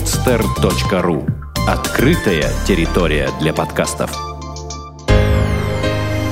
podster.ru 0.00 1.28
Открытая 1.68 2.46
территория 2.66 3.28
для 3.38 3.52
подкастов. 3.52 4.10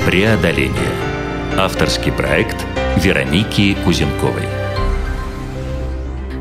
Преодоление. 0.07 0.73
Авторский 1.59 2.11
проект 2.11 2.57
Вероники 2.97 3.77
Кузенковой. 3.85 4.49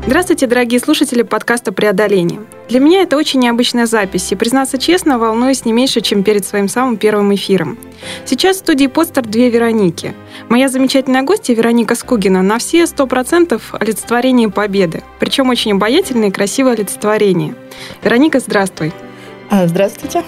Здравствуйте, 0.06 0.46
дорогие 0.46 0.80
слушатели 0.80 1.20
подкаста 1.20 1.70
«Преодоление». 1.70 2.40
Для 2.68 2.80
меня 2.80 3.00
это 3.02 3.16
очень 3.16 3.40
необычная 3.40 3.86
запись, 3.86 4.30
и, 4.30 4.34
признаться 4.34 4.76
честно, 4.76 5.18
волнуюсь 5.18 5.64
не 5.64 5.72
меньше, 5.72 6.02
чем 6.02 6.22
перед 6.22 6.44
своим 6.44 6.68
самым 6.68 6.98
первым 6.98 7.34
эфиром. 7.34 7.78
Сейчас 8.26 8.56
в 8.56 8.58
студии 8.60 8.86
«Подстер» 8.86 9.22
две 9.22 9.48
Вероники. 9.48 10.14
Моя 10.50 10.68
замечательная 10.68 11.22
гостья 11.22 11.54
Вероника 11.54 11.94
Скугина 11.94 12.42
на 12.42 12.58
все 12.58 12.86
сто 12.86 13.06
процентов 13.06 13.74
олицетворение 13.74 14.50
победы, 14.50 15.02
причем 15.18 15.48
очень 15.48 15.72
обаятельное 15.72 16.28
и 16.28 16.32
красивое 16.32 16.74
олицетворение. 16.74 17.54
Вероника, 18.02 18.38
здравствуй. 18.38 18.92
А, 19.50 19.66
здравствуйте. 19.66 20.22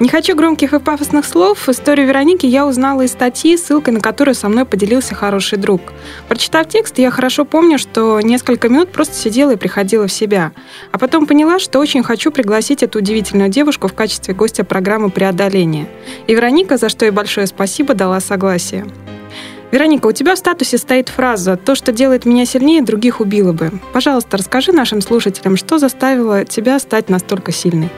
Не 0.00 0.08
хочу 0.08 0.36
громких 0.36 0.74
и 0.74 0.78
пафосных 0.78 1.24
слов. 1.24 1.68
Историю 1.68 2.06
Вероники 2.06 2.46
я 2.46 2.66
узнала 2.66 3.02
из 3.02 3.12
статьи, 3.12 3.56
ссылкой 3.56 3.94
на 3.94 4.00
которую 4.00 4.34
со 4.34 4.48
мной 4.48 4.64
поделился 4.64 5.14
хороший 5.14 5.58
друг. 5.58 5.80
Прочитав 6.28 6.68
текст, 6.68 6.98
я 6.98 7.10
хорошо 7.10 7.44
помню, 7.44 7.78
что 7.78 8.20
несколько 8.20 8.68
минут 8.68 8.92
просто 8.92 9.14
сидела 9.14 9.52
и 9.52 9.56
приходила 9.56 10.06
в 10.06 10.12
себя. 10.12 10.52
А 10.92 10.98
потом 10.98 11.26
поняла, 11.26 11.58
что 11.58 11.78
очень 11.78 12.02
хочу 12.02 12.30
пригласить 12.30 12.82
эту 12.82 12.98
удивительную 12.98 13.48
девушку 13.48 13.88
в 13.88 13.94
качестве 13.94 14.34
гостя 14.34 14.64
программы 14.64 15.10
«Преодоление». 15.10 15.88
И 16.26 16.34
Вероника, 16.34 16.76
за 16.76 16.88
что 16.88 17.04
ей 17.04 17.10
большое 17.10 17.46
спасибо, 17.46 17.94
дала 17.94 18.20
согласие. 18.20 18.86
Вероника, 19.70 20.06
у 20.06 20.12
тебя 20.12 20.34
в 20.34 20.38
статусе 20.38 20.78
стоит 20.78 21.10
фраза 21.10 21.56
«То, 21.56 21.74
что 21.74 21.92
делает 21.92 22.24
меня 22.24 22.46
сильнее, 22.46 22.82
других 22.82 23.20
убило 23.20 23.52
бы». 23.52 23.72
Пожалуйста, 23.92 24.38
расскажи 24.38 24.72
нашим 24.72 25.02
слушателям, 25.02 25.56
что 25.56 25.78
заставило 25.78 26.44
тебя 26.46 26.78
стать 26.78 27.10
настолько 27.10 27.52
сильной. 27.52 27.90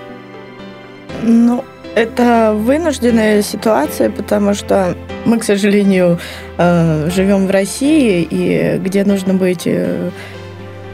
Ну, 1.23 1.65
это 1.95 2.55
вынужденная 2.57 3.43
ситуация, 3.43 4.11
потому 4.11 4.55
что 4.55 4.95
мы, 5.25 5.39
к 5.39 5.45
сожалению, 5.45 6.19
э, 6.57 7.11
живем 7.11 7.47
в 7.47 7.51
России, 7.51 8.27
и 8.31 8.79
где 8.79 9.05
нужно 9.05 9.35
быть 9.35 9.63
э, 9.67 10.11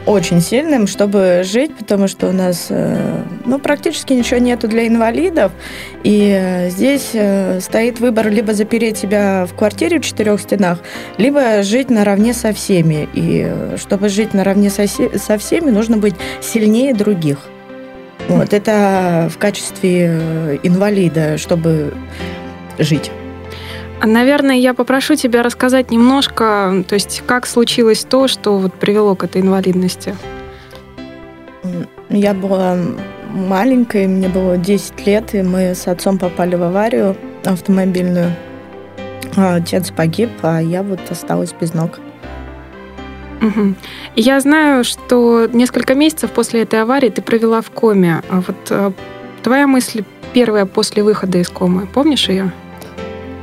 очень 0.05 0.41
сильным, 0.41 0.87
чтобы 0.87 1.43
жить, 1.45 1.75
потому 1.77 2.07
что 2.07 2.27
у 2.27 2.31
нас 2.31 2.67
э, 2.69 3.23
ну, 3.45 3.59
практически 3.59 4.13
ничего 4.13 4.39
нету 4.39 4.67
для 4.67 4.87
инвалидов. 4.87 5.51
И 6.03 6.67
здесь 6.69 7.15
стоит 7.63 7.99
выбор 7.99 8.29
либо 8.29 8.53
запереть 8.53 8.97
себя 8.97 9.45
в 9.45 9.55
квартире 9.55 9.99
в 9.99 10.05
четырех 10.05 10.41
стенах, 10.41 10.79
либо 11.17 11.61
жить 11.63 11.89
наравне 11.89 12.33
со 12.33 12.53
всеми. 12.53 13.07
И 13.13 13.49
чтобы 13.77 14.09
жить 14.09 14.33
наравне 14.33 14.69
со, 14.69 14.87
со 14.87 15.37
всеми, 15.37 15.69
нужно 15.69 15.97
быть 15.97 16.15
сильнее 16.41 16.93
других. 16.93 17.39
Вот, 18.27 18.53
это 18.53 19.29
в 19.33 19.37
качестве 19.37 20.09
э, 20.09 20.57
инвалида, 20.63 21.37
чтобы 21.37 21.93
жить. 22.77 23.11
Наверное, 24.03 24.55
я 24.55 24.73
попрошу 24.73 25.15
тебя 25.15 25.41
рассказать 25.41 25.89
немножко, 25.89 26.83
то 26.87 26.93
есть 26.93 27.23
как 27.25 27.47
случилось 27.47 28.03
то, 28.03 28.27
что 28.27 28.57
вот 28.57 28.73
привело 28.73 29.15
к 29.15 29.23
этой 29.23 29.41
инвалидности. 29.41 30.15
Я 32.09 32.33
была 32.33 32.77
маленькой, 33.29 34.07
мне 34.07 34.29
было 34.29 34.57
10 34.57 35.05
лет, 35.05 35.33
и 35.33 35.41
мы 35.41 35.73
с 35.73 35.87
отцом 35.87 36.19
попали 36.19 36.55
в 36.55 36.63
аварию 36.63 37.17
автомобильную. 37.43 38.33
Отец 39.35 39.91
погиб, 39.91 40.29
а 40.41 40.59
я 40.59 40.83
вот 40.83 40.99
осталась 41.09 41.53
без 41.59 41.73
ног. 41.73 41.99
Угу. 43.41 43.75
Я 44.15 44.39
знаю, 44.39 44.83
что 44.83 45.47
несколько 45.51 45.95
месяцев 45.95 46.31
после 46.31 46.61
этой 46.61 46.81
аварии 46.81 47.09
ты 47.09 47.21
провела 47.21 47.61
в 47.61 47.69
коме. 47.69 48.21
А 48.29 48.41
вот 48.41 48.55
э, 48.69 48.91
твоя 49.43 49.67
мысль 49.67 50.03
первая 50.33 50.65
после 50.65 51.03
выхода 51.03 51.37
из 51.37 51.49
комы, 51.49 51.87
помнишь 51.87 52.29
ее? 52.29 52.51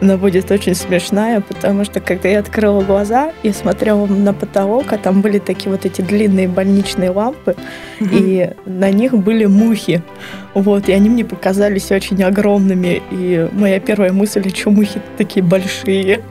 Она 0.00 0.18
будет 0.18 0.50
очень 0.50 0.74
смешная, 0.74 1.40
потому 1.40 1.84
что 1.84 2.00
когда 2.00 2.28
я 2.28 2.40
открыла 2.40 2.82
глаза, 2.82 3.32
я 3.42 3.54
смотрела 3.54 4.04
на 4.06 4.34
потолок, 4.34 4.92
а 4.92 4.98
там 4.98 5.22
были 5.22 5.38
такие 5.38 5.70
вот 5.70 5.86
эти 5.86 6.02
длинные 6.02 6.46
больничные 6.46 7.10
лампы, 7.10 7.56
угу. 8.00 8.10
и 8.12 8.50
на 8.66 8.90
них 8.90 9.14
были 9.14 9.46
мухи. 9.46 10.02
Вот, 10.52 10.88
и 10.88 10.92
они 10.92 11.08
мне 11.08 11.24
показались 11.24 11.90
очень 11.90 12.22
огромными. 12.22 13.02
И 13.12 13.48
моя 13.52 13.80
первая 13.80 14.12
мысль, 14.12 14.46
что 14.54 14.70
мухи 14.70 15.00
такие 15.16 15.44
большие. 15.44 16.22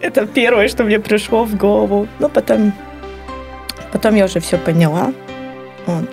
Это 0.00 0.26
первое, 0.26 0.68
что 0.68 0.84
мне 0.84 0.98
пришло 1.00 1.44
в 1.44 1.56
голову. 1.56 2.08
Ну, 2.18 2.28
потом, 2.28 2.72
потом 3.92 4.14
я 4.14 4.24
уже 4.24 4.40
все 4.40 4.58
поняла. 4.58 5.12
Вот. 5.86 6.08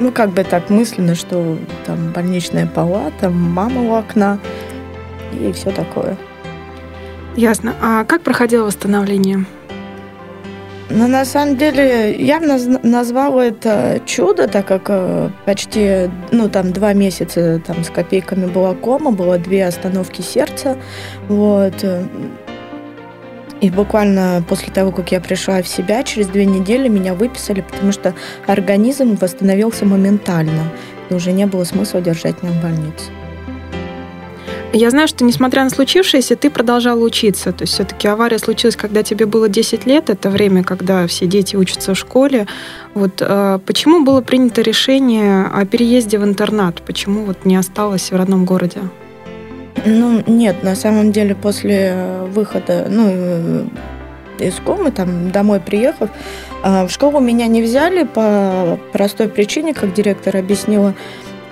Ну, 0.00 0.12
как 0.12 0.30
бы 0.30 0.44
так 0.44 0.70
мысленно, 0.70 1.14
что 1.14 1.58
там 1.86 2.12
больничная 2.12 2.66
палата, 2.66 3.28
мама 3.30 3.82
у 3.82 3.94
окна 3.94 4.38
и 5.38 5.52
все 5.52 5.70
такое. 5.70 6.16
Ясно. 7.36 7.74
А 7.80 8.04
как 8.04 8.22
проходило 8.22 8.64
восстановление? 8.64 9.44
Ну, 10.92 11.06
на 11.06 11.24
самом 11.24 11.56
деле, 11.56 12.16
я 12.16 12.40
назвала 12.40 13.44
это 13.44 14.00
чудо, 14.06 14.48
так 14.48 14.66
как 14.66 14.86
э, 14.88 15.30
почти, 15.46 16.10
ну, 16.32 16.48
там, 16.48 16.72
два 16.72 16.94
месяца 16.94 17.62
там 17.64 17.84
с 17.84 17.90
копейками 17.90 18.46
была 18.46 18.74
кома, 18.74 19.12
было 19.12 19.38
две 19.38 19.66
остановки 19.66 20.20
сердца, 20.20 20.76
вот. 21.28 21.74
И 23.60 23.70
буквально 23.70 24.42
после 24.48 24.72
того, 24.72 24.90
как 24.90 25.12
я 25.12 25.20
пришла 25.20 25.62
в 25.62 25.68
себя, 25.68 26.02
через 26.02 26.28
две 26.28 26.46
недели 26.46 26.88
меня 26.88 27.14
выписали, 27.14 27.60
потому 27.60 27.92
что 27.92 28.14
организм 28.46 29.16
восстановился 29.16 29.84
моментально. 29.84 30.72
И 31.10 31.14
уже 31.14 31.32
не 31.32 31.46
было 31.46 31.64
смысла 31.64 32.00
держать 32.00 32.42
меня 32.42 32.52
в 32.52 32.62
больнице. 32.62 33.10
Я 34.72 34.90
знаю, 34.90 35.08
что 35.08 35.24
несмотря 35.24 35.64
на 35.64 35.70
случившееся, 35.70 36.36
ты 36.36 36.48
продолжала 36.48 37.00
учиться. 37.00 37.52
То 37.52 37.62
есть 37.62 37.74
все-таки 37.74 38.06
авария 38.06 38.38
случилась, 38.38 38.76
когда 38.76 39.02
тебе 39.02 39.26
было 39.26 39.48
10 39.48 39.84
лет. 39.84 40.10
Это 40.10 40.30
время, 40.30 40.62
когда 40.62 41.06
все 41.08 41.26
дети 41.26 41.56
учатся 41.56 41.94
в 41.94 41.98
школе. 41.98 42.46
Вот 42.94 43.20
э, 43.20 43.58
почему 43.66 44.04
было 44.04 44.20
принято 44.20 44.62
решение 44.62 45.46
о 45.46 45.66
переезде 45.66 46.18
в 46.20 46.24
интернат? 46.24 46.82
Почему 46.82 47.24
вот 47.24 47.44
не 47.44 47.56
осталось 47.56 48.12
в 48.12 48.16
родном 48.16 48.44
городе? 48.44 48.80
Ну, 49.84 50.22
нет, 50.26 50.62
на 50.62 50.74
самом 50.74 51.12
деле 51.12 51.34
после 51.34 51.94
выхода, 52.28 52.86
ну, 52.88 53.06
э, 53.08 53.64
из 54.38 54.54
комы, 54.54 54.90
там, 54.90 55.30
домой 55.30 55.60
приехав, 55.60 56.10
а, 56.62 56.86
в 56.86 56.90
школу 56.90 57.20
меня 57.20 57.46
не 57.46 57.62
взяли 57.62 58.04
по 58.04 58.78
простой 58.92 59.28
причине, 59.28 59.74
как 59.74 59.92
директор 59.92 60.36
объяснила, 60.36 60.94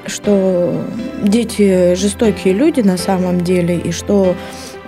что 0.06 0.84
дети 1.22 1.94
жестокие 1.94 2.54
люди 2.54 2.80
на 2.80 2.96
самом 2.96 3.42
деле, 3.42 3.76
и 3.76 3.92
что 3.92 4.34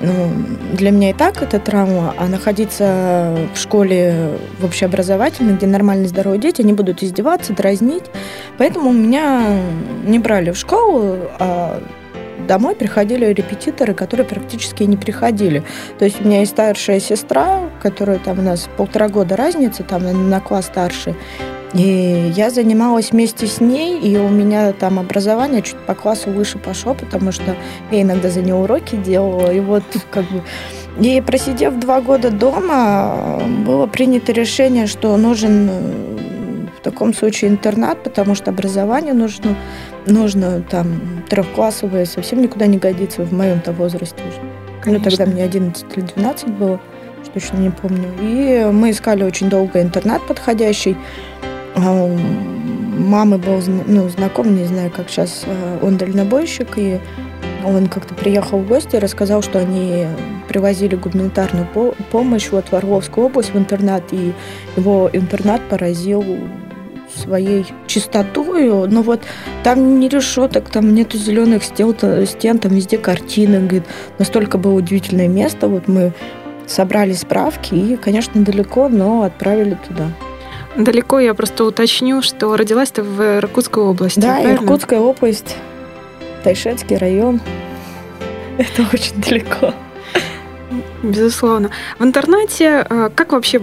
ну, 0.00 0.30
для 0.72 0.92
меня 0.92 1.10
и 1.10 1.12
так 1.12 1.42
это 1.42 1.58
травма, 1.58 2.14
а 2.16 2.26
находиться 2.26 3.36
в 3.54 3.58
школе 3.58 4.30
в 4.58 4.64
общеобразовательной, 4.64 5.54
где 5.54 5.66
нормальные 5.66 6.08
здоровые 6.08 6.40
дети, 6.40 6.62
они 6.62 6.72
будут 6.72 7.02
издеваться, 7.02 7.52
дразнить. 7.52 8.04
Поэтому 8.56 8.92
меня 8.92 9.60
не 10.04 10.18
брали 10.18 10.52
в 10.52 10.56
школу, 10.56 11.18
а 11.38 11.82
домой 12.50 12.74
приходили 12.74 13.26
репетиторы, 13.26 13.94
которые 13.94 14.26
практически 14.26 14.82
не 14.82 14.96
приходили. 14.96 15.62
То 16.00 16.04
есть 16.04 16.20
у 16.20 16.24
меня 16.24 16.40
есть 16.40 16.50
старшая 16.50 16.98
сестра, 16.98 17.70
которая 17.80 18.18
там 18.18 18.40
у 18.40 18.42
нас 18.42 18.68
полтора 18.76 19.08
года 19.08 19.36
разница, 19.36 19.84
там 19.84 20.28
на 20.28 20.40
класс 20.40 20.66
старше. 20.66 21.14
И 21.74 22.32
я 22.34 22.50
занималась 22.50 23.12
вместе 23.12 23.46
с 23.46 23.60
ней, 23.60 24.00
и 24.00 24.18
у 24.18 24.28
меня 24.28 24.72
там 24.72 24.98
образование 24.98 25.62
чуть 25.62 25.78
по 25.86 25.94
классу 25.94 26.30
выше 26.30 26.58
пошло, 26.58 26.94
потому 26.94 27.30
что 27.30 27.54
я 27.92 28.02
иногда 28.02 28.30
за 28.30 28.42
нее 28.42 28.56
уроки 28.56 28.96
делала. 28.96 29.52
И 29.52 29.60
вот 29.60 29.84
как 30.10 30.24
бы... 30.24 30.42
И 30.98 31.20
просидев 31.20 31.78
два 31.78 32.00
года 32.00 32.32
дома, 32.32 33.40
было 33.64 33.86
принято 33.86 34.32
решение, 34.32 34.88
что 34.88 35.16
нужен 35.16 35.70
в 36.80 36.82
таком 36.82 37.12
случае 37.12 37.50
интернат, 37.50 38.02
потому 38.02 38.34
что 38.34 38.50
образование 38.50 39.12
нужно, 39.12 39.56
нужно 40.06 40.62
там 40.62 41.00
трехклассовое, 41.28 42.06
совсем 42.06 42.40
никуда 42.40 42.66
не 42.66 42.78
годится 42.78 43.22
в 43.22 43.32
моем-то 43.32 43.72
возрасте 43.72 44.22
уже. 44.28 44.40
Конечно. 44.82 45.10
Ну, 45.10 45.16
тогда 45.16 45.30
мне 45.30 45.44
11 45.44 45.84
или 45.94 46.04
12 46.16 46.48
было, 46.48 46.80
что 47.22 47.32
точно 47.32 47.58
не 47.58 47.70
помню. 47.70 48.08
И 48.20 48.66
мы 48.72 48.90
искали 48.90 49.24
очень 49.24 49.50
долго 49.50 49.82
интернат 49.82 50.26
подходящий. 50.26 50.96
А 51.76 52.08
мамы 52.98 53.36
был 53.36 53.60
ну, 53.86 54.08
знаком, 54.08 54.56
не 54.56 54.64
знаю, 54.64 54.90
как 54.90 55.10
сейчас, 55.10 55.44
э, 55.46 55.78
он 55.82 55.98
дальнобойщик, 55.98 56.76
и 56.76 56.98
он 57.64 57.88
как-то 57.88 58.14
приехал 58.14 58.58
в 58.58 58.66
гости 58.66 58.96
и 58.96 58.98
рассказал, 58.98 59.42
что 59.42 59.58
они 59.58 60.06
привозили 60.48 60.96
гуманитарную 60.96 61.66
помощь 62.10 62.48
вот 62.50 62.68
в 62.68 62.72
Орловскую 62.74 63.26
область 63.26 63.52
в 63.52 63.58
интернат, 63.58 64.02
и 64.12 64.32
его 64.76 65.10
интернат 65.12 65.60
поразил 65.68 66.24
своей 67.14 67.66
чистотою, 67.86 68.88
но 68.88 69.02
вот 69.02 69.22
там 69.62 70.00
не 70.00 70.08
решеток, 70.08 70.70
там 70.70 70.94
нету 70.94 71.18
зеленых 71.18 71.64
стен, 71.64 71.94
стен, 72.26 72.58
там 72.58 72.72
везде 72.72 72.98
картины, 72.98 73.60
говорит, 73.60 73.84
настолько 74.18 74.58
было 74.58 74.74
удивительное 74.74 75.28
место, 75.28 75.68
вот 75.68 75.88
мы 75.88 76.12
собрали 76.66 77.12
справки 77.12 77.74
и, 77.74 77.96
конечно, 77.96 78.42
далеко, 78.42 78.88
но 78.88 79.22
отправили 79.22 79.76
туда. 79.86 80.08
Далеко 80.76 81.18
я 81.18 81.34
просто 81.34 81.64
уточню, 81.64 82.22
что 82.22 82.56
родилась 82.56 82.90
ты 82.90 83.02
в 83.02 83.38
Иркутской 83.38 83.82
области. 83.82 84.20
Да, 84.20 84.36
правильно? 84.36 84.54
Иркутская 84.54 85.00
область, 85.00 85.56
Тайшетский 86.44 86.96
район. 86.96 87.40
Это 88.58 88.84
очень 88.92 89.20
далеко. 89.20 89.74
Безусловно. 91.02 91.70
В 91.98 92.04
интернате, 92.04 92.86
э, 92.88 93.10
как 93.14 93.32
вообще 93.32 93.60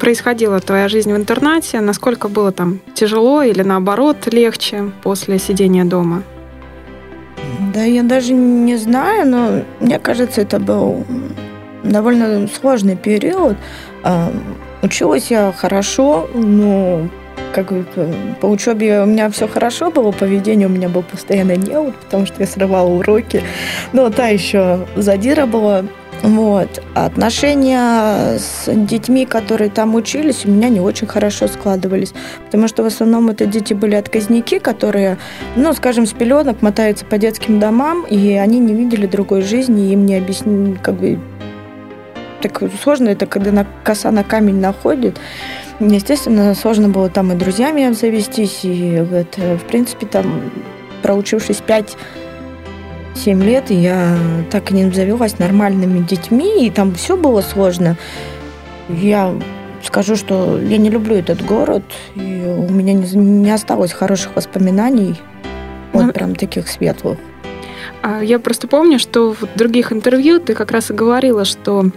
происходила 0.00 0.60
твоя 0.60 0.88
жизнь 0.88 1.12
в 1.12 1.16
интернате? 1.16 1.80
Насколько 1.80 2.28
было 2.28 2.52
там 2.52 2.80
тяжело 2.94 3.42
или 3.42 3.62
наоборот 3.62 4.32
легче 4.32 4.90
после 5.02 5.38
сидения 5.38 5.84
дома? 5.84 6.22
Да, 7.72 7.84
я 7.84 8.02
даже 8.02 8.32
не 8.32 8.76
знаю, 8.76 9.28
но 9.28 9.62
мне 9.80 9.98
кажется, 9.98 10.40
это 10.40 10.58
был 10.58 11.04
довольно 11.82 12.48
сложный 12.48 12.96
период. 12.96 13.56
А, 14.02 14.32
училась 14.82 15.30
я 15.30 15.52
хорошо, 15.52 16.28
но 16.34 17.08
как 17.52 17.72
бы, 17.72 17.84
по 18.40 18.46
учебе 18.46 19.02
у 19.02 19.06
меня 19.06 19.30
все 19.30 19.48
хорошо 19.48 19.90
было, 19.90 20.12
поведение 20.12 20.68
у 20.68 20.70
меня 20.70 20.88
было 20.88 21.02
постоянно 21.02 21.56
неуд, 21.56 21.94
потому 21.96 22.26
что 22.26 22.36
я 22.40 22.46
срывала 22.46 22.88
уроки. 22.88 23.42
Но 23.92 24.10
та 24.10 24.28
еще 24.28 24.86
задира 24.96 25.46
была. 25.46 25.84
Вот. 26.22 26.82
Отношения 26.94 28.38
с 28.38 28.64
детьми, 28.66 29.24
которые 29.24 29.70
там 29.70 29.94
учились, 29.94 30.44
у 30.44 30.50
меня 30.50 30.68
не 30.68 30.80
очень 30.80 31.06
хорошо 31.06 31.46
складывались. 31.46 32.12
Потому 32.46 32.68
что 32.68 32.82
в 32.82 32.86
основном 32.86 33.28
это 33.28 33.46
дети 33.46 33.72
были 33.72 33.94
отказники, 33.94 34.58
которые, 34.58 35.18
ну, 35.56 35.72
скажем, 35.74 36.06
с 36.06 36.12
пеленок 36.12 36.60
мотаются 36.60 37.04
по 37.04 37.18
детским 37.18 37.60
домам, 37.60 38.04
и 38.04 38.32
они 38.32 38.58
не 38.58 38.74
видели 38.74 39.06
другой 39.06 39.42
жизни, 39.42 39.92
им 39.92 40.06
не 40.06 40.16
объяснили, 40.16 40.76
как 40.82 40.96
бы, 40.96 41.20
так 42.42 42.62
сложно 42.82 43.08
это, 43.08 43.26
когда 43.26 43.52
на, 43.52 43.66
коса 43.84 44.10
на 44.10 44.24
камень 44.24 44.60
находит. 44.60 45.18
Естественно, 45.80 46.54
сложно 46.54 46.88
было 46.88 47.08
там 47.08 47.32
и 47.32 47.36
друзьями 47.36 47.84
обзавестись, 47.84 48.60
и 48.64 49.00
вот, 49.08 49.36
в 49.36 49.64
принципе, 49.68 50.06
там, 50.06 50.50
проучившись 51.02 51.58
5 51.58 51.96
7 53.18 53.42
лет, 53.42 53.70
и 53.70 53.74
я 53.74 54.16
так 54.50 54.70
и 54.70 54.74
не 54.74 54.84
обзавелась 54.84 55.38
нормальными 55.38 55.98
детьми, 56.06 56.66
и 56.66 56.70
там 56.70 56.94
все 56.94 57.16
было 57.16 57.40
сложно. 57.40 57.96
Я 58.88 59.34
скажу, 59.82 60.16
что 60.16 60.58
я 60.58 60.78
не 60.78 60.90
люблю 60.90 61.16
этот 61.16 61.44
город, 61.44 61.82
и 62.14 62.44
у 62.46 62.70
меня 62.72 62.94
не, 62.94 63.06
не 63.16 63.50
осталось 63.50 63.92
хороших 63.92 64.36
воспоминаний, 64.36 65.16
вот 65.92 66.06
ну, 66.06 66.12
прям 66.12 66.34
таких 66.34 66.68
светлых. 66.68 67.18
А 68.02 68.22
я 68.22 68.38
просто 68.38 68.68
помню, 68.68 68.98
что 68.98 69.32
в 69.32 69.44
других 69.56 69.92
интервью 69.92 70.40
ты 70.40 70.54
как 70.54 70.70
раз 70.70 70.90
и 70.90 70.94
говорила, 70.94 71.44
что 71.44 71.90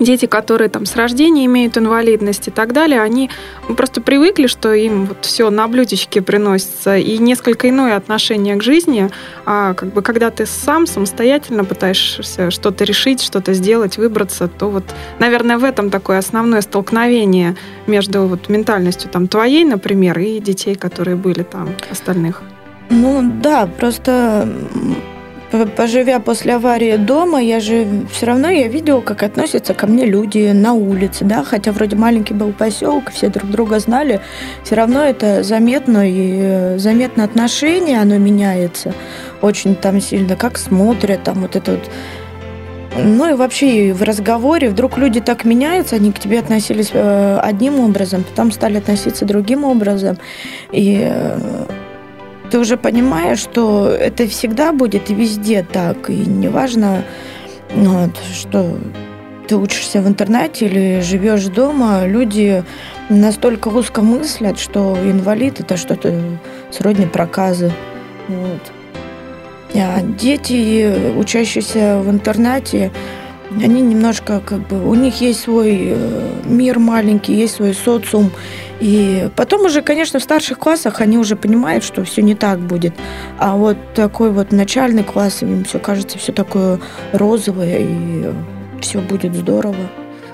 дети, 0.00 0.26
которые 0.26 0.68
там 0.68 0.86
с 0.86 0.96
рождения 0.96 1.46
имеют 1.46 1.76
инвалидность 1.76 2.48
и 2.48 2.50
так 2.50 2.72
далее, 2.72 3.00
они 3.00 3.30
просто 3.76 4.00
привыкли, 4.00 4.46
что 4.46 4.72
им 4.72 5.06
вот 5.06 5.24
все 5.24 5.50
на 5.50 5.68
блюдечке 5.68 6.22
приносится, 6.22 6.96
и 6.96 7.18
несколько 7.18 7.68
иное 7.68 7.96
отношение 7.96 8.56
к 8.56 8.62
жизни, 8.62 9.10
а 9.46 9.74
как 9.74 9.92
бы 9.92 10.02
когда 10.02 10.30
ты 10.30 10.46
сам 10.46 10.86
самостоятельно 10.86 11.64
пытаешься 11.64 12.50
что-то 12.50 12.84
решить, 12.84 13.22
что-то 13.22 13.52
сделать, 13.54 13.98
выбраться, 13.98 14.48
то 14.48 14.68
вот, 14.68 14.84
наверное, 15.18 15.58
в 15.58 15.64
этом 15.64 15.90
такое 15.90 16.18
основное 16.18 16.60
столкновение 16.60 17.56
между 17.86 18.26
вот 18.26 18.48
ментальностью 18.48 19.10
там 19.10 19.28
твоей, 19.28 19.64
например, 19.64 20.18
и 20.18 20.40
детей, 20.40 20.74
которые 20.74 21.16
были 21.16 21.42
там 21.42 21.70
остальных. 21.90 22.42
Ну 22.90 23.22
да, 23.42 23.66
просто 23.66 24.48
поживя 25.76 26.20
после 26.20 26.54
аварии 26.54 26.96
дома, 26.96 27.40
я 27.40 27.60
же 27.60 27.86
все 28.10 28.26
равно 28.26 28.50
я 28.50 28.68
видела, 28.68 29.00
как 29.00 29.22
относятся 29.22 29.74
ко 29.74 29.86
мне 29.86 30.04
люди 30.04 30.50
на 30.52 30.72
улице, 30.74 31.24
да, 31.24 31.44
хотя 31.44 31.72
вроде 31.72 31.96
маленький 31.96 32.34
был 32.34 32.52
поселок, 32.52 33.10
все 33.10 33.28
друг 33.28 33.50
друга 33.50 33.78
знали, 33.78 34.20
все 34.64 34.74
равно 34.74 35.02
это 35.04 35.42
заметно 35.42 36.08
и 36.08 36.38
э, 36.42 36.78
заметно 36.78 37.24
отношение, 37.24 38.00
оно 38.00 38.18
меняется 38.18 38.94
очень 39.40 39.74
там 39.74 40.00
сильно, 40.00 40.36
как 40.36 40.58
смотрят, 40.58 41.22
там 41.24 41.42
вот 41.42 41.56
это 41.56 41.72
вот 41.72 41.90
ну 42.96 43.30
и 43.30 43.32
вообще 43.32 43.92
в 43.94 44.02
разговоре 44.02 44.68
вдруг 44.68 44.98
люди 44.98 45.20
так 45.20 45.44
меняются, 45.44 45.96
они 45.96 46.12
к 46.12 46.18
тебе 46.18 46.38
относились 46.38 46.90
э, 46.92 47.38
одним 47.38 47.80
образом, 47.80 48.22
потом 48.22 48.52
стали 48.52 48.78
относиться 48.78 49.24
другим 49.24 49.64
образом. 49.64 50.18
И 50.72 51.00
э, 51.02 51.38
ты 52.52 52.58
уже 52.58 52.76
понимаешь, 52.76 53.38
что 53.38 53.88
это 53.88 54.28
всегда 54.28 54.72
будет 54.72 55.10
и 55.10 55.14
везде 55.14 55.62
так. 55.72 56.10
И 56.10 56.16
неважно, 56.16 57.02
вот, 57.74 58.10
что 58.34 58.76
ты 59.48 59.56
учишься 59.56 60.02
в 60.02 60.06
интернете 60.06 60.66
или 60.66 61.00
живешь 61.00 61.46
дома, 61.46 62.04
люди 62.04 62.62
настолько 63.08 63.68
узко 63.68 64.02
мыслят, 64.02 64.58
что 64.58 64.98
инвалид 65.02 65.60
это 65.60 65.78
что-то 65.78 66.12
сродни 66.70 67.06
проказы. 67.06 67.72
Вот. 68.28 68.60
А 69.74 70.02
дети, 70.02 70.94
учащиеся 71.16 72.00
в 72.04 72.10
интернате, 72.10 72.92
они 73.60 73.80
немножко 73.80 74.40
как 74.40 74.66
бы 74.68 74.88
у 74.88 74.94
них 74.94 75.20
есть 75.20 75.40
свой 75.40 75.78
э, 75.90 76.30
мир 76.44 76.78
маленький, 76.78 77.34
есть 77.34 77.56
свой 77.56 77.74
социум, 77.74 78.30
и 78.80 79.28
потом 79.36 79.66
уже, 79.66 79.82
конечно, 79.82 80.18
в 80.18 80.22
старших 80.22 80.58
классах 80.58 81.00
они 81.00 81.18
уже 81.18 81.36
понимают, 81.36 81.84
что 81.84 82.04
все 82.04 82.22
не 82.22 82.34
так 82.34 82.58
будет. 82.58 82.94
А 83.38 83.56
вот 83.56 83.76
такой 83.94 84.30
вот 84.30 84.52
начальный 84.52 85.04
класс, 85.04 85.42
им 85.42 85.64
все 85.64 85.78
кажется 85.78 86.18
все 86.18 86.32
такое 86.32 86.80
розовое, 87.12 87.78
и 87.80 88.32
все 88.80 89.00
будет 89.00 89.34
здорово. 89.34 89.88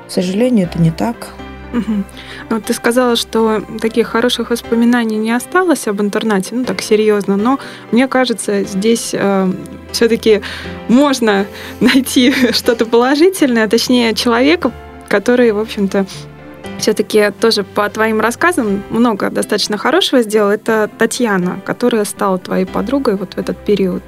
К 0.06 0.10
сожалению, 0.10 0.66
это 0.66 0.80
не 0.80 0.90
так. 0.90 1.34
Угу. 1.72 2.04
Ну, 2.50 2.60
ты 2.60 2.72
сказала, 2.72 3.16
что 3.16 3.62
таких 3.80 4.08
хороших 4.08 4.50
воспоминаний 4.50 5.18
не 5.18 5.32
осталось 5.32 5.86
об 5.86 6.00
интернате, 6.00 6.54
ну 6.54 6.64
так 6.64 6.80
серьезно, 6.80 7.36
но 7.36 7.58
мне 7.92 8.08
кажется, 8.08 8.64
здесь 8.64 9.10
э, 9.12 9.52
все-таки 9.92 10.42
можно 10.88 11.46
найти 11.80 12.32
что-то 12.52 12.86
положительное, 12.86 13.68
точнее 13.68 14.14
человека, 14.14 14.72
который, 15.08 15.52
в 15.52 15.58
общем-то, 15.58 16.06
все-таки 16.78 17.30
тоже 17.40 17.64
по 17.64 17.88
твоим 17.88 18.20
рассказам 18.20 18.84
много 18.90 19.30
достаточно 19.30 19.76
хорошего 19.76 20.22
сделал. 20.22 20.50
Это 20.50 20.88
Татьяна, 20.98 21.60
которая 21.64 22.04
стала 22.04 22.38
твоей 22.38 22.66
подругой 22.66 23.16
вот 23.16 23.34
в 23.34 23.38
этот 23.38 23.56
период. 23.64 24.02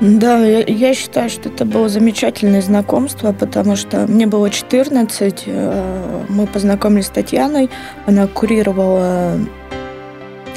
Да, 0.00 0.44
я, 0.44 0.64
я 0.66 0.94
считаю, 0.94 1.30
что 1.30 1.48
это 1.48 1.64
было 1.64 1.88
замечательное 1.88 2.60
знакомство, 2.60 3.32
потому 3.32 3.76
что 3.76 4.06
мне 4.08 4.26
было 4.26 4.50
14, 4.50 5.44
э, 5.46 6.24
мы 6.28 6.48
познакомились 6.48 7.06
с 7.06 7.10
Татьяной, 7.10 7.70
она 8.06 8.26
курировала 8.26 9.38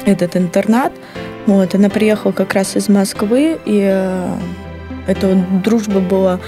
этот 0.06 0.36
интернат, 0.36 0.92
вот, 1.46 1.74
она 1.74 1.90
приехала 1.90 2.32
как 2.32 2.54
раз 2.54 2.76
из 2.76 2.88
Москвы, 2.88 3.58
и 3.66 3.86
э, 3.88 4.38
эта 5.06 5.34
дружба 5.62 6.00
была 6.00 6.40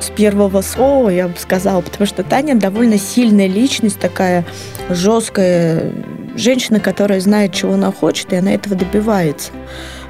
с 0.00 0.10
первого 0.10 0.60
слова, 0.62 1.10
я 1.10 1.28
бы 1.28 1.36
сказала, 1.38 1.80
потому 1.80 2.06
что 2.06 2.22
Таня 2.22 2.54
довольно 2.54 2.98
сильная 2.98 3.46
личность, 3.46 3.98
такая 3.98 4.44
жесткая 4.88 5.92
женщина, 6.36 6.80
которая 6.80 7.20
знает, 7.20 7.52
чего 7.52 7.74
она 7.74 7.92
хочет, 7.92 8.32
и 8.32 8.36
она 8.36 8.54
этого 8.54 8.76
добивается. 8.76 9.52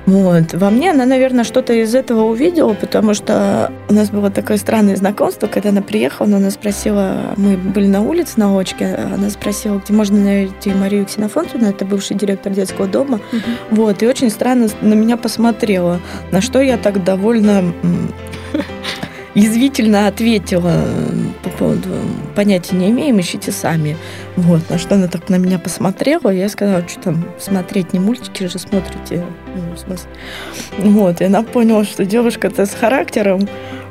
Вот. 0.07 0.55
Во 0.55 0.71
мне 0.71 0.93
она, 0.93 1.05
наверное, 1.05 1.45
что-то 1.45 1.73
из 1.73 1.95
этого 1.95 2.23
увидела, 2.23 2.75
потому 2.75 3.13
что 3.15 3.73
у 3.89 3.93
нас 3.93 4.11
было 4.11 4.31
такое 4.31 4.57
странное 4.57 4.97
знакомство, 4.97 5.49
когда 5.49 5.71
она 5.71 5.83
приехала, 5.83 6.29
она 6.37 6.51
спросила, 6.51 7.35
мы 7.37 7.57
были 7.57 7.87
на 7.87 8.03
улице 8.03 8.35
на 8.37 8.57
очке, 8.59 8.95
она 8.95 9.31
спросила, 9.31 9.81
где 9.85 9.93
можно 9.93 10.19
найти 10.19 10.73
Марию 10.73 11.07
Ксенофонтовну, 11.07 11.69
это 11.69 11.85
бывший 11.85 12.17
директор 12.17 12.53
детского 12.53 12.87
дома, 12.87 13.21
угу. 13.33 13.83
вот, 13.83 14.03
и 14.03 14.07
очень 14.07 14.31
странно 14.31 14.69
на 14.81 14.95
меня 14.95 15.17
посмотрела, 15.17 16.01
на 16.31 16.41
что 16.41 16.61
я 16.61 16.77
так 16.77 17.03
довольно 17.03 17.73
язвительно 19.37 20.09
ответила 20.09 20.83
по 21.43 21.51
поводу 21.51 21.91
понятия 22.35 22.75
не 22.75 22.91
имеем, 22.91 23.21
ищите 23.21 23.53
сами. 23.53 23.97
Вот, 24.35 24.69
на 24.71 24.79
что 24.79 24.95
она 24.95 25.09
так 25.09 25.29
на 25.29 25.37
меня 25.37 25.59
посмотрела, 25.59 26.31
я 26.31 26.49
сказала, 26.49 26.83
что 26.89 27.01
там 27.01 27.25
смотреть, 27.39 27.93
не 27.93 28.01
мультики 28.01 28.45
же 28.45 28.59
смотрите. 28.59 29.25
Ну, 29.55 29.75
в 29.75 29.79
смысле. 29.79 30.09
Вот, 30.79 31.21
и 31.21 31.25
она 31.25 31.43
поняла, 31.43 31.85
что 31.85 32.05
девушка-то 32.07 32.65
с 32.65 32.75
характером. 32.75 33.47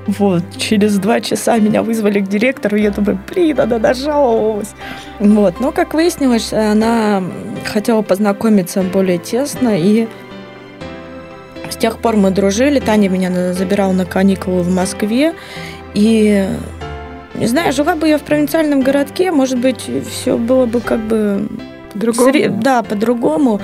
Вот, 0.07 0.43
через 0.57 0.97
два 0.97 1.21
часа 1.21 1.57
меня 1.57 1.81
вызвали 1.81 2.19
к 2.19 2.27
директору, 2.27 2.77
я 2.77 2.91
думаю, 2.91 3.19
блин, 3.31 3.59
она 3.59 3.79
нажаловалась. 3.79 4.73
Вот, 5.19 5.59
но, 5.59 5.71
как 5.71 5.93
выяснилось, 5.93 6.53
она 6.53 7.23
хотела 7.65 8.01
познакомиться 8.01 8.81
более 8.81 9.17
тесно 9.17 9.77
и 9.77 10.07
с 11.71 11.77
тех 11.77 11.99
пор 11.99 12.15
мы 12.15 12.31
дружили. 12.31 12.79
Таня 12.79 13.09
меня 13.09 13.53
забирала 13.53 13.91
на 13.93 14.05
каникулы 14.05 14.63
в 14.63 14.69
Москве. 14.69 15.33
И, 15.93 16.47
не 17.35 17.47
знаю, 17.47 17.73
жила 17.73 17.95
бы 17.95 18.07
я 18.07 18.17
в 18.17 18.21
провинциальном 18.21 18.81
городке, 18.81 19.31
может 19.31 19.59
быть, 19.59 19.89
все 20.09 20.37
было 20.37 20.65
бы 20.65 20.81
как 20.81 20.99
бы... 20.99 21.47
По-другому? 21.93 22.33
Да, 22.61 22.83
по-другому. 22.83 23.61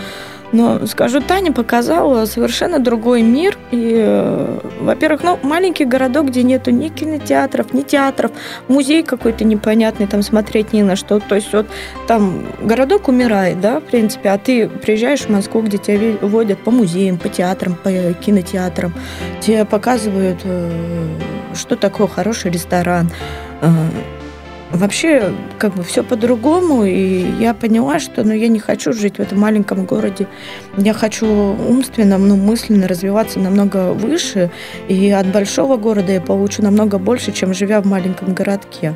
Но, 0.52 0.86
скажу, 0.86 1.22
Таня 1.22 1.54
показала 1.54 2.26
совершенно 2.26 2.80
другой 2.80 3.22
мир. 3.22 3.58
И, 3.72 3.94
э, 3.96 4.60
во-первых, 4.82 5.24
ну, 5.24 5.40
маленький 5.44 5.86
городок, 5.86 6.28
где 6.28 6.44
нету 6.44 6.72
ни 6.72 6.90
кинотеатров, 6.90 7.74
ни 7.74 7.82
театров, 7.82 8.32
музей 8.68 9.04
какой-то 9.04 9.44
непонятный, 9.46 10.08
там 10.08 10.22
смотреть 10.22 10.74
не 10.74 10.84
на 10.84 10.96
что. 10.96 11.20
То 11.20 11.36
есть 11.36 11.54
вот 11.54 11.68
там 12.08 12.46
городок 12.62 13.08
умирает, 13.08 13.62
да, 13.62 13.80
в 13.80 13.84
принципе, 13.84 14.30
а 14.30 14.38
ты 14.38 14.68
приезжаешь 14.68 15.22
в 15.22 15.30
Москву, 15.30 15.62
где 15.62 15.78
тебя 15.78 16.18
водят 16.22 16.60
по 16.60 16.72
музеям, 16.72 17.18
по 17.18 17.30
театрам, 17.30 17.76
по 17.76 17.92
кинотеатрам, 18.14 18.94
тебе 19.40 19.64
показывают, 19.66 20.40
э, 20.44 21.18
что 21.56 21.76
такое 21.76 22.08
хороший 22.08 22.52
ресторан, 22.52 23.10
э, 23.62 23.70
Вообще, 24.74 25.34
как 25.60 25.76
бы 25.76 25.84
все 25.84 26.02
по-другому, 26.02 26.86
и 26.86 27.26
я 27.40 27.54
поняла, 27.54 28.00
что 28.00 28.24
ну, 28.24 28.34
я 28.34 28.48
не 28.48 28.60
хочу 28.60 28.94
жить 28.94 29.18
в 29.18 29.20
этом 29.20 29.40
маленьком 29.40 29.86
городе. 29.86 30.28
Я 30.78 30.94
хочу 30.94 31.28
умственно, 31.28 32.18
ну, 32.18 32.38
мысленно 32.38 32.88
развиваться 32.88 33.40
намного 33.40 33.92
выше, 33.92 34.50
и 34.88 35.12
от 35.12 35.28
большого 35.28 35.76
города 35.76 36.14
я 36.14 36.22
получу 36.22 36.62
намного 36.62 37.00
больше, 37.00 37.34
чем 37.34 37.54
живя 37.54 37.82
в 37.82 37.86
маленьком 37.86 38.34
городке. 38.34 38.96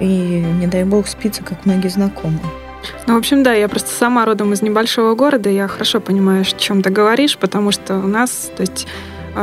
И 0.00 0.06
не 0.06 0.66
дай 0.66 0.84
бог 0.84 1.06
спиться, 1.08 1.42
как 1.42 1.64
многие 1.64 1.88
знакомые. 1.88 2.40
Ну, 3.06 3.14
в 3.14 3.18
общем, 3.18 3.42
да, 3.42 3.54
я 3.54 3.68
просто 3.68 3.90
сама 3.90 4.26
родом 4.26 4.52
из 4.52 4.62
небольшого 4.62 5.14
города, 5.14 5.48
я 5.48 5.66
хорошо 5.66 6.00
понимаю, 6.00 6.42
о 6.42 6.44
чем 6.44 6.82
ты 6.82 6.90
говоришь, 6.90 7.38
потому 7.38 7.72
что 7.72 7.98
у 7.98 8.06
нас, 8.06 8.50
то 8.54 8.60
есть 8.60 8.86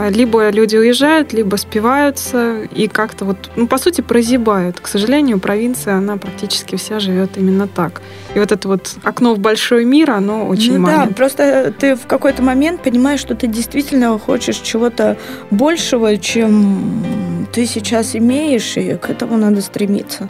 либо 0.10 0.50
люди 0.50 0.76
уезжают, 0.76 1.34
либо 1.34 1.56
спиваются 1.56 2.64
и 2.64 2.88
как-то 2.88 3.26
вот, 3.26 3.52
ну, 3.56 3.68
по 3.68 3.78
сути, 3.78 4.02
прозябают. 4.02 4.80
К 4.80 4.88
сожалению, 4.88 5.40
провинция, 5.40 5.96
она 5.96 6.18
практически 6.18 6.76
вся 6.76 7.00
живет 7.00 7.38
именно 7.38 7.68
так. 7.68 8.02
И 8.36 8.40
вот 8.40 8.52
это 8.52 8.68
вот 8.68 8.96
окно 9.04 9.36
в 9.36 9.40
большой 9.40 9.86
мир, 9.86 10.12
оно 10.12 10.48
очень 10.48 10.74
ну, 10.74 10.80
маленькое. 10.80 11.10
Да, 11.10 11.14
просто 11.14 11.74
ты 11.78 11.96
в 11.96 12.08
какой-то 12.08 12.42
момент 12.42 12.82
понимаешь, 12.82 13.20
что 13.20 13.36
ты 13.36 13.48
действительно 13.48 14.18
хочешь 14.18 14.58
чего-то 14.58 15.18
большего, 15.52 16.18
чем 16.18 17.46
ты 17.54 17.68
сейчас 17.68 18.16
имеешь, 18.16 18.76
и 18.78 18.96
к 18.96 19.10
этому 19.10 19.38
надо 19.38 19.62
стремиться. 19.62 20.28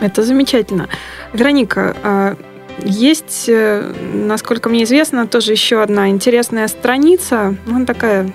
Это 0.00 0.22
замечательно. 0.22 0.88
Вероника, 1.32 1.96
а, 2.04 2.36
есть, 2.84 3.46
э, 3.48 3.92
насколько 4.14 4.68
мне 4.68 4.84
известно, 4.84 5.26
тоже 5.26 5.52
еще 5.52 5.82
одна 5.82 6.08
интересная 6.08 6.68
страница. 6.68 7.56
Ну, 7.66 7.76
она 7.76 7.86
такая, 7.86 8.30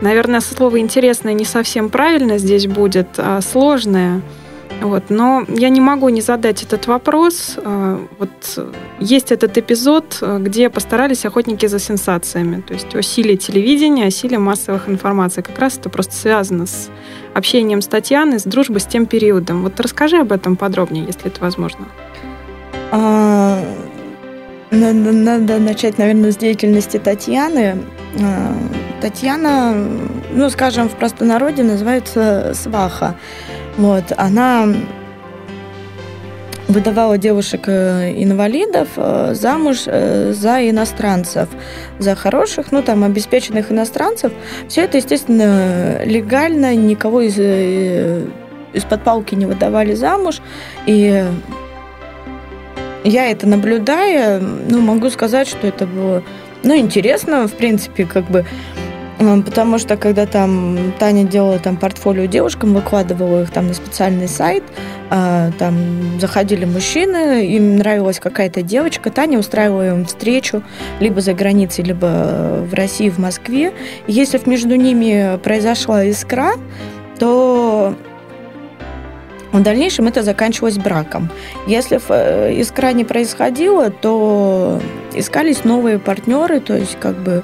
наверное, 0.00 0.40
слово 0.40 0.80
«интересное» 0.80 1.32
не 1.32 1.44
совсем 1.44 1.88
правильно 1.88 2.38
здесь 2.38 2.66
будет, 2.66 3.08
а 3.16 3.40
сложное. 3.40 4.22
Вот. 4.80 5.04
Но 5.08 5.44
я 5.48 5.68
не 5.68 5.80
могу 5.80 6.08
не 6.08 6.20
задать 6.20 6.62
этот 6.62 6.86
вопрос. 6.86 7.56
А, 7.56 8.04
вот 8.18 8.30
есть 8.98 9.32
этот 9.32 9.56
эпизод, 9.56 10.20
где 10.40 10.68
постарались 10.68 11.24
охотники 11.24 11.66
за 11.66 11.78
сенсациями, 11.78 12.60
то 12.60 12.74
есть 12.74 12.94
о 12.94 13.02
силе 13.02 13.36
телевидения, 13.36 14.06
о 14.06 14.10
силе 14.10 14.38
массовых 14.38 14.88
информаций. 14.88 15.42
Как 15.42 15.58
раз 15.58 15.78
это 15.78 15.88
просто 15.90 16.14
связано 16.14 16.66
с 16.66 16.90
общением 17.34 17.82
с 17.82 17.86
Татьяной, 17.86 18.40
с 18.40 18.44
дружбой 18.44 18.80
с 18.80 18.86
тем 18.86 19.06
периодом. 19.06 19.62
Вот 19.62 19.78
расскажи 19.80 20.18
об 20.18 20.32
этом 20.32 20.56
подробнее, 20.56 21.04
если 21.06 21.26
это 21.26 21.40
возможно. 21.40 21.86
А, 22.96 23.58
надо, 24.70 25.10
надо 25.10 25.58
начать, 25.58 25.98
наверное, 25.98 26.30
с 26.30 26.36
деятельности 26.36 26.98
Татьяны. 26.98 27.78
А, 28.22 28.54
Татьяна, 29.00 29.74
ну, 30.30 30.48
скажем, 30.48 30.88
в 30.88 30.92
простонародье 30.92 31.64
называется 31.64 32.52
сваха. 32.54 33.16
Вот, 33.78 34.04
она 34.16 34.68
выдавала 36.68 37.18
девушек-инвалидов 37.18 38.88
э, 38.96 39.30
э, 39.30 39.34
замуж 39.34 39.82
э, 39.86 40.32
за 40.32 40.70
иностранцев, 40.70 41.48
за 41.98 42.14
хороших, 42.14 42.70
ну, 42.70 42.80
там, 42.80 43.02
обеспеченных 43.02 43.72
иностранцев. 43.72 44.32
Все 44.68 44.82
это, 44.82 44.98
естественно, 44.98 46.04
легально, 46.04 46.76
никого 46.76 47.22
из, 47.22 47.38
из-под 48.72 49.02
палки 49.02 49.34
не 49.34 49.46
выдавали 49.46 49.94
замуж. 49.94 50.40
И 50.86 51.24
я 53.04 53.30
это 53.30 53.46
наблюдая, 53.46 54.40
ну, 54.40 54.80
могу 54.80 55.10
сказать, 55.10 55.46
что 55.46 55.66
это 55.66 55.86
было, 55.86 56.22
ну, 56.62 56.76
интересно, 56.76 57.46
в 57.46 57.52
принципе, 57.52 58.06
как 58.06 58.28
бы, 58.30 58.44
потому 59.18 59.78
что 59.78 59.96
когда 59.96 60.26
там 60.26 60.92
Таня 60.98 61.24
делала 61.24 61.58
там 61.58 61.76
портфолио 61.76 62.24
девушкам, 62.26 62.74
выкладывала 62.74 63.42
их 63.42 63.50
там 63.50 63.68
на 63.68 63.74
специальный 63.74 64.28
сайт, 64.28 64.64
а, 65.10 65.50
там 65.58 66.18
заходили 66.18 66.64
мужчины, 66.64 67.46
им 67.46 67.76
нравилась 67.76 68.18
какая-то 68.18 68.62
девочка, 68.62 69.10
Таня 69.10 69.38
устраивала 69.38 69.86
им 69.88 70.04
встречу 70.06 70.62
либо 71.00 71.20
за 71.20 71.34
границей, 71.34 71.84
либо 71.84 72.66
в 72.68 72.74
России, 72.74 73.10
в 73.10 73.18
Москве. 73.18 73.72
И 74.06 74.12
если 74.12 74.40
между 74.46 74.74
ними 74.74 75.38
произошла 75.42 76.04
искра, 76.04 76.52
то 77.18 77.94
в 79.60 79.62
дальнейшем 79.62 80.08
это 80.08 80.22
заканчивалось 80.22 80.78
браком. 80.78 81.30
Если 81.66 82.00
э, 82.08 82.60
искра 82.60 82.92
не 82.92 83.04
происходила, 83.04 83.90
то 83.90 84.80
искались 85.14 85.64
новые 85.64 85.98
партнеры, 85.98 86.60
то 86.60 86.76
есть 86.76 86.96
как 87.00 87.16
бы 87.16 87.42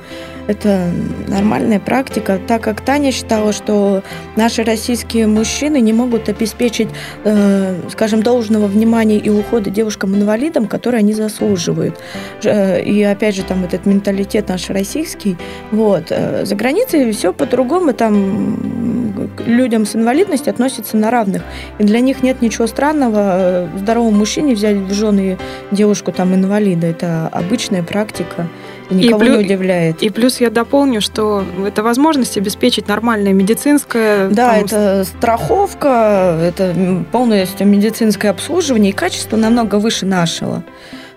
это 0.50 0.90
нормальная 1.28 1.78
практика, 1.78 2.40
так 2.48 2.62
как 2.62 2.80
Таня 2.80 3.12
считала, 3.12 3.52
что 3.52 4.02
наши 4.34 4.64
российские 4.64 5.28
мужчины 5.28 5.80
не 5.80 5.92
могут 5.92 6.28
обеспечить, 6.28 6.88
э, 7.24 7.76
скажем, 7.90 8.22
должного 8.22 8.66
внимания 8.66 9.18
и 9.18 9.30
ухода 9.30 9.70
девушкам-инвалидам, 9.70 10.66
которые 10.66 10.98
они 11.00 11.12
заслуживают. 11.12 12.00
Э, 12.42 12.82
и 12.82 13.00
опять 13.02 13.36
же, 13.36 13.44
там 13.44 13.64
этот 13.64 13.86
менталитет 13.86 14.48
наш 14.48 14.70
российский. 14.70 15.36
Вот. 15.70 16.06
Э, 16.10 16.44
за 16.44 16.56
границей 16.56 17.12
все 17.12 17.32
по-другому, 17.32 17.92
там 17.92 18.99
людям 19.38 19.86
с 19.86 19.96
инвалидностью 19.96 20.50
относятся 20.50 20.96
на 20.96 21.10
равных. 21.10 21.42
И 21.78 21.84
для 21.84 22.00
них 22.00 22.22
нет 22.22 22.42
ничего 22.42 22.66
странного 22.66 23.68
здоровому 23.76 24.18
мужчине 24.18 24.54
взять 24.54 24.76
в 24.76 24.92
жены 24.92 25.38
девушку 25.70 26.12
там 26.12 26.34
инвалида. 26.34 26.86
Это 26.86 27.28
обычная 27.28 27.82
практика 27.82 28.48
никого 28.90 29.22
и 29.22 29.26
плюс, 29.26 29.38
не 29.38 29.44
удивляет. 29.44 30.02
И 30.02 30.10
плюс 30.10 30.40
я 30.40 30.50
дополню, 30.50 31.00
что 31.00 31.44
это 31.66 31.82
возможность 31.82 32.36
обеспечить 32.36 32.88
нормальное 32.88 33.32
медицинское... 33.32 34.28
Да, 34.28 34.54
там... 34.54 34.64
это 34.64 35.04
страховка, 35.04 36.38
это 36.42 36.74
полностью 37.12 37.66
медицинское 37.66 38.28
обслуживание, 38.28 38.90
и 38.90 38.94
качество 38.94 39.36
намного 39.36 39.76
выше 39.76 40.06
нашего. 40.06 40.62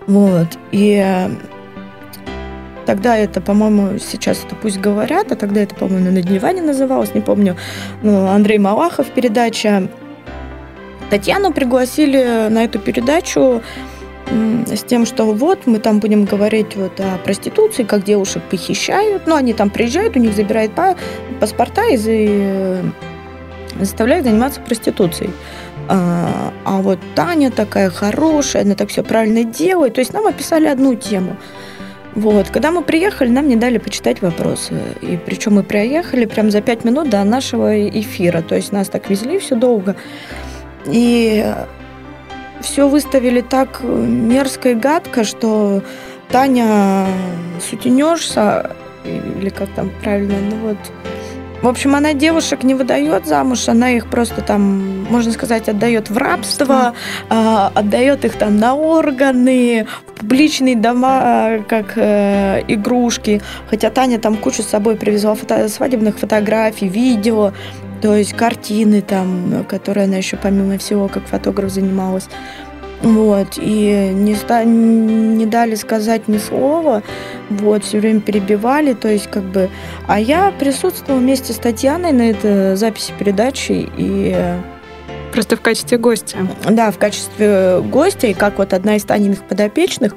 Вот. 0.06 0.48
И 0.70 1.02
э, 1.04 1.30
Тогда 2.86 3.16
это, 3.16 3.40
по-моему, 3.40 3.98
сейчас 3.98 4.44
это 4.44 4.54
пусть 4.56 4.78
говорят, 4.78 5.32
а 5.32 5.36
тогда 5.36 5.62
это, 5.62 5.74
по-моему, 5.74 6.10
на 6.10 6.22
дневане 6.22 6.62
называлось, 6.62 7.14
не 7.14 7.20
помню. 7.20 7.56
Ну, 8.02 8.26
Андрей 8.26 8.58
Малахов 8.58 9.06
передача. 9.08 9.88
Татьяну 11.10 11.52
пригласили 11.52 12.48
на 12.48 12.64
эту 12.64 12.78
передачу 12.78 13.62
с 14.26 14.82
тем, 14.84 15.06
что 15.06 15.26
вот 15.26 15.66
мы 15.66 15.78
там 15.78 16.00
будем 16.00 16.24
говорить 16.24 16.76
вот 16.76 16.98
о 16.98 17.18
проституции, 17.24 17.84
как 17.84 18.04
девушек 18.04 18.42
похищают, 18.50 19.26
ну, 19.26 19.34
они 19.34 19.52
там 19.52 19.70
приезжают, 19.70 20.16
у 20.16 20.18
них 20.18 20.34
забирают 20.34 20.72
паспорта 21.40 21.82
и 21.90 22.80
заставляют 23.78 24.24
заниматься 24.24 24.60
проституцией. 24.60 25.30
А, 25.88 26.52
а 26.64 26.78
вот 26.78 26.98
Таня 27.14 27.50
такая 27.50 27.90
хорошая, 27.90 28.62
она 28.62 28.74
так 28.74 28.88
все 28.88 29.02
правильно 29.02 29.44
делает. 29.44 29.94
То 29.94 30.00
есть 30.00 30.12
нам 30.12 30.26
описали 30.26 30.66
одну 30.66 30.94
тему. 30.94 31.36
Вот. 32.14 32.48
Когда 32.50 32.70
мы 32.70 32.82
приехали, 32.82 33.28
нам 33.28 33.48
не 33.48 33.56
дали 33.56 33.78
почитать 33.78 34.22
вопросы. 34.22 34.74
И 35.02 35.16
причем 35.16 35.54
мы 35.54 35.62
приехали 35.62 36.26
прям 36.26 36.50
за 36.50 36.60
пять 36.60 36.84
минут 36.84 37.10
до 37.10 37.24
нашего 37.24 37.88
эфира. 37.88 38.42
То 38.42 38.54
есть 38.54 38.72
нас 38.72 38.88
так 38.88 39.10
везли 39.10 39.38
все 39.38 39.56
долго. 39.56 39.96
И 40.86 41.44
все 42.60 42.88
выставили 42.88 43.40
так 43.40 43.80
мерзко 43.82 44.70
и 44.70 44.74
гадко, 44.74 45.24
что 45.24 45.82
Таня 46.30 47.06
сутенерша, 47.60 48.70
или 49.04 49.50
как 49.50 49.68
там 49.70 49.90
правильно, 50.02 50.36
ну 50.50 50.56
вот. 50.68 50.78
В 51.64 51.66
общем, 51.66 51.94
она 51.94 52.12
девушек 52.12 52.62
не 52.62 52.74
выдает 52.74 53.26
замуж, 53.26 53.70
она 53.70 53.92
их 53.92 54.08
просто 54.10 54.42
там, 54.42 55.04
можно 55.04 55.32
сказать, 55.32 55.66
отдает 55.66 56.10
в 56.10 56.18
рабство, 56.18 56.92
э, 57.30 57.68
отдает 57.74 58.26
их 58.26 58.34
там 58.34 58.58
на 58.58 58.74
органы, 58.74 59.86
в 60.08 60.20
публичные 60.20 60.76
дома, 60.76 61.64
как 61.66 61.94
э, 61.96 62.60
игрушки. 62.68 63.40
Хотя 63.70 63.88
Таня 63.88 64.18
там 64.18 64.36
кучу 64.36 64.62
с 64.62 64.66
собой 64.66 64.96
привезла 64.96 65.34
фото 65.34 65.66
свадебных 65.70 66.18
фотографий, 66.18 66.86
видео, 66.86 67.54
то 68.02 68.14
есть 68.14 68.34
картины 68.34 69.00
там, 69.00 69.64
которые 69.66 70.04
она 70.04 70.16
еще 70.16 70.36
помимо 70.36 70.76
всего 70.76 71.08
как 71.08 71.24
фотограф 71.24 71.70
занималась. 71.70 72.28
Вот, 73.04 73.58
и 73.58 74.10
не, 74.14 74.34
ста- 74.34 74.64
не 74.64 75.44
дали 75.44 75.74
сказать 75.74 76.26
ни 76.26 76.38
слова, 76.38 77.02
вот, 77.50 77.84
все 77.84 78.00
время 78.00 78.20
перебивали, 78.20 78.94
то 78.94 79.08
есть 79.08 79.26
как 79.26 79.42
бы... 79.42 79.68
А 80.06 80.18
я 80.18 80.50
присутствовала 80.58 81.20
вместе 81.20 81.52
с 81.52 81.56
Татьяной 81.56 82.12
на 82.12 82.30
этой 82.30 82.76
записи 82.76 83.12
передачи, 83.18 83.88
и 83.98 84.34
Просто 85.34 85.56
в 85.56 85.60
качестве 85.60 85.98
гостя. 85.98 86.38
Да, 86.70 86.92
в 86.92 86.98
качестве 86.98 87.80
гостя 87.80 88.28
и 88.28 88.34
как 88.34 88.58
вот 88.58 88.72
одна 88.72 88.94
из 88.94 89.02
Таниных 89.02 89.42
подопечных. 89.42 90.14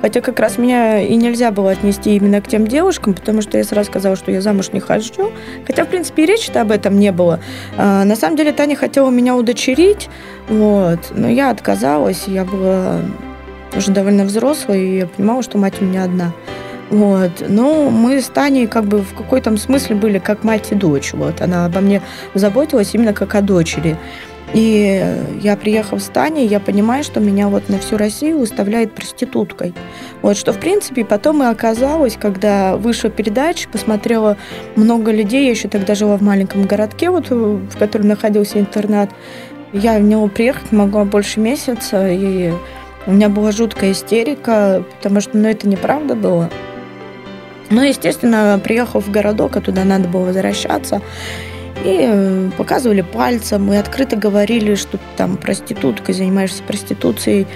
Хотя 0.00 0.20
как 0.20 0.38
раз 0.38 0.58
меня 0.58 1.00
и 1.00 1.16
нельзя 1.16 1.50
было 1.50 1.72
отнести 1.72 2.14
именно 2.14 2.40
к 2.40 2.46
тем 2.46 2.68
девушкам, 2.68 3.14
потому 3.14 3.42
что 3.42 3.58
я 3.58 3.64
сразу 3.64 3.90
сказала, 3.90 4.14
что 4.14 4.30
я 4.30 4.40
замуж 4.40 4.70
не 4.72 4.78
хочу. 4.78 5.32
Хотя, 5.66 5.84
в 5.84 5.88
принципе, 5.88 6.22
и 6.22 6.26
речи-то 6.26 6.60
об 6.60 6.70
этом 6.70 7.00
не 7.00 7.10
было. 7.10 7.40
А, 7.76 8.04
на 8.04 8.14
самом 8.14 8.36
деле 8.36 8.52
Таня 8.52 8.76
хотела 8.76 9.10
меня 9.10 9.34
удочерить, 9.34 10.08
вот, 10.48 11.00
но 11.10 11.28
я 11.28 11.50
отказалась. 11.50 12.28
Я 12.28 12.44
была 12.44 13.00
уже 13.76 13.90
довольно 13.90 14.22
взрослой, 14.22 14.86
и 14.86 14.98
я 14.98 15.06
понимала, 15.08 15.42
что 15.42 15.58
мать 15.58 15.74
у 15.80 15.84
меня 15.84 16.04
одна. 16.04 16.32
Вот. 16.90 17.44
Но 17.48 17.88
мы 17.88 18.20
с 18.20 18.26
Таней 18.26 18.66
как 18.66 18.84
бы 18.84 18.98
в 18.98 19.14
какой-то 19.14 19.56
смысле 19.56 19.96
были 19.96 20.18
как 20.18 20.44
мать 20.44 20.68
и 20.70 20.74
дочь. 20.74 21.12
Вот. 21.12 21.40
Она 21.40 21.64
обо 21.64 21.80
мне 21.80 22.02
заботилась 22.34 22.94
именно 22.94 23.12
как 23.12 23.34
о 23.36 23.40
дочери. 23.40 23.96
И 24.52 25.16
я, 25.40 25.56
приехав 25.56 26.02
с 26.02 26.06
Таней, 26.08 26.46
я 26.46 26.58
понимаю, 26.58 27.04
что 27.04 27.20
меня 27.20 27.48
вот 27.48 27.68
на 27.68 27.78
всю 27.78 27.96
Россию 27.96 28.40
выставляет 28.40 28.92
проституткой. 28.92 29.74
Вот, 30.22 30.36
что, 30.36 30.52
в 30.52 30.58
принципе, 30.58 31.04
потом 31.04 31.42
и 31.42 31.46
оказалось, 31.46 32.16
когда 32.20 32.76
вышла 32.76 33.10
передача, 33.10 33.68
посмотрела 33.68 34.36
много 34.74 35.12
людей, 35.12 35.44
я 35.44 35.50
еще 35.50 35.68
тогда 35.68 35.94
жила 35.94 36.16
в 36.16 36.22
маленьком 36.22 36.64
городке, 36.64 37.10
вот, 37.10 37.30
в 37.30 37.78
котором 37.78 38.08
находился 38.08 38.58
интернат, 38.58 39.10
я 39.72 39.98
в 39.98 40.02
него 40.02 40.26
приехать 40.26 40.72
могла 40.72 41.04
больше 41.04 41.38
месяца, 41.38 42.08
и 42.10 42.52
у 43.06 43.12
меня 43.12 43.28
была 43.28 43.52
жуткая 43.52 43.92
истерика, 43.92 44.84
потому 44.96 45.20
что, 45.20 45.36
ну, 45.36 45.48
это 45.48 45.68
неправда 45.68 46.16
было. 46.16 46.50
Ну, 47.70 47.82
естественно, 47.82 48.60
приехав 48.62 49.06
в 49.06 49.10
городок, 49.12 49.56
а 49.56 49.60
туда 49.60 49.84
надо 49.84 50.08
было 50.08 50.24
возвращаться, 50.24 51.00
и 51.84 51.98
э, 52.02 52.50
показывали 52.56 53.02
пальцем, 53.02 53.72
и 53.72 53.76
открыто 53.76 54.16
говорили, 54.16 54.74
что 54.74 54.98
там 55.16 55.36
проституткой, 55.36 56.14
занимаешься 56.14 56.62
проституцией. 56.62 57.46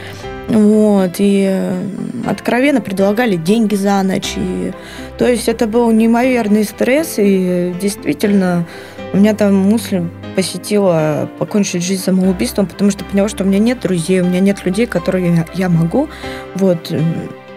Вот, 0.49 1.12
и 1.19 1.47
э, 1.49 1.83
откровенно 2.26 2.81
предлагали 2.81 3.37
деньги 3.37 3.75
за 3.75 4.02
ночь. 4.02 4.35
И, 4.37 4.73
то 5.19 5.26
есть 5.26 5.49
это 5.49 5.66
был 5.66 5.90
неимоверный 5.90 6.64
стресс, 6.64 7.14
и 7.19 7.75
действительно 7.81 8.66
у 9.12 9.16
меня 9.16 9.35
там 9.35 9.57
мысль 9.57 10.02
посетила 10.37 11.31
покончить 11.38 11.85
жизнь 11.85 12.02
самоубийством, 12.02 12.66
потому 12.66 12.90
что 12.90 13.04
поняла, 13.04 13.28
что 13.28 13.45
у 13.45 13.47
меня 13.47 13.59
нет 13.59 13.81
друзей, 13.81 14.21
у 14.21 14.25
меня 14.25 14.40
нет 14.40 14.64
людей, 14.66 14.87
которые 14.87 15.47
я 15.54 15.69
могу 15.69 16.09
вот 16.57 16.93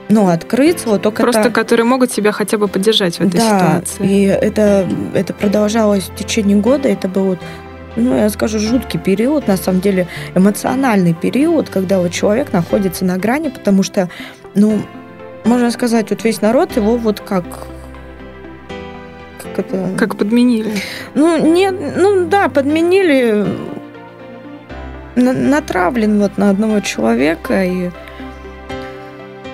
ну, 0.10 0.28
открыться. 0.30 0.88
Вот 0.88 1.02
только 1.02 1.24
Просто 1.24 1.44
так. 1.44 1.54
которые 1.54 1.86
могут 1.86 2.12
себя 2.12 2.32
хотя 2.32 2.58
бы 2.58 2.68
поддержать 2.68 3.18
в 3.18 3.22
этой 3.22 3.40
да, 3.40 3.60
ситуации. 3.60 4.08
и 4.10 4.24
это, 4.24 4.88
это 5.14 5.34
продолжалось 5.34 6.06
в 6.06 6.16
течение 6.16 6.58
года. 6.58 6.88
Это 6.88 7.08
был, 7.08 7.24
вот, 7.26 7.40
ну, 7.96 8.16
я 8.16 8.30
скажу, 8.30 8.60
жуткий 8.60 9.00
период, 9.00 9.48
на 9.48 9.58
самом 9.58 9.82
деле, 9.82 10.08
эмоциональный 10.36 11.14
период, 11.14 11.70
когда 11.70 12.00
вот 12.00 12.12
человек 12.12 12.54
находится 12.54 13.06
на 13.06 13.18
грани, 13.18 13.50
потому 13.50 13.84
что, 13.84 14.10
ну, 14.56 14.82
можно 15.44 15.72
сказать, 15.72 16.10
вот 16.10 16.24
весь 16.24 16.42
народ 16.42 16.76
его 16.76 16.98
вот 16.98 17.20
как 17.20 17.46
как 19.56 19.66
это... 19.66 19.90
Как 19.98 20.16
подменили. 20.18 20.72
Ну, 21.16 21.38
нет, 21.38 21.76
ну 21.98 22.26
да, 22.26 22.50
подменили, 22.50 23.46
на- 25.16 25.34
натравлен 25.34 26.20
вот 26.20 26.38
на 26.38 26.50
одного 26.50 26.80
человека 26.80 27.64
и 27.64 27.92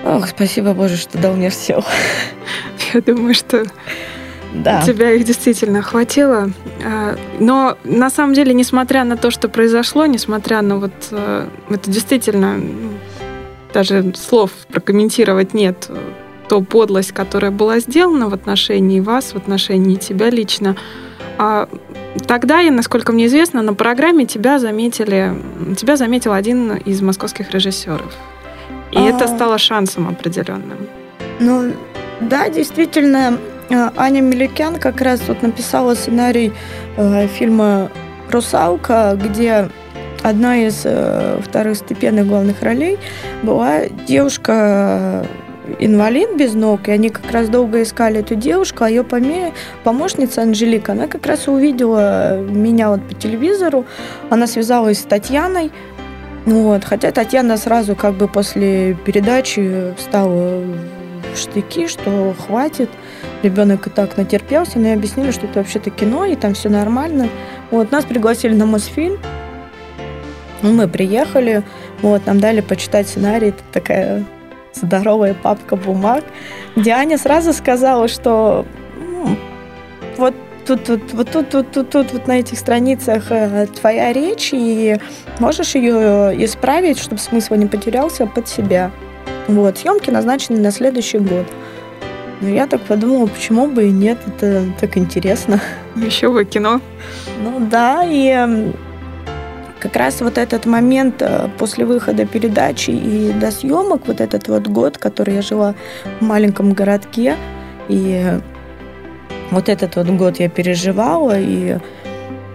Ох, 0.04 0.28
спасибо 0.28 0.74
Боже, 0.74 0.96
что 0.96 1.18
дал 1.18 1.34
мне 1.34 1.50
сил. 1.50 1.82
Я 2.94 3.00
думаю, 3.00 3.34
что 3.34 3.64
Да. 4.52 4.82
тебя 4.82 5.12
их 5.12 5.24
действительно 5.24 5.80
хватило. 5.82 6.50
А, 6.84 7.16
Но 7.40 7.78
на 7.84 8.10
самом 8.10 8.34
деле, 8.34 8.52
несмотря 8.52 9.04
на 9.04 9.16
то, 9.16 9.30
что 9.30 9.48
произошло, 9.48 10.04
несмотря 10.06 10.60
на 10.60 10.76
вот 10.76 10.92
э, 11.10 11.46
это 11.70 11.90
действительно 11.90 12.60
даже 13.72 14.12
слов 14.14 14.50
прокомментировать 14.68 15.54
нет, 15.54 15.88
то 16.48 16.60
подлость, 16.60 17.12
которая 17.12 17.50
была 17.50 17.80
сделана 17.80 18.28
в 18.28 18.34
отношении 18.34 19.00
вас, 19.00 19.32
в 19.32 19.36
отношении 19.36 19.96
тебя 19.96 20.28
лично. 20.30 20.76
А 21.38 21.68
Тогда, 22.28 22.62
насколько 22.70 23.10
мне 23.10 23.26
известно, 23.26 23.60
на 23.62 23.74
программе 23.74 24.24
тебя 24.24 24.60
заметили, 24.60 25.34
тебя 25.76 25.96
заметил 25.96 26.32
один 26.32 26.76
из 26.76 27.02
московских 27.02 27.50
режиссеров. 27.50 28.14
И 28.94 28.98
А. 28.98 29.08
это 29.08 29.28
стало 29.28 29.58
шансом 29.58 30.08
определенным. 30.08 30.78
Ну, 31.40 31.72
да, 32.20 32.48
действительно, 32.48 33.38
э, 33.70 33.90
Аня 33.96 34.20
Меликян 34.20 34.76
как 34.76 35.00
раз 35.00 35.20
вот 35.26 35.42
написала 35.42 35.94
сценарий 35.94 36.52
э, 36.96 37.26
фильма 37.26 37.90
«Русалка», 38.30 39.18
где 39.20 39.68
одна 40.22 40.56
из 40.58 40.82
э, 40.84 41.40
второстепенных 41.42 42.26
главных 42.26 42.62
ролей 42.62 42.98
была 43.42 43.86
девушка 44.06 45.26
инвалид 45.78 46.36
без 46.36 46.54
ног, 46.54 46.88
и 46.88 46.92
они 46.92 47.08
как 47.08 47.30
раз 47.32 47.48
долго 47.48 47.82
искали 47.82 48.20
эту 48.20 48.34
девушку, 48.34 48.84
а 48.84 48.88
ее 48.88 49.02
поме- 49.02 49.52
помощница 49.82 50.42
Анжелика, 50.42 50.92
она 50.92 51.06
как 51.06 51.26
раз 51.26 51.48
увидела 51.48 52.38
меня 52.38 52.90
вот 52.90 53.02
по 53.08 53.14
телевизору, 53.14 53.86
она 54.30 54.46
связалась 54.46 55.00
с 55.00 55.04
Татьяной, 55.04 55.72
вот, 56.44 56.84
хотя 56.84 57.10
Татьяна 57.10 57.56
сразу 57.56 57.96
как 57.96 58.14
бы 58.14 58.28
после 58.28 58.94
передачи 58.94 59.94
встала 59.96 60.62
в 61.32 61.38
штыки, 61.38 61.88
что 61.88 62.34
хватит, 62.46 62.90
ребенок 63.42 63.86
и 63.86 63.90
так 63.90 64.16
натерпелся, 64.16 64.78
но 64.78 64.88
и 64.88 64.92
объяснили, 64.92 65.30
что 65.30 65.46
это 65.46 65.60
вообще-то 65.60 65.90
кино, 65.90 66.26
и 66.26 66.36
там 66.36 66.54
все 66.54 66.68
нормально. 66.68 67.28
Вот, 67.70 67.90
нас 67.90 68.04
пригласили 68.04 68.54
на 68.54 68.66
Мосфильм, 68.66 69.18
ну, 70.62 70.72
мы 70.72 70.86
приехали, 70.86 71.62
вот, 72.02 72.26
нам 72.26 72.40
дали 72.40 72.60
почитать 72.60 73.08
сценарий, 73.08 73.48
это 73.48 73.62
такая 73.72 74.24
здоровая 74.74 75.34
папка 75.34 75.76
бумаг, 75.76 76.24
где 76.76 76.94
сразу 77.16 77.52
сказала, 77.52 78.08
что 78.08 78.66
«М, 78.96 79.38
вот 80.16 80.34
тут, 80.64 80.84
тут, 80.84 81.12
вот 81.12 81.30
тут, 81.30 81.50
тут, 81.50 81.70
тут, 81.70 81.90
тут, 81.90 82.12
вот 82.12 82.26
на 82.26 82.38
этих 82.38 82.58
страницах 82.58 83.30
э, 83.30 83.66
твоя 83.66 84.12
речь, 84.12 84.50
и 84.52 84.98
можешь 85.38 85.74
ее 85.74 86.34
исправить, 86.44 86.98
чтобы 86.98 87.20
смысл 87.20 87.54
не 87.54 87.66
потерялся 87.66 88.26
под 88.26 88.48
себя. 88.48 88.90
Вот, 89.46 89.78
съемки 89.78 90.10
назначены 90.10 90.60
на 90.60 90.70
следующий 90.70 91.18
год. 91.18 91.46
Но 92.40 92.48
я 92.48 92.66
так 92.66 92.80
подумала, 92.82 93.26
почему 93.26 93.68
бы 93.68 93.88
и 93.88 93.90
нет, 93.90 94.18
это 94.26 94.64
так 94.80 94.96
интересно. 94.96 95.60
Еще 95.96 96.30
бы 96.30 96.44
кино. 96.44 96.80
Ну 97.42 97.66
да, 97.70 98.02
и 98.04 98.72
как 99.80 99.96
раз 99.96 100.22
вот 100.22 100.38
этот 100.38 100.64
момент 100.64 101.20
э, 101.20 101.48
после 101.58 101.84
выхода 101.84 102.24
передачи 102.24 102.90
и 102.90 103.32
до 103.32 103.50
съемок, 103.50 104.06
вот 104.06 104.20
этот 104.20 104.48
вот 104.48 104.66
год, 104.66 104.96
который 104.96 105.34
я 105.34 105.42
жила 105.42 105.74
в 106.20 106.24
маленьком 106.24 106.72
городке, 106.72 107.36
и 107.88 108.40
вот 109.50 109.68
этот 109.68 109.96
вот 109.96 110.06
год 110.08 110.40
я 110.40 110.48
переживала, 110.48 111.38
и 111.38 111.78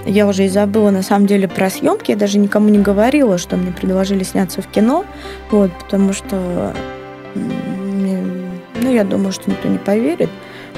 я 0.06 0.28
уже 0.28 0.46
и 0.46 0.50
забыла 0.50 0.90
на 0.92 1.02
самом 1.02 1.28
деле 1.28 1.48
про 1.48 1.70
съемки, 1.70 2.12
я 2.12 2.18
даже 2.18 2.40
никому 2.40 2.70
не 2.70 2.80
говорила, 2.80 3.38
что 3.38 3.58
мне 3.58 3.72
предложили 3.72 4.24
сняться 4.24 4.62
в 4.62 4.68
кино, 4.68 5.06
вот, 5.52 5.72
потому 5.72 6.14
что, 6.14 6.74
ну, 7.36 8.92
я 8.92 9.04
думаю, 9.04 9.32
что 9.32 9.50
никто 9.50 9.68
не 9.68 9.78
поверит, 9.78 10.30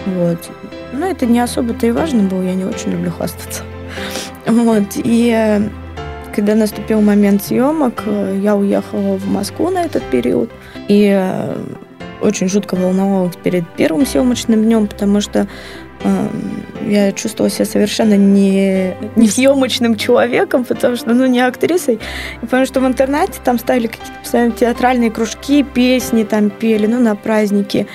вот. 0.05 0.49
Но 0.93 1.07
это 1.07 1.25
не 1.25 1.39
особо-то 1.39 1.87
и 1.87 1.91
важно 1.91 2.23
было, 2.23 2.41
я 2.41 2.53
не 2.53 2.65
очень 2.65 2.91
люблю 2.91 3.11
хвастаться. 3.11 3.63
Вот, 4.45 4.83
и 4.95 5.31
э, 5.33 5.69
когда 6.35 6.55
наступил 6.55 7.01
момент 7.01 7.43
съемок, 7.43 8.03
э, 8.05 8.39
я 8.41 8.55
уехала 8.55 9.17
в 9.17 9.27
Москву 9.27 9.69
на 9.69 9.83
этот 9.83 10.03
период, 10.05 10.49
и 10.87 11.09
э, 11.13 11.55
очень 12.21 12.47
жутко 12.49 12.75
волновалась 12.75 13.35
перед 13.35 13.67
первым 13.75 14.05
съемочным 14.05 14.63
днем, 14.63 14.87
потому 14.87 15.21
что 15.21 15.47
э, 16.03 16.27
я 16.87 17.11
чувствовала 17.11 17.49
себя 17.49 17.65
совершенно 17.65 18.15
не, 18.15 18.95
не 19.15 19.27
съемочным 19.27 19.95
человеком, 19.95 20.63
потому 20.63 20.95
что, 20.95 21.13
ну, 21.13 21.25
не 21.25 21.41
актрисой. 21.41 21.95
И 21.95 22.45
потому 22.45 22.65
что 22.65 22.79
в 22.81 22.87
интернете 22.87 23.33
там 23.43 23.59
ставили 23.59 23.87
какие-то 23.87 24.19
постоянно 24.21 24.51
театральные 24.51 25.11
кружки, 25.11 25.63
песни 25.63 26.23
там 26.23 26.49
пели, 26.49 26.87
ну, 26.87 26.99
на 26.99 27.15
праздники. 27.15 27.87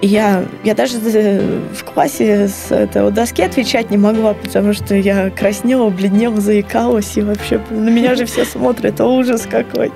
И 0.00 0.06
я, 0.06 0.44
я 0.64 0.74
даже 0.74 0.96
э, 1.04 1.60
в 1.74 1.84
классе 1.84 2.48
с 2.48 2.72
этого 2.72 3.10
доски 3.10 3.42
отвечать 3.42 3.90
не 3.90 3.98
могла, 3.98 4.32
потому 4.32 4.72
что 4.72 4.94
я 4.94 5.30
краснела, 5.30 5.90
бледнела, 5.90 6.40
заикалась, 6.40 7.18
и 7.18 7.22
вообще 7.22 7.60
на 7.68 7.90
меня 7.90 8.14
же 8.14 8.24
все 8.24 8.46
смотрят, 8.46 8.98
а 9.00 9.06
ужас 9.06 9.46
какой. 9.50 9.92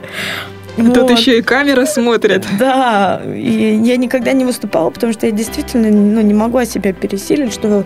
Тут 0.77 0.97
Вот. 0.97 1.11
еще 1.11 1.39
и 1.39 1.43
камера 1.43 1.87
смотрит. 1.87 2.45
Да, 2.59 3.23
и 3.25 3.81
я 3.83 3.97
никогда 3.97 4.33
не 4.33 4.45
выступала, 4.45 4.91
потому 4.91 5.13
что 5.13 5.27
я 5.27 5.33
действительно 5.33 5.89
ну, 5.91 6.21
не 6.21 6.35
могла 6.35 6.67
себя 6.67 6.93
пересилить, 6.93 7.53
что 7.53 7.85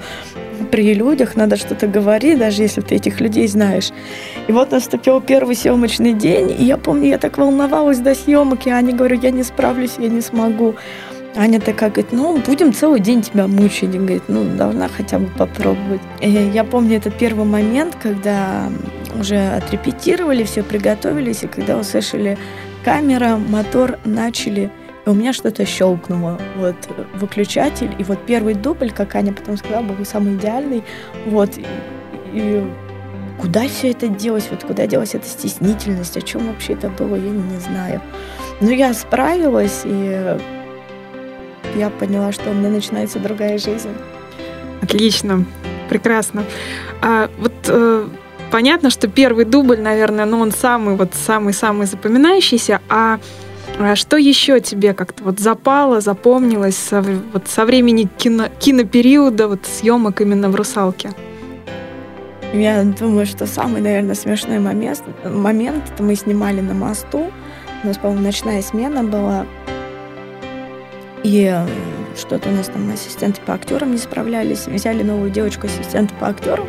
при 0.70 0.94
людях 0.94 1.36
надо 1.36 1.56
что-то 1.56 1.86
говорить, 1.86 2.38
даже 2.38 2.62
если 2.62 2.80
ты 2.80 2.96
этих 2.96 3.20
людей 3.20 3.46
знаешь. 3.48 3.90
И 4.48 4.52
вот 4.52 4.70
наступил 4.70 5.20
первый 5.20 5.54
съемочный 5.54 6.12
день, 6.12 6.50
и 6.50 6.64
я 6.64 6.76
помню, 6.76 7.08
я 7.08 7.18
так 7.18 7.38
волновалась 7.38 7.98
до 7.98 8.14
съемок, 8.14 8.66
и 8.66 8.70
Аня 8.70 8.94
говорю, 8.94 9.18
я 9.20 9.30
не 9.30 9.42
справлюсь, 9.42 9.92
я 9.98 10.08
не 10.08 10.20
смогу. 10.20 10.74
Аня 11.36 11.60
такая 11.60 11.90
говорит, 11.90 12.12
ну, 12.12 12.38
будем 12.38 12.72
целый 12.72 13.00
день 13.00 13.22
тебя 13.22 13.46
мучить. 13.46 13.94
И 13.94 13.98
говорит, 13.98 14.24
ну, 14.28 14.44
должна 14.56 14.88
хотя 14.88 15.18
бы 15.18 15.26
попробовать. 15.26 16.00
И 16.20 16.30
я 16.30 16.64
помню 16.64 16.96
этот 16.96 17.14
первый 17.16 17.44
момент, 17.44 17.96
когда 18.02 18.68
уже 19.18 19.36
отрепетировали, 19.36 20.42
все 20.42 20.62
приготовились, 20.62 21.44
и 21.44 21.46
когда 21.46 21.76
услышали 21.76 22.36
камера, 22.88 23.36
мотор, 23.36 23.98
начали, 24.06 24.70
и 25.04 25.10
у 25.10 25.12
меня 25.12 25.34
что-то 25.34 25.66
щелкнуло. 25.66 26.40
Вот 26.56 26.74
выключатель, 27.16 27.94
и 27.98 28.02
вот 28.02 28.18
первый 28.24 28.54
дубль, 28.54 28.90
как 28.90 29.14
Аня 29.14 29.34
потом 29.34 29.58
сказала, 29.58 29.82
был 29.82 30.06
самый 30.06 30.36
идеальный. 30.36 30.82
Вот, 31.26 31.58
и, 31.58 31.66
и 32.32 32.66
куда 33.38 33.68
все 33.68 33.90
это 33.90 34.08
делось, 34.08 34.48
вот 34.50 34.64
куда 34.64 34.86
делась 34.86 35.14
эта 35.14 35.26
стеснительность, 35.26 36.16
о 36.16 36.22
чем 36.22 36.46
вообще 36.46 36.72
это 36.72 36.88
было, 36.88 37.14
я 37.16 37.30
не 37.30 37.58
знаю. 37.58 38.00
Но 38.62 38.70
я 38.70 38.94
справилась, 38.94 39.82
и 39.84 40.38
я 41.76 41.90
поняла, 41.90 42.32
что 42.32 42.48
у 42.50 42.54
меня 42.54 42.70
начинается 42.70 43.18
другая 43.18 43.58
жизнь. 43.58 43.92
Отлично, 44.80 45.44
прекрасно. 45.90 46.42
А, 47.02 47.28
вот 47.38 47.52
э, 47.66 48.08
понятно, 48.50 48.90
что 48.90 49.08
первый 49.08 49.44
дубль, 49.44 49.78
наверное, 49.78 50.24
ну 50.24 50.40
он 50.40 50.52
самый 50.52 50.96
вот 50.96 51.14
самый-самый 51.14 51.86
запоминающийся, 51.86 52.80
а 52.88 53.18
а 53.78 53.94
что 53.94 54.16
еще 54.16 54.58
тебе 54.60 54.92
как-то 54.92 55.22
вот 55.22 55.38
запало, 55.38 56.00
запомнилось 56.00 56.76
со, 56.76 57.00
вот 57.00 57.46
со 57.46 57.64
времени 57.64 58.08
кино, 58.18 58.48
кинопериода, 58.58 59.46
вот 59.46 59.66
съемок 59.66 60.20
именно 60.20 60.48
в 60.48 60.56
«Русалке»? 60.56 61.10
Я 62.52 62.82
думаю, 62.82 63.26
что 63.26 63.46
самый, 63.46 63.80
наверное, 63.80 64.14
смешной 64.14 64.58
момент, 64.58 65.02
момент 65.24 65.84
это 65.92 66.02
мы 66.02 66.16
снимали 66.16 66.60
на 66.60 66.74
мосту. 66.74 67.30
У 67.84 67.86
нас, 67.86 67.98
по-моему, 67.98 68.24
ночная 68.24 68.62
смена 68.62 69.04
была. 69.04 69.46
И 71.22 71.44
э, 71.44 71.66
что-то 72.16 72.48
у 72.48 72.52
нас 72.52 72.66
там 72.66 72.90
ассистенты 72.90 73.40
по 73.42 73.54
актерам 73.54 73.92
не 73.92 73.98
справлялись. 73.98 74.66
Взяли 74.66 75.02
новую 75.02 75.30
девочку 75.30 75.66
ассистента 75.66 76.14
по 76.14 76.28
актерам. 76.28 76.66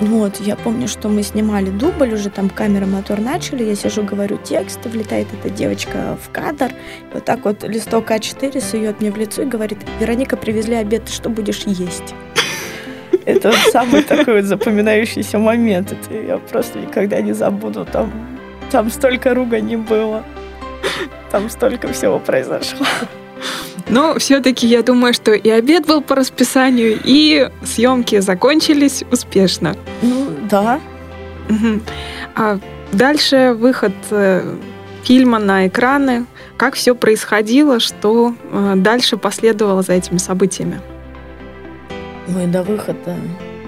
Вот, 0.00 0.40
я 0.40 0.56
помню, 0.56 0.88
что 0.88 1.08
мы 1.08 1.22
снимали 1.22 1.70
дубль, 1.70 2.14
уже 2.14 2.28
там 2.28 2.50
камера, 2.50 2.84
мотор 2.84 3.20
начали, 3.20 3.64
я 3.64 3.74
сижу, 3.74 4.02
говорю 4.02 4.38
текст, 4.42 4.84
влетает 4.84 5.28
эта 5.32 5.50
девочка 5.50 6.18
в 6.22 6.30
кадр, 6.30 6.72
вот 7.12 7.24
так 7.24 7.44
вот 7.44 7.62
листок 7.62 8.10
А4 8.10 8.60
сует 8.60 9.00
мне 9.00 9.10
в 9.10 9.16
лицо 9.16 9.42
и 9.42 9.46
говорит, 9.46 9.78
Вероника, 10.00 10.36
привезли 10.36 10.74
обед, 10.74 11.08
что 11.08 11.28
будешь 11.30 11.62
есть? 11.66 12.14
Это 13.24 13.52
самый 13.72 14.02
такой 14.02 14.42
запоминающийся 14.42 15.38
момент. 15.38 15.92
Это 15.92 16.14
я 16.14 16.38
просто 16.38 16.80
никогда 16.80 17.20
не 17.20 17.32
забуду. 17.32 17.86
Там, 17.90 18.12
там 18.70 18.90
столько 18.90 19.34
ругани 19.34 19.76
было. 19.76 20.24
Там 21.30 21.48
столько 21.48 21.88
всего 21.92 22.18
произошло. 22.18 22.86
Но 23.88 24.18
все-таки 24.18 24.66
я 24.66 24.82
думаю, 24.82 25.12
что 25.14 25.32
и 25.32 25.50
обед 25.50 25.86
был 25.86 26.00
по 26.00 26.14
расписанию, 26.14 26.98
и 27.04 27.48
съемки 27.64 28.20
закончились 28.20 29.04
успешно. 29.10 29.76
Ну, 30.02 30.26
да. 30.50 30.80
Угу. 31.48 31.80
А 32.34 32.58
дальше 32.92 33.54
выход 33.58 33.92
э, 34.10 34.56
фильма 35.02 35.38
на 35.38 35.66
экраны. 35.66 36.26
Как 36.56 36.74
все 36.74 36.94
происходило, 36.94 37.80
что 37.80 38.34
э, 38.50 38.72
дальше 38.76 39.16
последовало 39.16 39.82
за 39.82 39.92
этими 39.92 40.18
событиями? 40.18 40.80
Ой, 42.34 42.46
до 42.46 42.62
выхода 42.62 43.16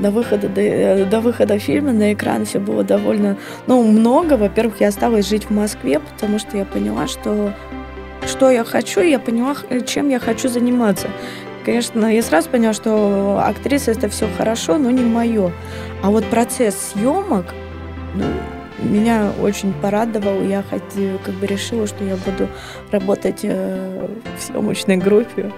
до 0.00 0.10
выхода, 0.10 0.48
до, 0.48 0.60
э, 0.60 1.04
до 1.04 1.20
выхода 1.20 1.58
фильма 1.58 1.92
на 1.92 2.12
экран 2.12 2.44
все 2.44 2.58
было 2.58 2.84
довольно, 2.84 3.36
ну, 3.66 3.82
много. 3.82 4.34
Во-первых, 4.34 4.80
я 4.80 4.88
осталась 4.88 5.28
жить 5.28 5.44
в 5.44 5.50
Москве, 5.50 6.00
потому 6.00 6.38
что 6.38 6.56
я 6.56 6.64
поняла, 6.64 7.06
что 7.06 7.52
что 8.36 8.50
я 8.50 8.64
хочу, 8.64 9.00
я 9.00 9.18
поняла, 9.18 9.56
чем 9.86 10.10
я 10.10 10.18
хочу 10.18 10.48
заниматься. 10.48 11.08
Конечно, 11.64 12.04
я 12.06 12.22
сразу 12.22 12.50
поняла, 12.50 12.74
что 12.74 13.42
актриса 13.42 13.92
это 13.92 14.10
все 14.10 14.28
хорошо, 14.36 14.76
но 14.76 14.90
не 14.90 15.02
мое. 15.02 15.52
А 16.02 16.10
вот 16.10 16.24
процесс 16.26 16.92
съемок 16.92 17.46
ну, 18.14 18.24
меня 18.78 19.32
очень 19.40 19.72
порадовал. 19.72 20.42
Я 20.42 20.62
хоть, 20.68 20.82
как 21.24 21.34
бы 21.34 21.46
решила, 21.46 21.86
что 21.86 22.04
я 22.04 22.16
буду 22.16 22.48
работать 22.90 23.40
э, 23.42 24.06
в 24.36 24.42
съемочной 24.42 24.98
группе. 24.98 25.50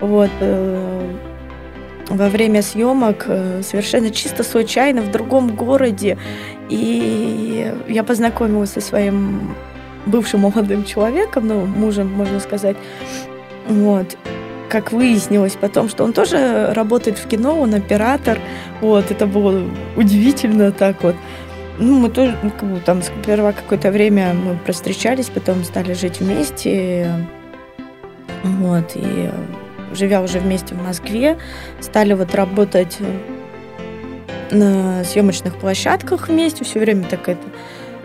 Вот. 0.00 0.30
Э, 0.40 1.16
во 2.10 2.28
время 2.28 2.60
съемок 2.60 3.24
э, 3.28 3.62
совершенно 3.62 4.10
чисто 4.10 4.44
случайно 4.44 5.00
в 5.00 5.10
другом 5.10 5.56
городе. 5.56 6.18
И 6.68 7.72
я 7.88 8.04
познакомилась 8.04 8.70
со 8.72 8.82
своим 8.82 9.54
бывшим 10.06 10.40
молодым 10.40 10.84
человеком, 10.84 11.46
ну, 11.46 11.66
мужем, 11.66 12.12
можно 12.12 12.40
сказать. 12.40 12.76
Вот. 13.68 14.16
Как 14.68 14.92
выяснилось 14.92 15.56
потом, 15.60 15.88
что 15.88 16.04
он 16.04 16.12
тоже 16.12 16.72
работает 16.72 17.18
в 17.18 17.26
кино, 17.28 17.60
он 17.60 17.74
оператор. 17.74 18.38
Вот, 18.80 19.10
это 19.10 19.26
было 19.26 19.62
удивительно 19.96 20.72
так 20.72 21.02
вот. 21.02 21.16
Ну, 21.78 21.98
мы 21.98 22.08
тоже, 22.08 22.36
ну, 22.42 22.50
как 22.50 22.68
бы, 22.70 22.80
там, 22.80 23.02
сперва 23.02 23.52
какое-то 23.52 23.90
время 23.90 24.32
мы 24.32 24.56
простречались, 24.56 25.26
потом 25.26 25.62
стали 25.62 25.92
жить 25.92 26.20
вместе. 26.20 27.12
Вот, 28.42 28.92
и 28.94 29.30
живя 29.92 30.22
уже 30.22 30.38
вместе 30.38 30.74
в 30.74 30.82
Москве, 30.82 31.38
стали 31.80 32.14
вот 32.14 32.34
работать 32.34 32.98
на 34.50 35.04
съемочных 35.04 35.56
площадках 35.56 36.28
вместе, 36.28 36.64
все 36.64 36.78
время 36.78 37.04
так 37.04 37.28
это 37.28 37.42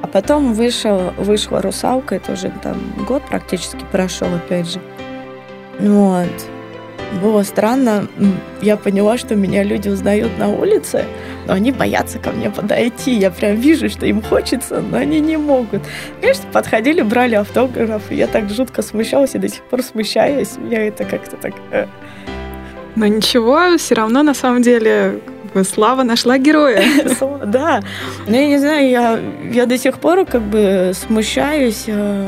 а 0.01 0.07
потом 0.07 0.53
вышел, 0.53 1.13
вышла 1.17 1.61
«Русалка», 1.61 2.15
это 2.15 2.33
уже 2.33 2.51
там 2.63 2.77
год 3.07 3.23
практически 3.27 3.85
прошел, 3.91 4.27
опять 4.33 4.67
же. 4.67 4.79
Вот. 5.79 6.29
Было 7.21 7.43
странно, 7.43 8.07
я 8.61 8.77
поняла, 8.77 9.17
что 9.17 9.35
меня 9.35 9.63
люди 9.63 9.89
узнают 9.89 10.37
на 10.39 10.47
улице, 10.47 11.05
но 11.45 11.53
они 11.53 11.73
боятся 11.73 12.19
ко 12.19 12.31
мне 12.31 12.49
подойти. 12.49 13.11
Я 13.11 13.31
прям 13.31 13.57
вижу, 13.57 13.89
что 13.89 14.05
им 14.05 14.21
хочется, 14.21 14.81
но 14.81 14.97
они 14.97 15.19
не 15.19 15.35
могут. 15.35 15.81
Конечно, 16.21 16.45
подходили, 16.53 17.01
брали 17.01 17.35
автограф, 17.35 18.03
и 18.11 18.15
я 18.15 18.27
так 18.27 18.49
жутко 18.49 18.81
смущалась 18.81 19.35
и 19.35 19.39
до 19.39 19.49
сих 19.49 19.61
пор 19.63 19.83
смущаюсь. 19.83 20.53
Я 20.69 20.87
это 20.87 21.03
как-то 21.03 21.35
так... 21.35 21.53
Э. 21.71 21.87
Но 22.95 23.07
ничего, 23.07 23.77
все 23.77 23.95
равно 23.95 24.23
на 24.23 24.33
самом 24.33 24.61
деле 24.61 25.19
Слава 25.63 26.03
нашла 26.03 26.37
героя. 26.37 26.83
Да. 27.45 27.81
Но 28.27 28.35
я 28.35 28.47
не 28.47 28.57
знаю, 28.59 28.89
я, 28.89 29.19
я 29.51 29.65
до 29.65 29.77
сих 29.77 29.97
пор 29.97 30.25
как 30.25 30.41
бы 30.41 30.91
смущаюсь. 30.93 31.85
Э, 31.87 32.27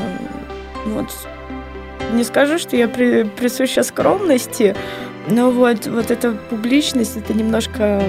вот. 0.86 1.06
Не 2.12 2.24
скажу, 2.24 2.58
что 2.58 2.76
я 2.76 2.88
при, 2.88 3.24
присуща 3.24 3.82
скромности, 3.82 4.76
но 5.28 5.50
вот, 5.50 5.86
вот 5.86 6.10
эта 6.10 6.32
публичность, 6.50 7.16
это 7.16 7.32
немножко 7.32 8.02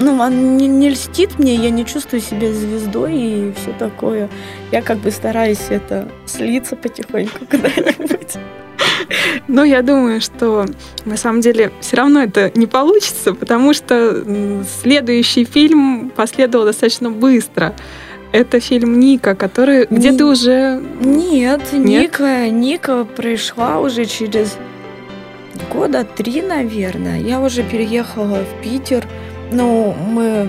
ну, 0.00 0.18
он 0.18 0.56
не, 0.56 0.66
не 0.66 0.88
льстит 0.88 1.38
мне, 1.38 1.54
я 1.54 1.68
не 1.68 1.84
чувствую 1.84 2.22
себя 2.22 2.52
звездой 2.52 3.14
и 3.14 3.52
все 3.52 3.72
такое. 3.78 4.30
Я 4.72 4.80
как 4.80 4.96
бы 4.98 5.10
стараюсь 5.10 5.66
это 5.68 6.08
слиться 6.24 6.74
потихоньку 6.74 7.44
куда-нибудь. 7.50 8.36
Но 9.48 9.64
я 9.64 9.82
думаю, 9.82 10.20
что 10.20 10.66
на 11.04 11.16
самом 11.16 11.40
деле 11.40 11.72
все 11.80 11.96
равно 11.96 12.22
это 12.22 12.50
не 12.54 12.66
получится, 12.66 13.34
потому 13.34 13.74
что 13.74 14.24
следующий 14.82 15.44
фильм 15.44 16.10
последовал 16.14 16.64
достаточно 16.64 17.10
быстро. 17.10 17.74
Это 18.32 18.60
фильм 18.60 19.00
Ника, 19.00 19.34
который 19.34 19.86
не, 19.90 19.98
где 19.98 20.12
ты 20.12 20.24
уже... 20.24 20.80
Нет, 21.00 21.72
Нет, 21.72 21.72
Ника, 21.72 22.48
Ника 22.48 23.04
пришла 23.04 23.80
уже 23.80 24.04
через 24.04 24.56
года 25.72 26.04
три, 26.04 26.40
наверное. 26.42 27.20
Я 27.20 27.40
уже 27.40 27.64
переехала 27.64 28.44
в 28.44 28.62
Питер. 28.62 29.04
Ну, 29.50 29.94
мы 30.08 30.48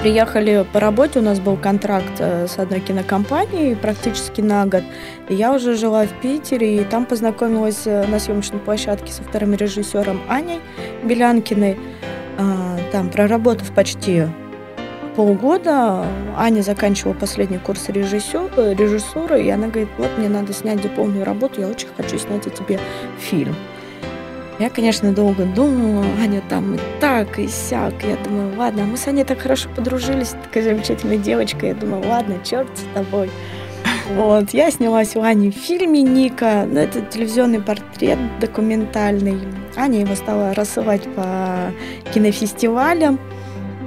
приехали 0.00 0.64
по 0.72 0.80
работе, 0.80 1.18
у 1.18 1.22
нас 1.22 1.40
был 1.40 1.56
контракт 1.56 2.18
э, 2.18 2.46
с 2.46 2.58
одной 2.58 2.80
кинокомпанией 2.80 3.76
практически 3.76 4.40
на 4.40 4.66
год. 4.66 4.82
И 5.28 5.34
я 5.34 5.52
уже 5.52 5.76
жила 5.76 6.06
в 6.06 6.20
Питере, 6.20 6.80
и 6.80 6.84
там 6.84 7.04
познакомилась 7.04 7.86
э, 7.86 8.06
на 8.06 8.18
съемочной 8.18 8.58
площадке 8.58 9.12
со 9.12 9.22
вторым 9.22 9.54
режиссером 9.54 10.20
Аней 10.28 10.60
Белянкиной. 11.04 11.78
А, 12.38 12.78
там, 12.92 13.10
проработав 13.10 13.70
почти 13.72 14.24
полгода, 15.16 16.06
Аня 16.36 16.62
заканчивала 16.62 17.14
последний 17.14 17.58
курс 17.58 17.88
режиссера, 17.88 18.72
режиссуры, 18.72 19.42
и 19.42 19.50
она 19.50 19.66
говорит, 19.66 19.88
вот 19.98 20.08
мне 20.16 20.28
надо 20.28 20.54
снять 20.54 20.80
дипломную 20.80 21.24
работу, 21.24 21.60
я 21.60 21.68
очень 21.68 21.88
хочу 21.96 22.18
снять 22.18 22.46
о 22.46 22.50
тебе 22.50 22.78
фильм. 23.18 23.54
Я, 24.60 24.68
конечно, 24.68 25.10
долго 25.10 25.46
думала, 25.46 26.04
Аня 26.20 26.42
там 26.50 26.74
и 26.74 26.78
так, 27.00 27.38
и 27.38 27.48
сяк. 27.48 27.94
Я 28.02 28.16
думаю, 28.16 28.54
ладно, 28.58 28.84
мы 28.84 28.98
с 28.98 29.08
Аней 29.08 29.24
так 29.24 29.40
хорошо 29.40 29.70
подружились, 29.74 30.34
такая 30.44 30.62
замечательная 30.62 31.16
девочка. 31.16 31.68
Я 31.68 31.74
думаю, 31.74 32.06
ладно, 32.06 32.36
черт 32.44 32.68
с 32.76 32.94
тобой. 32.94 33.30
Вот, 34.14 34.50
я 34.50 34.70
снялась 34.70 35.16
у 35.16 35.22
Ани 35.22 35.50
в 35.50 35.54
фильме 35.54 36.02
Ника. 36.02 36.66
Ну, 36.70 36.78
это 36.78 37.00
телевизионный 37.00 37.62
портрет 37.62 38.18
документальный. 38.38 39.38
Аня 39.76 40.00
его 40.00 40.14
стала 40.14 40.52
рассылать 40.52 41.04
по 41.14 41.72
кинофестивалям. 42.12 43.18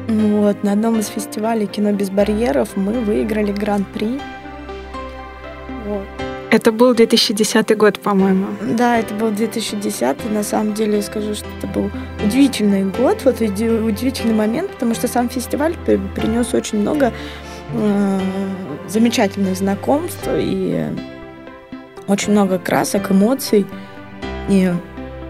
Вот, 0.08 0.64
на 0.64 0.72
одном 0.72 1.00
из 1.00 1.08
фестивалей 1.08 1.68
«Кино 1.68 1.92
без 1.92 2.10
барьеров» 2.10 2.76
мы 2.76 2.94
выиграли 2.94 3.52
гран-при. 3.52 4.20
Это 6.54 6.72
был 6.72 6.94
2010 6.94 7.76
год, 7.76 8.00
по-моему. 8.00 8.46
Да, 8.62 9.00
это 9.00 9.16
был 9.16 9.32
2010. 9.32 10.32
На 10.32 10.44
самом 10.44 10.76
деле, 10.76 10.98
я 10.98 11.02
скажу, 11.02 11.34
что 11.34 11.48
это 11.58 11.66
был 11.66 11.90
удивительный 12.24 12.84
год, 12.84 13.22
вот 13.26 13.42
удивительный 13.42 14.36
момент, 14.36 14.70
потому 14.70 14.94
что 14.94 15.08
сам 15.08 15.30
фестиваль 15.30 15.74
принес 16.14 16.54
очень 16.54 16.82
много 16.82 17.12
э, 17.74 18.20
замечательных 18.88 19.58
знакомств 19.58 20.28
и 20.32 20.86
очень 22.08 22.34
много 22.34 22.60
красок, 22.60 23.10
эмоций. 23.10 23.66
И 24.48 24.72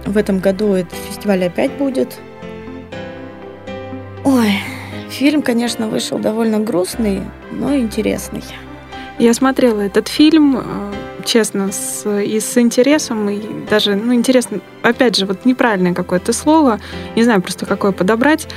в 0.06 0.18
этом 0.18 0.40
году 0.40 0.74
этот 0.74 1.00
фестиваль 1.08 1.46
опять 1.46 1.72
будет. 1.72 2.18
Ой, 4.26 4.56
фильм, 5.10 5.42
конечно, 5.42 5.88
вышел 5.88 6.20
довольно 6.20 6.60
грустный, 6.60 7.22
но 7.50 7.74
интересный. 7.78 8.44
Я 9.20 9.34
смотрела 9.34 9.80
этот 9.80 10.10
фильм, 10.10 10.58
э, 10.58 10.94
честно, 11.26 11.72
с, 11.72 12.08
и 12.10 12.40
с 12.40 12.58
интересом, 12.58 13.30
и 13.30 13.66
даже, 13.70 13.96
ну, 13.96 14.14
интересно, 14.14 14.60
опять 14.82 15.16
же, 15.16 15.26
вот 15.26 15.46
неправильное 15.46 15.94
какое-то 15.94 16.34
слово, 16.34 16.80
не 17.16 17.24
знаю 17.24 17.42
просто 17.42 17.66
какое 17.66 17.92
подобрать, 17.92 18.48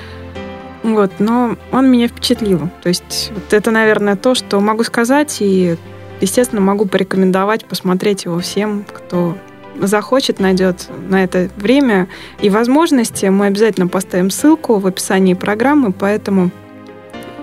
вот, 0.83 1.13
но 1.19 1.57
он 1.73 1.91
меня 1.91 2.09
впечатлил. 2.09 2.71
То 2.83 2.89
есть 2.89 3.33
вот 3.35 3.53
это, 3.53 3.71
наверное, 3.71 4.17
то, 4.17 4.35
что 4.35 4.61
могу 4.61 4.85
сказать, 4.85 5.39
и, 5.41 5.77
естественно, 6.21 6.61
могу 6.61 6.87
порекомендовать 6.87 7.65
посмотреть 7.65 8.25
его 8.25 8.39
всем, 8.39 8.85
кто 8.85 9.37
захочет, 9.81 10.41
найдет 10.41 10.89
на 11.09 11.25
это 11.25 11.51
время 11.57 12.09
и 12.41 12.51
возможности. 12.51 13.27
Мы 13.27 13.47
обязательно 13.47 13.89
поставим 13.89 14.31
ссылку 14.31 14.79
в 14.79 14.87
описании 14.87 15.35
программы, 15.35 15.93
поэтому 15.93 16.51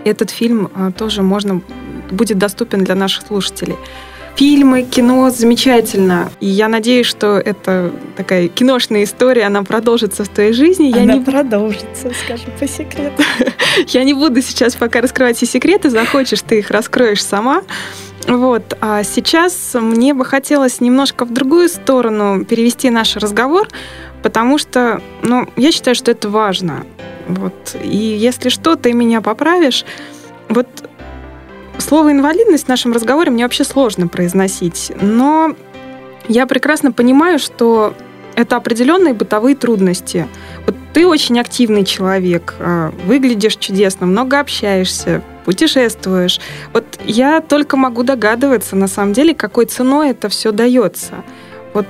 этот 0.06 0.30
фильм 0.30 0.72
а, 0.74 0.92
тоже 0.92 1.22
можно 1.22 1.62
будет 2.12 2.38
доступен 2.38 2.84
для 2.84 2.96
наших 2.96 3.28
слушателей. 3.28 3.76
Фильмы, 4.36 4.82
кино 4.82 5.30
замечательно. 5.30 6.32
И 6.40 6.48
я 6.48 6.68
надеюсь, 6.68 7.06
что 7.06 7.38
это 7.38 7.92
такая 8.18 8.48
киношная 8.48 9.04
история, 9.04 9.44
она 9.44 9.64
продолжится 9.64 10.24
в 10.24 10.30
твоей 10.30 10.54
жизни. 10.54 10.92
Она 10.92 11.14
я 11.14 11.20
не... 11.20 11.24
продолжится, 11.24 12.12
скажем 12.26 12.52
по 12.60 12.68
секрету. 12.68 13.22
я 13.88 14.04
не 14.04 14.14
буду 14.14 14.42
сейчас 14.42 14.76
пока 14.76 15.02
раскрывать 15.02 15.38
все 15.38 15.46
секреты. 15.46 15.92
Захочешь, 15.92 16.42
ты 16.42 16.60
их 16.60 16.72
раскроешь 16.72 17.24
сама. 17.24 17.62
Вот. 18.28 18.76
А 18.82 19.04
сейчас 19.04 19.76
мне 19.76 20.16
бы 20.16 20.26
хотелось 20.26 20.82
немножко 20.82 21.26
в 21.26 21.34
другую 21.34 21.70
сторону 21.70 22.44
перевести 22.44 22.90
наш 22.90 23.16
разговор, 23.16 23.68
потому 24.24 24.58
что, 24.58 25.02
ну, 25.22 25.48
я 25.58 25.72
считаю, 25.72 25.96
что 25.96 26.10
это 26.10 26.30
важно. 26.30 26.86
Вот. 27.28 27.76
И 27.84 27.98
если 27.98 28.50
что, 28.50 28.76
ты 28.76 28.94
меня 28.94 29.22
поправишь. 29.22 29.86
Вот 30.50 30.68
Слово 31.84 32.14
«инвалидность» 32.14 32.66
в 32.66 32.70
нашем 32.70 32.94
разговоре 32.94 33.30
мне 33.30 33.44
вообще 33.44 33.66
сложно 33.66 34.08
произносить, 34.08 34.94
но 35.02 35.54
я 36.30 36.48
прекрасно 36.48 36.94
понимаю, 36.94 37.40
что 37.40 37.94
это 38.36 38.56
определенные 38.56 39.14
бытовые 39.14 39.58
трудности. 39.58 40.26
Вот 40.66 40.76
ты 40.94 41.06
очень 41.06 41.38
активный 41.42 41.84
человек, 41.84 42.56
а, 42.60 42.94
выглядишь 43.06 43.58
чудесно, 43.58 44.06
много 44.06 44.40
общаешься, 44.40 45.22
путешествуешь. 45.44 46.40
Вот 46.72 46.86
я 47.04 47.42
только 47.42 47.76
могу 47.76 48.04
догадываться, 48.04 48.78
на 48.78 48.88
самом 48.88 49.12
деле, 49.12 49.36
какой 49.36 49.66
ценой 49.66 50.12
это 50.12 50.30
все 50.30 50.54
дается. 50.54 51.16
Вот 51.74 51.86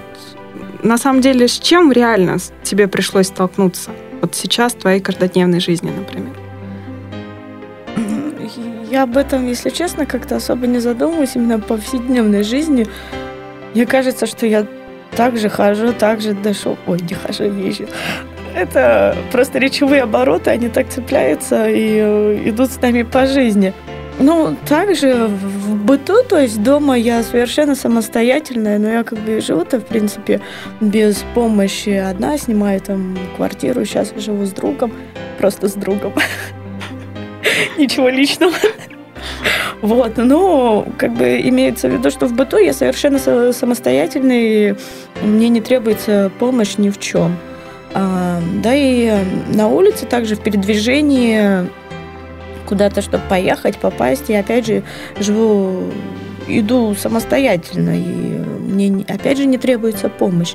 на 0.82 0.98
самом 0.98 1.22
деле, 1.22 1.48
с 1.48 1.60
чем 1.60 1.92
реально 1.92 2.38
тебе 2.64 2.88
пришлось 2.88 3.28
столкнуться? 3.28 3.92
Вот 4.22 4.34
сейчас 4.34 4.74
в 4.74 4.80
твоей 4.80 5.02
каждодневной 5.02 5.60
жизни, 5.60 5.92
например. 5.96 6.43
Я 8.94 9.04
об 9.04 9.18
этом, 9.18 9.48
если 9.48 9.72
честно, 9.72 10.06
как-то 10.06 10.36
особо 10.36 10.68
не 10.68 10.78
задумываюсь 10.78 11.32
именно 11.34 11.58
в 11.58 11.66
повседневной 11.66 12.44
жизни. 12.44 12.86
Мне 13.74 13.88
кажется, 13.88 14.28
что 14.28 14.46
я 14.46 14.68
так 15.16 15.36
же 15.36 15.50
хожу, 15.50 15.94
так 15.94 16.22
же 16.22 16.36
дышу. 16.36 16.78
Ой, 16.86 17.00
не 17.02 17.16
хожу, 17.16 17.46
езжу. 17.46 17.88
Это 18.56 19.18
просто 19.32 19.58
речевые 19.58 20.04
обороты, 20.04 20.52
они 20.52 20.70
так 20.70 20.90
цепляются 20.90 21.68
и 21.68 21.98
э, 22.04 22.50
идут 22.50 22.70
с 22.70 22.80
нами 22.80 23.02
по 23.02 23.26
жизни. 23.26 23.74
Ну, 24.20 24.56
также 24.70 25.26
в 25.26 25.76
быту, 25.76 26.24
то 26.30 26.38
есть 26.38 26.62
дома 26.62 26.96
я 26.96 27.24
совершенно 27.24 27.74
самостоятельная, 27.74 28.78
но 28.78 28.90
я 28.90 29.04
как 29.04 29.18
бы 29.18 29.42
живу-то, 29.42 29.80
в 29.80 29.88
принципе, 29.88 30.40
без 30.82 31.26
помощи. 31.34 31.90
Одна 31.90 32.38
снимаю 32.38 32.80
там 32.80 33.18
квартиру, 33.38 33.86
сейчас 33.86 34.14
живу 34.16 34.46
с 34.46 34.52
другом, 34.52 34.94
просто 35.40 35.68
с 35.68 35.74
другом. 35.74 36.14
Ничего 37.78 38.10
личного. 38.10 38.54
Вот, 39.82 40.14
ну, 40.18 40.88
как 40.98 41.14
бы 41.14 41.42
имеется 41.42 41.90
в 41.90 41.94
виду, 41.94 42.10
что 42.10 42.28
в 42.28 42.34
быту 42.34 42.58
я 42.58 42.74
совершенно 42.74 43.20
самостоятельный, 43.52 44.78
мне 45.22 45.50
не 45.50 45.62
требуется 45.62 46.32
помощь 46.40 46.78
ни 46.78 46.90
в 46.90 47.00
чем. 47.00 47.38
А, 47.94 48.40
да 48.64 48.74
и 48.74 49.12
на 49.54 49.68
улице 49.68 50.06
также 50.06 50.36
в 50.36 50.42
передвижении 50.42 51.70
куда-то, 52.66 53.02
чтобы 53.02 53.24
поехать, 53.30 53.78
попасть, 53.78 54.30
я 54.30 54.40
опять 54.40 54.66
же 54.66 54.84
живу, 55.20 55.92
иду 56.48 56.96
самостоятельно, 56.96 57.96
и 57.96 58.02
мне 58.02 59.06
опять 59.08 59.38
же 59.38 59.46
не 59.46 59.58
требуется 59.58 60.10
помощь 60.10 60.54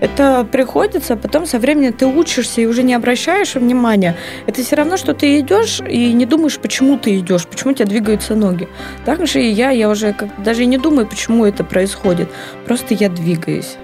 это 0.00 0.46
приходится, 0.50 1.16
потом 1.16 1.46
со 1.46 1.58
временем 1.58 1.92
ты 1.92 2.06
учишься 2.06 2.60
и 2.60 2.66
уже 2.66 2.82
не 2.82 2.94
обращаешь 2.94 3.54
внимания. 3.54 4.16
Это 4.46 4.62
все 4.62 4.76
равно, 4.76 4.96
что 4.96 5.14
ты 5.14 5.40
идешь 5.40 5.80
и 5.80 6.12
не 6.12 6.26
думаешь, 6.26 6.58
почему 6.58 6.98
ты 6.98 7.18
идешь, 7.18 7.46
почему 7.46 7.72
у 7.72 7.74
тебя 7.74 7.86
двигаются 7.86 8.34
ноги. 8.34 8.68
Так 9.04 9.26
же 9.26 9.42
и 9.42 9.48
я, 9.48 9.70
я 9.70 9.88
уже 9.88 10.12
как, 10.12 10.42
даже 10.42 10.64
не 10.66 10.78
думаю, 10.78 11.06
почему 11.06 11.44
это 11.44 11.64
происходит. 11.64 12.28
Просто 12.66 12.94
я 12.94 13.08
двигаюсь. 13.08 13.76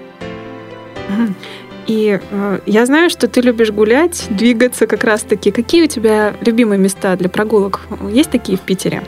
И 1.87 2.19
э, 2.19 2.59
я 2.65 2.85
знаю, 2.85 3.09
что 3.11 3.27
ты 3.27 3.41
любишь 3.41 3.69
гулять, 3.71 4.25
двигаться 4.29 4.87
как 4.87 5.03
раз-таки. 5.03 5.51
Какие 5.51 5.83
у 5.83 5.87
тебя 5.87 6.33
любимые 6.41 6.79
места 6.79 7.15
для 7.15 7.29
прогулок? 7.29 7.81
Есть 8.11 8.31
такие 8.31 8.57
в 8.57 8.61
Питере? 8.61 9.03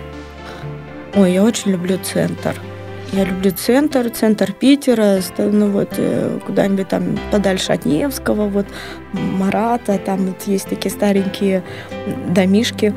Ой, 1.16 1.34
я 1.34 1.44
очень 1.44 1.72
люблю 1.72 1.98
центр. 2.04 2.56
Я 3.14 3.24
люблю 3.24 3.52
центр, 3.52 4.10
центр 4.10 4.52
Питера, 4.52 5.20
ну 5.38 5.70
вот 5.70 5.94
э, 5.98 6.40
куда-нибудь 6.46 6.90
там 6.90 7.18
подальше 7.32 7.72
от 7.72 7.86
Невского, 7.86 8.48
вот 8.48 8.68
Марата, 9.14 9.98
там 9.98 10.26
вот 10.28 10.44
есть 10.44 10.68
такие 10.68 10.92
старенькие 10.92 11.64
домишки. 12.28 12.94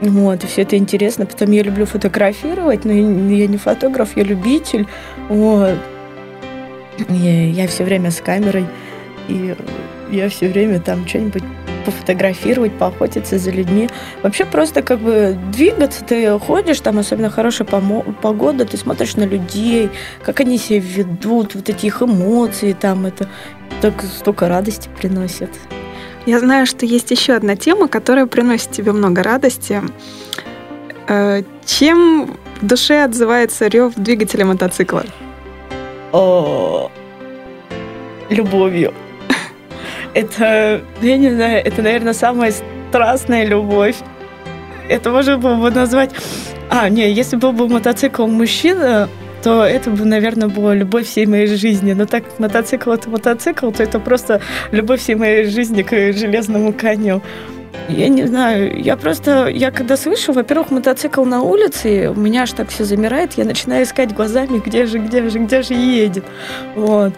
Вот, 0.00 0.44
и 0.44 0.46
все 0.46 0.62
это 0.62 0.76
интересно. 0.76 1.26
Потом 1.26 1.50
я 1.50 1.62
люблю 1.62 1.86
фотографировать, 1.86 2.84
но 2.84 2.92
я 2.92 3.48
не 3.48 3.56
фотограф, 3.56 4.16
я 4.16 4.22
любитель. 4.22 4.86
Вот. 5.28 5.74
И 7.08 7.52
я 7.54 7.66
все 7.66 7.84
время 7.84 8.12
с 8.12 8.20
камерой, 8.20 8.64
и 9.28 9.56
я 10.10 10.28
все 10.28 10.48
время 10.48 10.80
там 10.80 11.06
что-нибудь 11.06 11.42
пофотографировать, 11.88 12.72
поохотиться 12.72 13.38
за 13.38 13.50
людьми. 13.50 13.88
Вообще 14.22 14.44
просто 14.44 14.82
как 14.82 14.98
бы 15.00 15.38
двигаться, 15.50 16.04
ты 16.04 16.38
ходишь, 16.38 16.80
там 16.80 16.98
особенно 16.98 17.30
хорошая 17.30 17.66
погода, 17.66 18.66
ты 18.66 18.76
смотришь 18.76 19.16
на 19.16 19.24
людей, 19.24 19.88
как 20.22 20.40
они 20.40 20.58
себя 20.58 20.80
ведут, 20.80 21.54
вот 21.54 21.70
эти 21.70 21.86
их 21.86 22.02
эмоции, 22.02 22.76
там 22.78 23.06
это 23.06 23.26
так 23.80 24.02
столько 24.02 24.48
радости 24.48 24.90
приносит. 24.98 25.48
Я 26.26 26.40
знаю, 26.40 26.66
что 26.66 26.84
есть 26.84 27.10
еще 27.10 27.32
одна 27.32 27.56
тема, 27.56 27.88
которая 27.88 28.26
приносит 28.26 28.70
тебе 28.70 28.92
много 28.92 29.22
радости. 29.22 29.80
Э, 31.08 31.42
чем 31.64 32.36
в 32.60 32.66
душе 32.66 33.02
отзывается 33.02 33.66
рев 33.68 33.94
двигателя 33.96 34.44
мотоцикла? 34.44 35.04
О, 36.12 36.90
любовью 38.28 38.92
это, 40.18 40.82
я 41.00 41.16
не 41.16 41.30
знаю, 41.30 41.64
это, 41.64 41.80
наверное, 41.80 42.12
самая 42.12 42.52
страстная 42.88 43.44
любовь. 43.44 43.96
Это 44.88 45.10
можно 45.10 45.38
было 45.38 45.54
бы 45.54 45.70
назвать... 45.70 46.10
А, 46.70 46.88
не, 46.88 47.10
если 47.10 47.36
был 47.36 47.52
бы 47.52 47.68
мотоцикл 47.68 48.26
мужчина, 48.26 49.08
то 49.44 49.62
это 49.64 49.90
бы, 49.90 50.04
наверное, 50.04 50.48
была 50.48 50.74
любовь 50.74 51.06
всей 51.06 51.26
моей 51.26 51.46
жизни. 51.46 51.92
Но 51.92 52.06
так 52.06 52.24
как 52.24 52.38
мотоцикл 52.40 52.90
это 52.90 53.08
мотоцикл, 53.08 53.70
то 53.70 53.82
это 53.82 54.00
просто 54.00 54.40
любовь 54.72 55.00
всей 55.00 55.14
моей 55.14 55.44
жизни 55.44 55.82
к 55.82 55.90
железному 56.12 56.72
коню. 56.72 57.22
Я 57.88 58.08
не 58.08 58.24
знаю, 58.24 58.76
я 58.82 58.96
просто, 58.96 59.46
я 59.46 59.70
когда 59.70 59.96
слышу, 59.96 60.32
во-первых, 60.32 60.70
мотоцикл 60.72 61.24
на 61.24 61.42
улице, 61.42 62.10
у 62.10 62.18
меня 62.18 62.42
аж 62.42 62.52
так 62.52 62.70
все 62.70 62.84
замирает, 62.84 63.34
я 63.34 63.44
начинаю 63.44 63.84
искать 63.84 64.12
глазами, 64.14 64.60
где 64.64 64.84
же, 64.84 64.98
где 64.98 65.28
же, 65.28 65.38
где 65.38 65.62
же 65.62 65.74
едет. 65.74 66.24
Вот. 66.74 67.14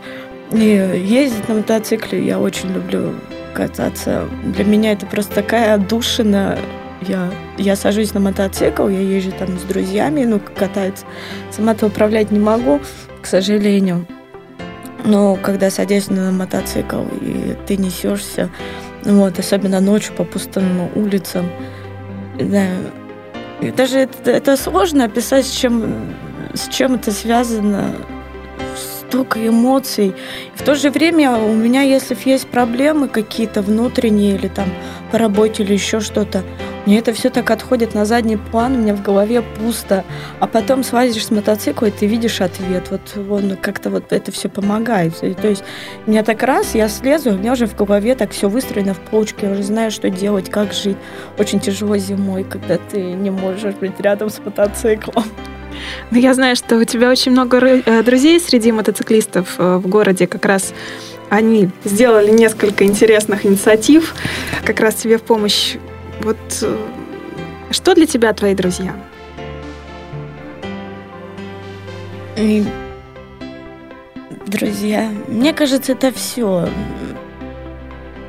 И 0.52 1.02
ездить 1.04 1.48
на 1.48 1.56
мотоцикле 1.56 2.24
я 2.24 2.38
очень 2.38 2.72
люблю 2.72 3.14
кататься. 3.54 4.28
Для 4.44 4.64
меня 4.64 4.92
это 4.92 5.06
просто 5.06 5.34
такая 5.34 5.74
отдушина. 5.74 6.58
Я, 7.02 7.30
я 7.56 7.76
сажусь 7.76 8.12
на 8.12 8.20
мотоцикл, 8.20 8.88
я 8.88 9.00
езжу 9.00 9.32
там 9.32 9.58
с 9.58 9.62
друзьями, 9.62 10.24
ну, 10.24 10.40
кататься. 10.40 11.06
Сама-то 11.50 11.86
управлять 11.86 12.30
не 12.30 12.38
могу, 12.38 12.80
к 13.22 13.26
сожалению. 13.26 14.06
Но 15.04 15.36
когда 15.36 15.70
садишься 15.70 16.12
на 16.12 16.30
мотоцикл 16.30 17.04
и 17.22 17.56
ты 17.66 17.78
несешься, 17.78 18.50
вот, 19.04 19.38
особенно 19.38 19.80
ночью 19.80 20.14
по 20.14 20.24
пустым 20.24 20.90
улицам, 20.94 21.50
да, 22.38 22.66
даже 23.76 24.00
это, 24.00 24.30
это 24.30 24.56
сложно 24.56 25.04
описать, 25.04 25.46
с 25.46 25.50
чем, 25.50 26.14
с 26.54 26.68
чем 26.68 26.96
это 26.96 27.12
связано 27.12 27.94
столько 29.10 29.44
эмоций. 29.44 30.14
В 30.54 30.62
то 30.62 30.76
же 30.76 30.88
время 30.90 31.32
у 31.32 31.52
меня, 31.52 31.82
если 31.82 32.16
есть 32.24 32.46
проблемы 32.46 33.08
какие-то 33.08 33.60
внутренние 33.60 34.36
или 34.36 34.46
там 34.46 34.68
по 35.10 35.18
работе 35.18 35.64
или 35.64 35.72
еще 35.72 35.98
что-то, 35.98 36.44
мне 36.86 37.00
это 37.00 37.12
все 37.12 37.28
так 37.28 37.50
отходит 37.50 37.92
на 37.92 38.04
задний 38.04 38.36
план, 38.36 38.76
у 38.76 38.78
меня 38.78 38.94
в 38.94 39.02
голове 39.02 39.42
пусто. 39.42 40.04
А 40.38 40.46
потом 40.46 40.84
свозишь 40.84 41.26
с 41.26 41.30
мотоцикла, 41.32 41.86
и 41.86 41.90
ты 41.90 42.06
видишь 42.06 42.40
ответ. 42.40 42.84
Вот 42.90 43.16
вон 43.16 43.56
как-то 43.56 43.90
вот 43.90 44.12
это 44.12 44.30
все 44.30 44.48
помогает. 44.48 45.18
То 45.18 45.48
есть 45.48 45.64
меня 46.06 46.22
так 46.22 46.40
раз, 46.44 46.76
я 46.76 46.88
слезу, 46.88 47.30
у 47.30 47.38
меня 47.38 47.54
уже 47.54 47.66
в 47.66 47.74
голове 47.74 48.14
так 48.14 48.30
все 48.30 48.48
выстроено 48.48 48.94
в 48.94 49.00
полочке, 49.00 49.46
я 49.46 49.52
уже 49.52 49.64
знаю, 49.64 49.90
что 49.90 50.08
делать, 50.08 50.50
как 50.50 50.72
жить. 50.72 50.96
Очень 51.36 51.58
тяжело 51.58 51.96
зимой, 51.96 52.44
когда 52.44 52.78
ты 52.78 53.00
не 53.00 53.30
можешь 53.30 53.74
быть 53.74 53.98
рядом 53.98 54.30
с 54.30 54.38
мотоциклом. 54.38 55.24
Ну, 56.10 56.18
я 56.18 56.34
знаю, 56.34 56.56
что 56.56 56.76
у 56.76 56.84
тебя 56.84 57.10
очень 57.10 57.32
много 57.32 57.58
э, 57.58 58.02
друзей 58.02 58.40
среди 58.40 58.72
мотоциклистов 58.72 59.54
э, 59.58 59.76
в 59.76 59.86
городе. 59.86 60.26
Как 60.26 60.44
раз 60.44 60.74
они 61.28 61.70
сделали 61.84 62.30
несколько 62.30 62.84
интересных 62.84 63.46
инициатив 63.46 64.14
как 64.64 64.80
раз 64.80 64.96
тебе 64.96 65.18
в 65.18 65.22
помощь. 65.22 65.76
Вот 66.20 66.38
э, 66.62 66.76
что 67.70 67.94
для 67.94 68.06
тебя 68.06 68.32
твои 68.32 68.54
друзья? 68.54 68.94
Друзья, 74.46 75.12
мне 75.28 75.52
кажется, 75.52 75.92
это 75.92 76.10
все. 76.12 76.68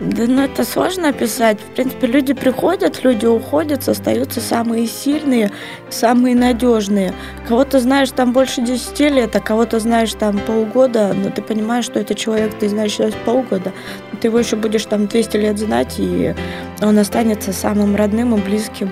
Да, 0.01 0.23
ну 0.25 0.41
это 0.41 0.63
сложно 0.63 1.09
описать. 1.09 1.59
В 1.59 1.75
принципе, 1.75 2.07
люди 2.07 2.33
приходят, 2.33 3.03
люди 3.03 3.27
уходят, 3.27 3.87
остаются 3.87 4.41
самые 4.41 4.87
сильные, 4.87 5.51
самые 5.91 6.35
надежные. 6.35 7.13
Кого-то 7.47 7.79
знаешь 7.79 8.09
там 8.09 8.33
больше 8.33 8.63
10 8.63 8.99
лет, 8.99 9.35
а 9.35 9.39
кого-то 9.39 9.79
знаешь 9.79 10.13
там 10.13 10.39
полгода, 10.39 11.13
но 11.13 11.29
ты 11.29 11.43
понимаешь, 11.43 11.85
что 11.85 11.99
это 11.99 12.15
человек, 12.15 12.51
ты 12.59 12.67
знаешь 12.67 12.93
сейчас 12.93 13.13
полгода. 13.25 13.73
Ты 14.19 14.29
его 14.29 14.39
еще 14.39 14.55
будешь 14.55 14.85
там 14.85 15.05
200 15.05 15.37
лет 15.37 15.59
знать, 15.59 15.93
и 15.99 16.33
он 16.81 16.97
останется 16.97 17.53
самым 17.53 17.95
родным 17.95 18.33
и 18.33 18.41
близким. 18.41 18.91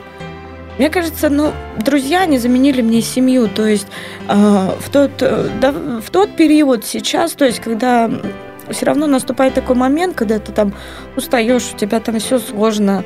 Мне 0.77 0.91
кажется, 0.91 1.29
ну, 1.29 1.51
друзья 1.83 2.27
не 2.27 2.37
заменили 2.37 2.83
мне 2.83 3.01
семью. 3.01 3.47
То 3.47 3.65
есть 3.65 3.87
э, 4.27 4.33
в, 4.79 4.89
тот, 4.91 5.11
э, 5.21 5.49
да, 5.59 5.71
в 5.71 6.09
тот 6.11 6.35
период 6.35 6.85
сейчас, 6.85 7.33
то 7.33 7.45
есть 7.45 7.59
когда 7.61 8.11
все 8.71 8.85
равно 8.85 9.07
наступает 9.07 9.53
такой 9.53 9.75
момент, 9.75 10.15
когда 10.15 10.39
ты 10.39 10.51
там 10.51 10.73
устаешь, 11.15 11.71
у 11.73 11.77
тебя 11.77 11.99
там 11.99 12.19
все 12.19 12.39
сложно. 12.39 13.03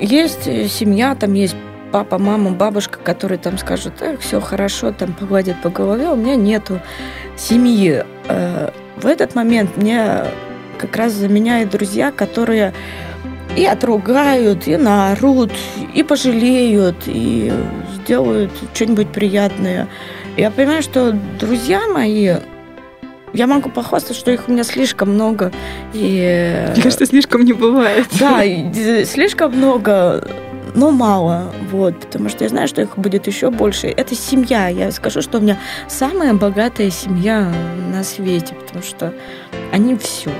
Есть 0.00 0.44
семья, 0.44 1.14
там 1.14 1.34
есть 1.34 1.56
папа, 1.92 2.18
мама, 2.18 2.50
бабушка, 2.50 2.98
которые 2.98 3.38
там 3.38 3.58
скажут, 3.58 4.00
эх, 4.00 4.20
все 4.20 4.40
хорошо, 4.40 4.92
там 4.92 5.12
погладят 5.12 5.60
по 5.62 5.70
голове, 5.70 6.08
у 6.08 6.16
меня 6.16 6.36
нету 6.36 6.80
семьи. 7.36 8.04
Э, 8.28 8.70
в 8.96 9.06
этот 9.06 9.34
момент 9.34 9.76
мне 9.76 10.24
как 10.78 10.96
раз 10.96 11.12
заменяют 11.12 11.70
друзья, 11.70 12.10
которые 12.12 12.72
и 13.56 13.64
отругают, 13.64 14.68
и 14.68 14.76
наорут, 14.76 15.52
и 15.94 16.02
пожалеют, 16.02 16.96
и 17.06 17.52
сделают 17.96 18.52
что-нибудь 18.74 19.08
приятное. 19.08 19.88
Я 20.36 20.50
понимаю, 20.50 20.82
что 20.82 21.12
друзья 21.38 21.88
мои, 21.88 22.36
я 23.32 23.46
могу 23.46 23.70
похвастаться, 23.70 24.18
что 24.18 24.30
их 24.30 24.48
у 24.48 24.52
меня 24.52 24.64
слишком 24.64 25.10
много. 25.10 25.52
И... 25.92 26.66
Мне 26.72 26.82
кажется, 26.82 27.06
слишком 27.06 27.44
не 27.44 27.52
бывает. 27.52 28.06
Да, 28.20 28.42
слишком 29.04 29.56
много, 29.56 30.28
но 30.74 30.90
мало. 30.90 31.52
Вот, 31.70 31.98
потому 32.00 32.28
что 32.28 32.44
я 32.44 32.50
знаю, 32.50 32.68
что 32.68 32.82
их 32.82 32.96
будет 32.98 33.26
еще 33.26 33.50
больше. 33.50 33.88
Это 33.88 34.14
семья. 34.14 34.68
Я 34.68 34.90
скажу, 34.92 35.22
что 35.22 35.38
у 35.38 35.40
меня 35.40 35.58
самая 35.88 36.34
богатая 36.34 36.90
семья 36.90 37.52
на 37.92 38.04
свете, 38.04 38.54
потому 38.54 38.82
что 38.82 39.12
они 39.72 39.96
все. 39.96 40.30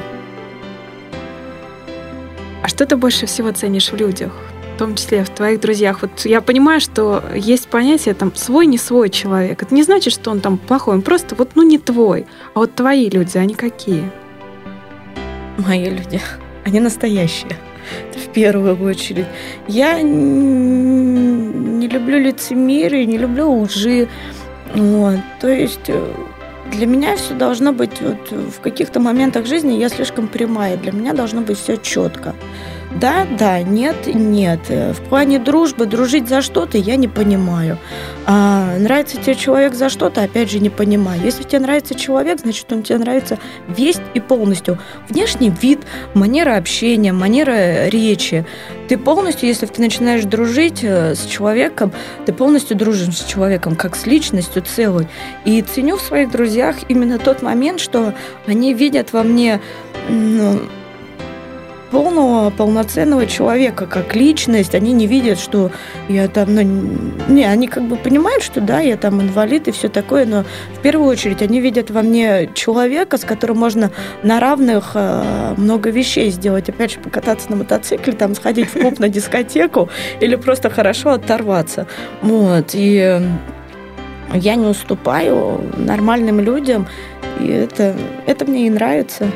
А 2.63 2.69
что 2.69 2.87
ты 2.87 2.97
больше 2.97 3.27
всего 3.27 3.51
ценишь 3.53 3.91
в 3.91 3.97
людях? 3.97 4.33
Том 4.81 4.95
числе 4.95 5.25
в 5.25 5.29
твоих 5.29 5.61
друзьях. 5.61 6.01
Вот 6.01 6.25
я 6.25 6.41
понимаю, 6.41 6.81
что 6.81 7.23
есть 7.35 7.69
понятие 7.69 8.15
там 8.15 8.35
свой, 8.35 8.65
не 8.65 8.79
свой 8.79 9.11
человек. 9.11 9.63
Это 9.63 9.75
не 9.75 9.83
значит, 9.83 10.11
что 10.11 10.31
он 10.31 10.41
там 10.41 10.57
плохой, 10.57 10.95
он 10.95 11.03
просто 11.03 11.35
вот 11.35 11.51
ну 11.55 11.63
не 11.63 11.77
твой. 11.77 12.27
А 12.55 12.61
вот 12.61 12.75
твои 12.75 13.11
люди, 13.11 13.37
они 13.37 13.53
какие? 13.53 14.11
Мои 15.59 15.91
люди, 15.91 16.19
они 16.65 16.81
настоящие. 16.81 17.59
В 18.17 18.33
первую 18.33 18.83
очередь. 18.83 19.27
Я 19.69 20.01
не 20.01 21.87
люблю 21.87 22.19
лицемерие, 22.19 23.05
не 23.05 23.19
люблю 23.19 23.53
лжи. 23.61 24.09
Вот. 24.75 25.19
То 25.43 25.49
есть 25.49 25.89
э, 25.89 26.15
для 26.73 26.87
меня 26.87 27.17
все 27.17 27.35
должно 27.35 27.75
быть 27.75 28.01
вот, 28.01 28.31
в 28.31 28.61
каких-то 28.61 28.99
моментах 28.99 29.45
жизни 29.45 29.75
я 29.75 29.91
слишком 29.91 30.27
прямая. 30.27 30.79
Для 30.79 30.93
меня 30.93 31.13
должно 31.13 31.43
быть 31.43 31.59
все 31.59 31.77
четко. 31.77 32.35
Да, 32.97 33.25
да, 33.39 33.63
нет, 33.63 34.07
нет. 34.07 34.69
В 34.69 35.01
плане 35.09 35.39
дружбы, 35.39 35.87
дружить 35.87 36.29
за 36.29 36.43
что-то 36.43 36.77
я 36.77 36.97
не 36.97 37.07
понимаю. 37.07 37.79
А, 38.27 38.77
нравится 38.79 39.17
тебе 39.17 39.37
человек 39.37 39.75
за 39.75 39.89
что-то, 39.89 40.23
опять 40.23 40.51
же, 40.51 40.59
не 40.59 40.71
понимаю. 40.71 41.21
Если 41.23 41.45
тебе 41.45 41.61
нравится 41.61 41.95
человек, 41.95 42.41
значит, 42.41 42.71
он 42.73 42.83
тебе 42.83 42.99
нравится 42.99 43.39
весь 43.69 43.99
и 44.15 44.21
полностью. 44.21 44.79
Внешний 45.09 45.51
вид, 45.51 45.81
манера 46.15 46.57
общения, 46.57 47.13
манера 47.13 47.87
речи. 47.89 48.45
Ты 48.89 48.99
полностью, 48.99 49.49
если 49.49 49.67
ты 49.67 49.81
начинаешь 49.81 50.25
дружить 50.25 50.81
э, 50.83 51.15
с 51.15 51.25
человеком, 51.27 51.93
ты 52.27 52.33
полностью 52.33 52.77
дружишь 52.77 53.17
с 53.17 53.25
человеком, 53.25 53.77
как 53.77 53.95
с 53.95 54.05
личностью 54.07 54.63
целой. 54.63 55.07
И 55.45 55.63
ценю 55.63 55.97
в 55.97 56.03
своих 56.03 56.33
друзьях 56.33 56.77
именно 56.89 57.19
тот 57.21 57.41
момент, 57.41 57.79
что 57.79 58.15
они 58.47 58.75
видят 58.75 59.13
во 59.13 59.23
мне 59.23 59.61
ну, 60.09 60.59
полного, 61.91 62.51
полноценного 62.51 63.27
человека, 63.27 63.87
как 63.87 64.15
личность. 64.15 64.75
Они 64.75 64.93
не 64.93 65.07
видят, 65.07 65.39
что 65.39 65.71
я 66.09 66.29
там... 66.29 66.55
Ну, 66.55 66.63
не, 67.29 67.45
они 67.45 67.69
как 67.69 67.85
бы 67.85 67.97
понимают, 67.97 68.43
что 68.43 68.61
да, 68.61 68.81
я 68.81 68.97
там 68.97 69.21
инвалид 69.21 69.69
и 69.69 69.73
все 69.73 69.89
такое, 69.89 70.27
но 70.27 70.45
в 70.75 70.81
первую 70.83 71.09
очередь 71.09 71.43
они 71.43 71.61
видят 71.61 71.91
во 71.91 72.03
мне 72.03 72.49
человека, 72.55 73.17
с 73.19 73.25
которым 73.25 73.59
можно 73.59 73.91
на 74.23 74.41
равных 74.41 74.93
э, 74.95 75.55
много 75.57 75.91
вещей 75.91 76.31
сделать. 76.31 76.69
Опять 76.69 76.93
же, 76.93 76.99
покататься 76.99 77.51
на 77.51 77.57
мотоцикле, 77.57 78.13
там 78.13 78.35
сходить 78.35 78.69
в 78.69 78.81
клуб 78.81 78.99
на 78.99 79.09
дискотеку 79.09 79.89
или 80.21 80.37
просто 80.37 80.71
хорошо 80.71 81.11
оторваться. 81.11 81.87
Вот. 82.23 82.71
И 82.75 83.21
я 84.35 84.55
не 84.55 84.67
уступаю 84.67 85.61
нормальным 85.77 86.41
людям, 86.41 86.87
и 87.41 87.49
это, 87.49 87.97
это 88.27 88.45
мне 88.45 88.67
и 88.67 88.71
нравится. 88.71 89.31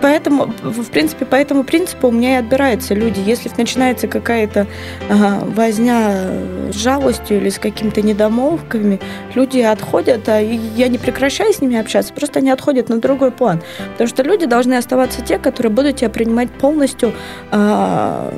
Поэтому, 0.00 0.52
в 0.62 0.90
принципе, 0.90 1.24
по 1.24 1.34
этому 1.34 1.64
принципу 1.64 2.08
у 2.08 2.10
меня 2.10 2.34
и 2.34 2.38
отбираются 2.38 2.94
люди. 2.94 3.20
Если 3.20 3.50
начинается 3.56 4.06
какая-то 4.06 4.66
ага, 5.08 5.44
возня 5.44 6.30
с 6.72 6.74
жалостью 6.74 7.38
или 7.38 7.48
с 7.48 7.58
какими-то 7.58 8.02
недомолвками, 8.02 9.00
люди 9.34 9.60
отходят, 9.60 10.28
а 10.28 10.40
я 10.40 10.88
не 10.88 10.98
прекращаю 10.98 11.52
с 11.52 11.60
ними 11.60 11.76
общаться, 11.76 12.12
просто 12.12 12.38
они 12.38 12.50
отходят 12.50 12.88
на 12.88 13.00
другой 13.00 13.30
план. 13.30 13.60
Потому 13.92 14.08
что 14.08 14.22
люди 14.22 14.46
должны 14.46 14.74
оставаться 14.74 15.22
те, 15.22 15.38
которые 15.38 15.72
будут 15.72 15.96
тебя 15.96 16.10
принимать 16.10 16.50
полностью 16.50 17.12
а, 17.50 18.32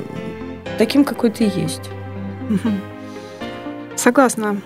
таким, 0.79 1.05
какой 1.05 1.31
ты 1.31 1.45
есть. 1.45 1.91
Согласна 3.97 4.61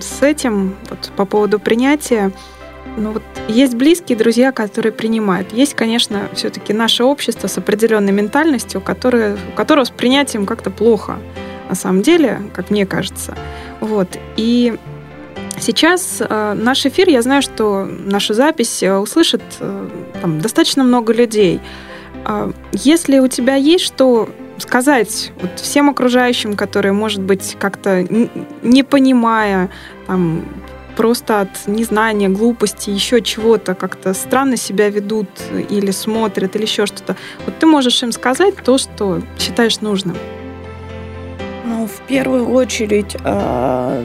с 0.00 0.22
этим 0.22 0.76
вот, 0.88 1.10
по 1.16 1.24
поводу 1.24 1.58
принятия. 1.58 2.30
Ну 2.96 3.12
вот 3.12 3.22
есть 3.48 3.74
близкие 3.74 4.18
друзья, 4.18 4.52
которые 4.52 4.92
принимают. 4.92 5.52
Есть, 5.52 5.74
конечно, 5.74 6.28
все-таки 6.34 6.72
наше 6.72 7.04
общество 7.04 7.46
с 7.46 7.56
определенной 7.58 8.12
ментальностью, 8.12 8.80
которое, 8.80 9.36
у 9.52 9.56
которого 9.56 9.84
с 9.84 9.90
принятием 9.90 10.46
как-то 10.46 10.70
плохо, 10.70 11.18
на 11.68 11.74
самом 11.74 12.02
деле, 12.02 12.40
как 12.52 12.70
мне 12.70 12.86
кажется. 12.86 13.36
Вот. 13.80 14.08
И 14.36 14.76
сейчас 15.58 16.18
э, 16.20 16.54
наш 16.54 16.84
эфир, 16.84 17.08
я 17.08 17.22
знаю, 17.22 17.42
что 17.42 17.84
нашу 17.84 18.34
запись 18.34 18.82
э, 18.82 18.96
услышит 18.96 19.42
э, 19.60 19.88
там, 20.20 20.40
достаточно 20.40 20.82
много 20.82 21.12
людей. 21.12 21.60
Э, 22.26 22.52
если 22.72 23.18
у 23.20 23.28
тебя 23.28 23.54
есть 23.54 23.84
что 23.84 24.28
сказать 24.58 25.32
вот 25.40 25.58
всем 25.58 25.88
окружающим, 25.88 26.54
которые, 26.54 26.92
может 26.92 27.22
быть, 27.22 27.56
как-то 27.58 28.06
не 28.62 28.82
понимая, 28.82 29.70
там, 30.06 30.44
просто 30.96 31.40
от 31.40 31.66
незнания, 31.66 32.28
глупости, 32.28 32.90
еще 32.90 33.20
чего-то 33.20 33.74
как-то 33.74 34.14
странно 34.14 34.56
себя 34.56 34.88
ведут 34.88 35.28
или 35.68 35.90
смотрят, 35.90 36.56
или 36.56 36.62
еще 36.62 36.86
что-то. 36.86 37.16
Вот 37.46 37.58
ты 37.58 37.66
можешь 37.66 38.02
им 38.02 38.12
сказать 38.12 38.54
то, 38.56 38.78
что 38.78 39.22
считаешь 39.38 39.80
нужным. 39.80 40.16
Ну, 41.64 41.86
в 41.86 42.06
первую 42.06 42.48
очередь, 42.48 43.16
э, 43.24 44.04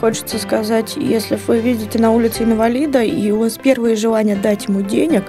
хочется 0.00 0.38
сказать, 0.38 0.96
если 0.96 1.38
вы 1.46 1.60
видите 1.60 1.98
на 1.98 2.10
улице 2.10 2.44
инвалида, 2.44 3.02
и 3.02 3.30
у 3.30 3.40
вас 3.40 3.58
первое 3.58 3.96
желание 3.96 4.36
дать 4.36 4.68
ему 4.68 4.82
денег, 4.82 5.24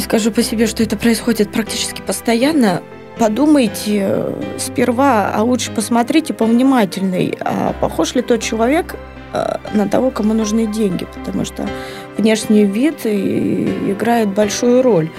скажу 0.00 0.30
по 0.30 0.42
себе, 0.42 0.66
что 0.66 0.82
это 0.82 0.96
происходит 0.96 1.50
практически 1.50 2.02
постоянно, 2.02 2.82
подумайте 3.18 4.06
э, 4.08 4.42
сперва, 4.58 5.32
а 5.34 5.42
лучше 5.42 5.70
посмотрите 5.70 6.34
повнимательней, 6.34 7.36
а 7.40 7.72
похож 7.80 8.14
ли 8.14 8.22
тот 8.22 8.40
человек 8.40 8.96
на 9.72 9.88
того, 9.88 10.10
кому 10.10 10.34
нужны 10.34 10.66
деньги, 10.66 11.06
потому 11.14 11.44
что 11.44 11.68
внешний 12.16 12.64
вид 12.64 13.06
играет 13.06 14.28
большую 14.28 14.82
роль. 14.82 15.10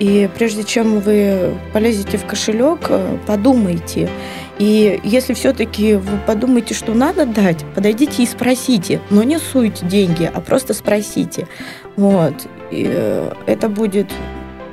И 0.00 0.28
прежде 0.36 0.64
чем 0.64 1.00
вы 1.00 1.54
полезете 1.72 2.18
в 2.18 2.26
кошелек, 2.26 2.80
э, 2.88 3.16
подумайте. 3.26 4.08
И 4.58 5.00
если 5.04 5.34
все-таки 5.34 5.94
вы 5.94 6.18
подумаете, 6.26 6.74
что 6.74 6.94
надо 6.94 7.26
дать, 7.26 7.64
подойдите 7.74 8.24
и 8.24 8.26
спросите. 8.26 9.00
Но 9.10 9.22
не 9.22 9.38
суйте 9.38 9.86
деньги, 9.86 10.28
а 10.32 10.40
просто 10.40 10.74
спросите. 10.74 11.46
Вот. 11.96 12.34
И 12.72 12.86
э, 12.88 13.32
это 13.46 13.68
будет 13.68 14.08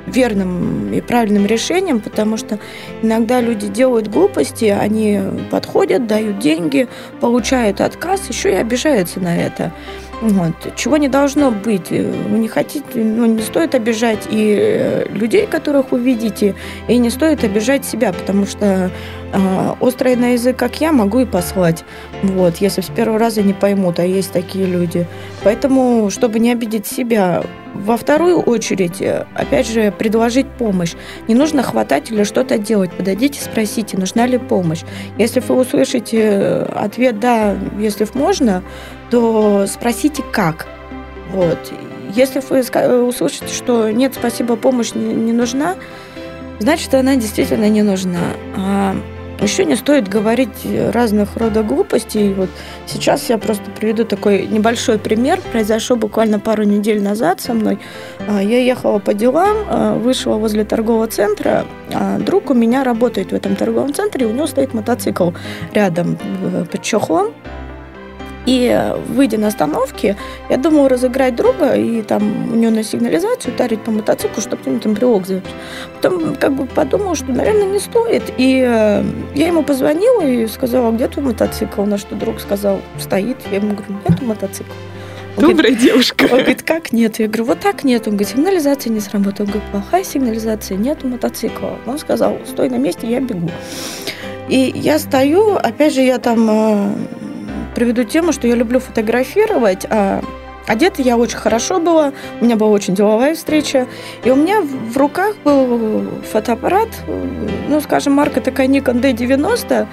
верным 0.06 0.92
и 0.92 1.00
правильным 1.00 1.46
решением, 1.46 2.00
потому 2.00 2.36
что 2.36 2.58
иногда 3.02 3.40
люди 3.40 3.68
делают 3.68 4.08
глупости, 4.08 4.66
они 4.66 5.20
подходят, 5.50 6.06
дают 6.06 6.38
деньги, 6.38 6.88
получают 7.20 7.80
отказ, 7.80 8.28
еще 8.28 8.50
и 8.50 8.56
обижаются 8.56 9.20
на 9.20 9.36
это. 9.36 9.72
Вот. 10.22 10.54
Чего 10.76 10.98
не 10.98 11.08
должно 11.08 11.50
быть. 11.50 11.90
Не 11.90 12.46
хотите, 12.46 12.84
ну, 12.94 13.26
не 13.26 13.42
стоит 13.42 13.74
обижать 13.74 14.28
и 14.30 14.56
э, 14.56 15.08
людей, 15.10 15.48
которых 15.48 15.90
вы 15.90 15.98
видите, 15.98 16.54
и 16.86 16.96
не 16.96 17.10
стоит 17.10 17.42
обижать 17.42 17.84
себя, 17.84 18.12
потому 18.12 18.46
что 18.46 18.92
э, 19.32 19.74
острый 19.80 20.16
на 20.16 20.32
язык, 20.32 20.56
как 20.56 20.80
я, 20.80 20.92
могу 20.92 21.20
и 21.20 21.26
послать. 21.26 21.84
Вот, 22.22 22.58
если 22.58 22.80
с 22.80 22.88
первого 22.88 23.18
раза 23.18 23.42
не 23.42 23.52
поймут, 23.52 23.98
а 23.98 24.04
есть 24.04 24.32
такие 24.32 24.66
люди. 24.66 25.06
Поэтому, 25.42 26.10
чтобы 26.10 26.38
не 26.38 26.52
обидеть 26.52 26.86
себя, 26.86 27.42
во 27.74 27.96
вторую 27.96 28.40
очередь, 28.40 29.00
э, 29.00 29.26
опять 29.34 29.66
же, 29.66 29.92
предложить 29.92 30.46
помощь. 30.46 30.94
Не 31.28 31.34
нужно 31.34 31.62
хватать 31.62 32.10
или 32.10 32.24
что-то 32.24 32.58
делать. 32.58 32.92
Подойдите, 32.92 33.40
спросите, 33.40 33.96
нужна 33.96 34.26
ли 34.26 34.38
помощь. 34.38 34.82
Если 35.18 35.40
вы 35.40 35.56
услышите 35.56 36.18
э, 36.20 36.62
ответ 36.74 37.18
«да», 37.18 37.56
если 37.78 38.06
можно, 38.14 38.62
то 39.10 39.66
спросите 39.66 40.22
«как». 40.32 40.66
Вот. 41.32 41.58
Если 42.14 42.40
вы 42.40 42.58
э, 42.58 43.00
услышите, 43.00 43.48
что 43.48 43.90
«нет, 43.90 44.14
спасибо, 44.14 44.56
помощь 44.56 44.92
не, 44.94 45.14
не 45.14 45.32
нужна», 45.32 45.76
значит, 46.58 46.92
она 46.94 47.16
действительно 47.16 47.68
не 47.68 47.82
нужна. 47.82 48.20
А 48.56 48.94
еще 49.42 49.64
не 49.64 49.76
стоит 49.76 50.08
говорить 50.08 50.66
разных 50.92 51.36
рода 51.36 51.62
глупостей. 51.62 52.32
Вот 52.32 52.48
сейчас 52.86 53.28
я 53.28 53.38
просто 53.38 53.70
приведу 53.70 54.04
такой 54.04 54.46
небольшой 54.46 54.98
пример. 54.98 55.40
Произошел 55.52 55.96
буквально 55.96 56.38
пару 56.38 56.62
недель 56.62 57.02
назад 57.02 57.40
со 57.40 57.54
мной. 57.54 57.78
А, 58.28 58.42
я 58.42 58.58
ехала 58.60 58.98
по 58.98 59.14
делам, 59.14 59.56
а, 59.68 59.94
вышла 59.94 60.36
возле 60.36 60.64
торгового 60.64 61.06
центра. 61.08 61.66
А 61.92 62.18
друг 62.18 62.50
у 62.50 62.54
меня 62.54 62.84
работает 62.84 63.32
в 63.32 63.34
этом 63.34 63.56
торговом 63.56 63.92
центре, 63.94 64.26
у 64.26 64.30
него 64.30 64.46
стоит 64.46 64.74
мотоцикл 64.74 65.30
рядом 65.72 66.18
э, 66.42 66.64
под 66.70 66.82
чехлом. 66.82 67.32
И 68.46 68.92
выйдя 69.08 69.38
на 69.38 69.48
остановке, 69.48 70.16
я 70.50 70.56
думала 70.56 70.88
разыграть 70.88 71.36
друга 71.36 71.74
и 71.74 72.02
там 72.02 72.52
у 72.52 72.56
него 72.56 72.72
на 72.72 72.82
сигнализацию 72.82 73.54
ударить 73.54 73.82
по 73.82 73.90
мотоциклу, 73.90 74.42
чтобы 74.42 74.62
кто-нибудь 74.62 74.82
там 74.82 74.94
брелок 74.94 75.26
завел. 75.26 75.42
Потом 75.94 76.34
как 76.36 76.52
бы 76.54 76.66
подумала, 76.66 77.14
что, 77.14 77.26
наверное, 77.26 77.66
не 77.66 77.78
стоит. 77.78 78.22
И 78.38 78.64
э, 78.66 79.04
я 79.34 79.46
ему 79.46 79.62
позвонила 79.62 80.22
и 80.22 80.46
сказала, 80.48 80.90
где 80.92 81.08
твой 81.08 81.26
мотоцикл? 81.26 81.84
На 81.84 81.98
что 81.98 82.16
друг 82.16 82.40
сказал, 82.40 82.80
стоит. 82.98 83.36
Я 83.50 83.58
ему 83.58 83.74
говорю, 83.74 83.94
нет 84.08 84.22
мотоцикл. 84.22 84.72
Он 85.36 85.44
Добрая 85.44 85.70
говорит, 85.70 85.78
девушка. 85.78 86.24
Он 86.24 86.38
говорит, 86.40 86.62
как 86.62 86.92
нет? 86.92 87.18
Я 87.18 87.26
говорю, 87.26 87.44
вот 87.44 87.60
так 87.60 87.84
нет. 87.84 88.06
Он 88.06 88.16
говорит, 88.16 88.28
сигнализация 88.28 88.90
не 88.90 89.00
сработала. 89.00 89.46
Он 89.46 89.52
говорит, 89.52 89.70
плохая 89.70 90.04
сигнализация, 90.04 90.76
нет 90.76 91.04
мотоцикла. 91.04 91.78
Он 91.86 91.98
сказал, 91.98 92.38
стой 92.46 92.68
на 92.68 92.76
месте, 92.76 93.06
я 93.06 93.20
бегу. 93.20 93.50
И 94.48 94.72
я 94.74 94.98
стою, 94.98 95.54
опять 95.54 95.94
же, 95.94 96.02
я 96.02 96.18
там 96.18 96.48
э, 96.50 96.92
приведу 97.74 98.04
тему, 98.04 98.32
что 98.32 98.46
я 98.46 98.54
люблю 98.54 98.80
фотографировать, 98.80 99.86
а 99.90 100.22
Одета 100.66 101.02
я 101.02 101.16
очень 101.16 101.36
хорошо 101.36 101.80
была, 101.80 102.12
у 102.40 102.44
меня 102.44 102.56
была 102.56 102.70
очень 102.70 102.94
деловая 102.94 103.34
встреча, 103.34 103.88
и 104.24 104.30
у 104.30 104.36
меня 104.36 104.60
в 104.62 104.96
руках 104.96 105.34
был 105.44 106.04
фотоаппарат, 106.30 106.88
ну, 107.68 107.80
скажем, 107.80 108.12
марка 108.12 108.40
такая 108.40 108.68
Nikon 108.68 109.00
D90, 109.00 109.86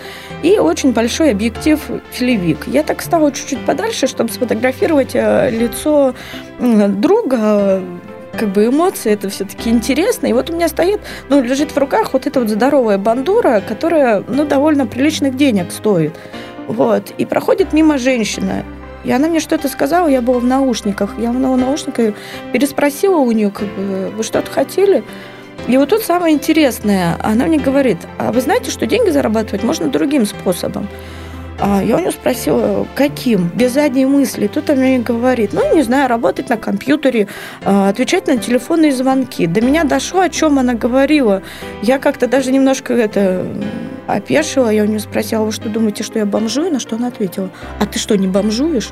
и 0.43 0.59
очень 0.59 0.93
большой 0.93 1.31
объектив 1.31 1.79
филевик. 2.11 2.67
Я 2.67 2.83
так 2.83 3.01
стала 3.01 3.31
чуть-чуть 3.31 3.65
подальше, 3.65 4.07
чтобы 4.07 4.31
сфотографировать 4.31 5.15
э, 5.15 5.49
лицо 5.49 6.13
друга, 6.59 7.81
как 8.37 8.49
бы 8.49 8.67
эмоции, 8.67 9.11
это 9.11 9.27
все-таки 9.29 9.69
интересно. 9.69 10.27
И 10.27 10.33
вот 10.33 10.49
у 10.49 10.53
меня 10.53 10.67
стоит, 10.69 11.01
ну, 11.29 11.41
лежит 11.41 11.71
в 11.71 11.77
руках 11.77 12.13
вот 12.13 12.27
эта 12.27 12.39
вот 12.39 12.49
здоровая 12.49 12.97
бандура, 12.97 13.61
которая, 13.67 14.23
ну, 14.27 14.45
довольно 14.45 14.85
приличных 14.85 15.35
денег 15.35 15.71
стоит. 15.71 16.13
Вот. 16.69 17.11
И 17.17 17.25
проходит 17.25 17.73
мимо 17.73 17.97
женщина. 17.97 18.63
И 19.03 19.11
она 19.11 19.27
мне 19.27 19.39
что-то 19.39 19.67
сказала, 19.67 20.07
я 20.07 20.21
была 20.21 20.39
в 20.39 20.45
наушниках. 20.45 21.15
Я 21.17 21.31
в 21.31 21.39
наушниках 21.39 22.13
переспросила 22.53 23.17
у 23.17 23.31
нее, 23.31 23.49
как 23.49 23.67
бы, 23.69 24.11
вы 24.15 24.23
что-то 24.23 24.51
хотели? 24.51 25.03
И 25.67 25.77
вот 25.77 25.89
тут 25.89 26.03
самое 26.03 26.33
интересное. 26.35 27.17
Она 27.23 27.47
мне 27.47 27.57
говорит, 27.57 27.97
а 28.19 28.31
вы 28.31 28.41
знаете, 28.41 28.69
что 28.69 28.85
деньги 28.85 29.09
зарабатывать 29.09 29.63
можно 29.63 29.87
другим 29.87 30.27
способом? 30.27 30.87
А 31.59 31.83
я 31.83 31.97
у 31.97 31.99
нее 31.99 32.11
спросила, 32.11 32.85
каким? 32.93 33.49
Без 33.55 33.73
задней 33.73 34.05
мысли. 34.05 34.47
тут 34.47 34.69
она 34.69 34.81
мне 34.81 34.99
говорит, 34.99 35.53
ну, 35.53 35.75
не 35.75 35.81
знаю, 35.81 36.07
работать 36.07 36.49
на 36.49 36.57
компьютере, 36.57 37.27
а, 37.65 37.89
отвечать 37.89 38.27
на 38.27 38.37
телефонные 38.37 38.93
звонки. 38.93 39.47
До 39.47 39.59
меня 39.59 39.85
дошло, 39.85 40.21
о 40.21 40.29
чем 40.29 40.59
она 40.59 40.75
говорила. 40.75 41.41
Я 41.81 41.97
как-то 41.97 42.27
даже 42.27 42.51
немножко 42.51 42.93
это 42.93 43.45
опешила. 44.13 44.69
Я 44.69 44.83
у 44.83 44.85
нее 44.85 44.99
спросила, 44.99 45.43
вы 45.43 45.51
что 45.51 45.69
думаете, 45.69 46.03
что 46.03 46.19
я 46.19 46.25
бомжую? 46.25 46.71
На 46.71 46.79
что 46.79 46.95
она 46.95 47.07
ответила, 47.07 47.49
а 47.79 47.85
ты 47.85 47.99
что, 47.99 48.17
не 48.17 48.27
бомжуешь? 48.27 48.89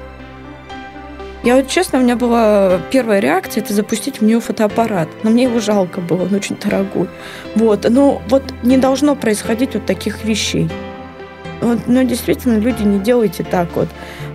Я 1.43 1.55
вот 1.55 1.69
честно, 1.69 1.99
у 1.99 2.01
меня 2.01 2.15
была 2.15 2.79
первая 2.91 3.19
реакция, 3.19 3.63
это 3.63 3.73
запустить 3.73 4.19
в 4.19 4.23
нее 4.23 4.39
фотоаппарат. 4.39 5.07
Но 5.23 5.29
мне 5.29 5.43
его 5.43 5.59
жалко 5.59 6.01
было, 6.01 6.23
он 6.23 6.33
очень 6.33 6.57
дорогой. 6.57 7.07
Вот. 7.55 7.87
Но 7.89 8.21
вот 8.27 8.43
не 8.63 8.77
должно 8.77 9.15
происходить 9.15 9.73
вот 9.75 9.85
таких 9.85 10.25
вещей. 10.25 10.69
Вот, 11.61 11.87
но 11.87 12.03
действительно, 12.03 12.57
люди, 12.57 12.83
не 12.83 12.99
делайте 12.99 13.43
так 13.43 13.69
вот. 13.75 13.87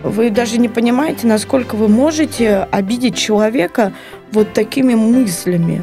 Вы 0.02 0.30
даже 0.30 0.58
не 0.58 0.68
понимаете, 0.68 1.26
насколько 1.26 1.76
вы 1.76 1.88
можете 1.88 2.66
обидеть 2.70 3.16
человека 3.16 3.92
вот 4.32 4.52
такими 4.52 4.94
мыслями. 4.94 5.82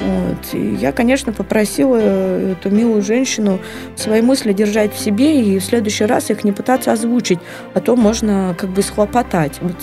Вот. 0.00 0.54
И 0.54 0.74
я, 0.74 0.92
конечно, 0.92 1.32
попросила 1.32 1.96
эту 1.96 2.70
милую 2.70 3.02
женщину 3.02 3.58
свои 3.96 4.22
мысли 4.22 4.52
держать 4.52 4.94
в 4.94 4.98
себе 4.98 5.40
и 5.40 5.58
в 5.58 5.64
следующий 5.64 6.04
раз 6.04 6.30
их 6.30 6.44
не 6.44 6.52
пытаться 6.52 6.92
озвучить, 6.92 7.38
а 7.74 7.80
то 7.80 7.96
можно 7.96 8.54
как 8.58 8.70
бы 8.70 8.82
схлопотать. 8.82 9.58
Вот. 9.60 9.76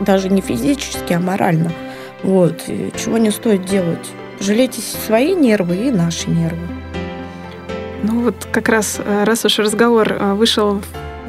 Даже 0.00 0.28
не 0.28 0.40
физически, 0.40 1.12
а 1.12 1.20
морально. 1.20 1.72
Вот. 2.22 2.62
И 2.68 2.92
чего 2.96 3.18
не 3.18 3.30
стоит 3.30 3.64
делать. 3.64 4.06
Жалейте 4.40 4.80
свои 4.80 5.34
нервы 5.34 5.76
и 5.76 5.90
наши 5.90 6.30
нервы. 6.30 6.66
Ну 8.02 8.22
вот 8.22 8.46
как 8.52 8.68
раз, 8.68 9.00
э, 9.04 9.24
раз 9.24 9.44
уж 9.44 9.58
разговор 9.58 10.12
э, 10.12 10.34
вышел 10.34 10.80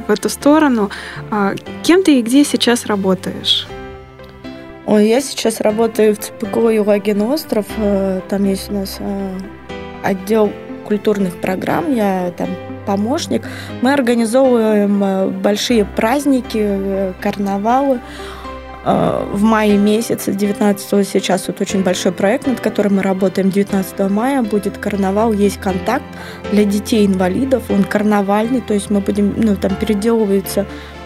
в 0.06 0.10
эту 0.10 0.28
сторону, 0.28 0.90
а 1.30 1.54
кем 1.82 2.02
ты 2.02 2.18
и 2.18 2.22
где 2.22 2.44
сейчас 2.44 2.86
работаешь? 2.86 3.66
Ой, 4.90 5.06
я 5.06 5.20
сейчас 5.20 5.60
работаю 5.60 6.16
в 6.16 6.18
ЦПК 6.18 6.56
Юлагин 6.72 7.22
остров. 7.22 7.64
Э, 7.76 8.22
там 8.28 8.44
есть 8.44 8.70
у 8.70 8.74
нас 8.74 8.98
отдел 10.02 10.50
культурных 10.84 11.40
программ. 11.40 11.94
Я 11.94 12.32
там 12.36 12.48
помощник. 12.86 13.46
Мы 13.82 13.92
организовываем 13.92 15.40
большие 15.42 15.84
праздники, 15.84 17.14
карнавалы. 17.20 18.00
Э, 18.84 19.28
в 19.32 19.42
мае 19.44 19.76
месяце, 19.78 20.32
19 20.32 21.06
сейчас 21.06 21.46
вот 21.46 21.60
очень 21.60 21.84
большой 21.84 22.10
проект, 22.10 22.48
над 22.48 22.58
которым 22.58 22.96
мы 22.96 23.02
работаем. 23.02 23.50
19 23.50 24.10
мая 24.10 24.42
будет 24.42 24.76
карнавал, 24.76 25.32
есть 25.32 25.60
контакт 25.60 26.04
для 26.50 26.64
детей-инвалидов. 26.64 27.62
Он 27.68 27.84
карнавальный, 27.84 28.60
то 28.60 28.74
есть 28.74 28.90
мы 28.90 29.00
будем, 29.00 29.34
ну, 29.36 29.54
там 29.54 29.76
переделываются 29.76 30.62
э, 30.62 30.99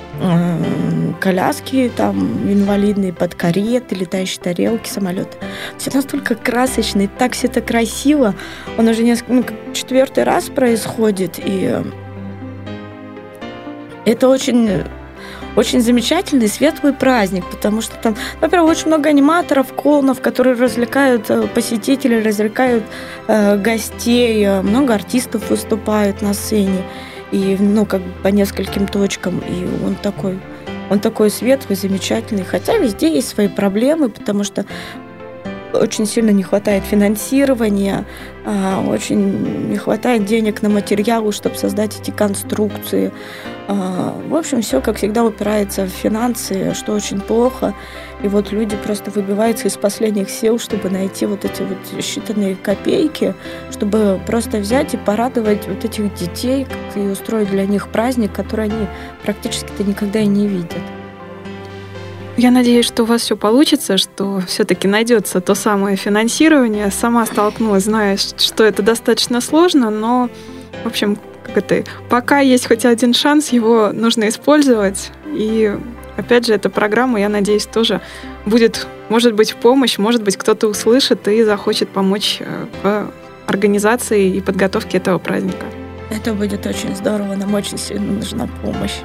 коляски 1.21 1.91
там 1.97 2.51
инвалидные 2.51 3.13
под 3.13 3.35
кареты, 3.35 3.95
летающие 3.95 4.43
тарелки, 4.43 4.89
самолеты. 4.89 5.37
Все 5.79 5.91
настолько 5.93 6.35
красочно, 6.35 7.03
и 7.03 7.07
так 7.07 7.33
все 7.33 7.47
это 7.47 7.61
красиво. 7.61 8.35
Он 8.79 8.89
уже 8.89 9.03
несколько, 9.03 9.33
ну, 9.33 9.45
четвертый 9.73 10.25
раз 10.25 10.45
происходит, 10.45 11.39
и 11.39 11.83
это 14.05 14.29
очень 14.29 14.85
очень 15.57 15.81
замечательный, 15.81 16.49
светлый 16.49 16.93
праздник, 16.93 17.45
потому 17.49 17.81
что 17.81 17.97
там, 17.97 18.17
во-первых, 18.41 18.73
очень 18.73 18.89
много 18.89 19.09
аниматоров, 19.09 19.73
клоунов, 19.73 20.21
которые 20.21 20.57
развлекают 20.57 21.31
э, 21.31 21.47
посетителей, 21.47 22.21
развлекают 22.21 22.83
э, 23.29 23.57
гостей, 23.59 24.45
э, 24.45 24.63
много 24.63 24.95
артистов 24.95 25.51
выступают 25.51 26.23
на 26.23 26.35
сцене, 26.35 26.83
и, 27.35 27.57
ну, 27.59 27.85
как 27.85 28.01
по 28.23 28.29
нескольким 28.29 28.87
точкам, 28.87 29.41
и 29.41 29.85
он 29.85 29.97
такой, 29.97 30.39
он 30.89 31.01
такой 31.01 31.31
светлый, 31.31 31.77
замечательный, 31.77 32.45
хотя 32.45 32.79
везде 32.79 33.13
есть 33.13 33.29
свои 33.29 33.49
проблемы, 33.49 34.09
потому 34.09 34.45
что 34.45 34.65
очень 35.73 36.07
сильно 36.07 36.31
не 36.31 36.45
хватает 36.45 36.85
финансирования, 36.85 38.05
а, 38.47 38.85
очень 38.87 39.69
не 39.69 39.77
хватает 39.77 40.25
денег 40.25 40.63
на 40.63 40.69
материалы, 40.69 41.33
чтобы 41.33 41.57
создать 41.57 42.01
эти 42.01 42.13
конструкции. 42.13 43.11
А, 43.67 44.15
в 44.29 44.37
общем, 44.37 44.63
все, 44.63 44.81
как 44.81 44.99
всегда, 44.99 45.25
упирается 45.25 45.87
в 45.87 45.89
финансы, 45.89 46.73
что 46.75 46.93
очень 46.93 47.21
плохо. 47.21 47.75
И 48.25 48.27
вот 48.27 48.53
люди 48.53 48.75
просто 48.75 49.11
выбиваются 49.11 49.69
из 49.69 49.77
последних 49.77 50.31
сил, 50.31 50.59
чтобы 50.59 50.89
найти 50.89 51.27
вот 51.27 51.45
эти 51.45 51.61
вот 51.61 51.77
считанные 51.99 52.57
копейки, 52.57 53.35
чтобы 53.71 54.19
просто 54.27 54.57
взять 54.57 54.95
и 54.95 54.97
порадовать 54.97 55.69
вот 55.69 55.85
этих 55.85 56.15
детей 56.15 56.67
и 56.97 57.01
устроить 57.01 57.51
для 57.51 57.67
них 57.67 57.89
праздник, 57.89 58.33
который 58.33 58.65
они 58.65 58.87
практически-то 59.25 59.85
никогда 59.85 60.21
и 60.21 60.27
не 60.27 60.49
видят. 60.49 60.73
Я 62.39 62.51
надеюсь, 62.51 62.87
что 62.87 63.03
у 63.03 63.07
вас 63.07 63.21
все 63.21 63.37
получится, 63.37 63.99
что 63.99 64.41
все-таки 64.49 64.89
найдется 64.89 65.43
то 65.43 65.55
самое 65.55 65.99
финансирование. 65.99 66.91
Сама 66.91 67.27
столкнулась, 67.27 67.85
зная, 67.85 68.17
что 68.17 68.65
это 68.65 68.83
достаточно 68.83 69.43
сложно, 69.43 69.91
но, 69.91 70.31
в 70.83 70.87
общем, 70.87 71.19
как 71.45 71.59
это, 71.59 71.85
пока 72.09 72.39
есть 72.39 72.69
хоть 72.69 72.87
один 72.87 73.13
шанс, 73.13 73.51
его 73.51 73.91
нужно 73.93 74.29
использовать. 74.31 75.11
И, 75.27 75.77
опять 76.17 76.47
же, 76.47 76.55
эта 76.55 76.71
программа, 76.71 77.21
я 77.21 77.29
надеюсь, 77.29 77.67
тоже 77.67 78.01
будет, 78.47 78.87
может 79.09 79.35
быть, 79.35 79.53
в 79.53 79.57
помощь, 79.57 79.99
может 79.99 80.23
быть, 80.23 80.37
кто-то 80.37 80.69
услышит 80.69 81.27
и 81.29 81.43
захочет 81.45 81.89
помочь 81.89 82.39
э, 82.41 82.67
в 82.83 83.11
организации 83.47 84.37
и 84.37 84.41
подготовке 84.41 84.99
этого 84.99 85.19
праздника. 85.19 85.67
Это 86.11 86.33
будет 86.33 86.67
очень 86.67 86.95
здорово, 86.95 87.35
нам 87.35 87.55
очень 87.55 87.79
сильно 87.79 88.13
нужна 88.13 88.49
помощь. 88.63 88.99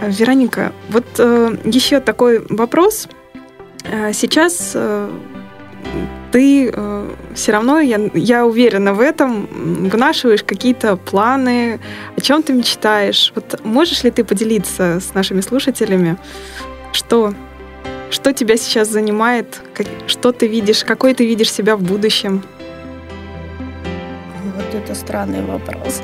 Э, 0.00 0.10
Вероника, 0.10 0.72
вот 0.88 1.06
э, 1.18 1.56
еще 1.64 2.00
такой 2.00 2.44
вопрос. 2.48 3.08
Э, 3.84 4.12
сейчас 4.12 4.72
э, 4.74 5.10
ты 6.32 6.70
э, 6.72 7.10
все 7.34 7.52
равно, 7.52 7.78
я, 7.80 8.00
я 8.14 8.46
уверена 8.46 8.94
в 8.94 9.00
этом, 9.00 9.46
вынашиваешь 9.90 10.42
какие-то 10.42 10.96
планы, 10.96 11.78
о 12.16 12.20
чем 12.20 12.42
ты 12.42 12.54
мечтаешь. 12.54 13.32
Вот 13.34 13.60
можешь 13.64 14.02
ли 14.02 14.10
ты 14.10 14.24
поделиться 14.24 14.98
с 15.00 15.14
нашими 15.14 15.42
слушателями, 15.42 16.16
что, 16.92 17.34
что 18.10 18.32
тебя 18.32 18.56
сейчас 18.56 18.88
занимает, 18.88 19.60
как, 19.74 19.86
что 20.06 20.32
ты 20.32 20.46
видишь, 20.46 20.84
какой 20.84 21.14
ты 21.14 21.26
видишь 21.26 21.52
себя 21.52 21.76
в 21.76 21.82
будущем? 21.82 22.42
Вот 24.56 24.74
это 24.74 24.94
странный 24.94 25.42
вопрос. 25.42 26.00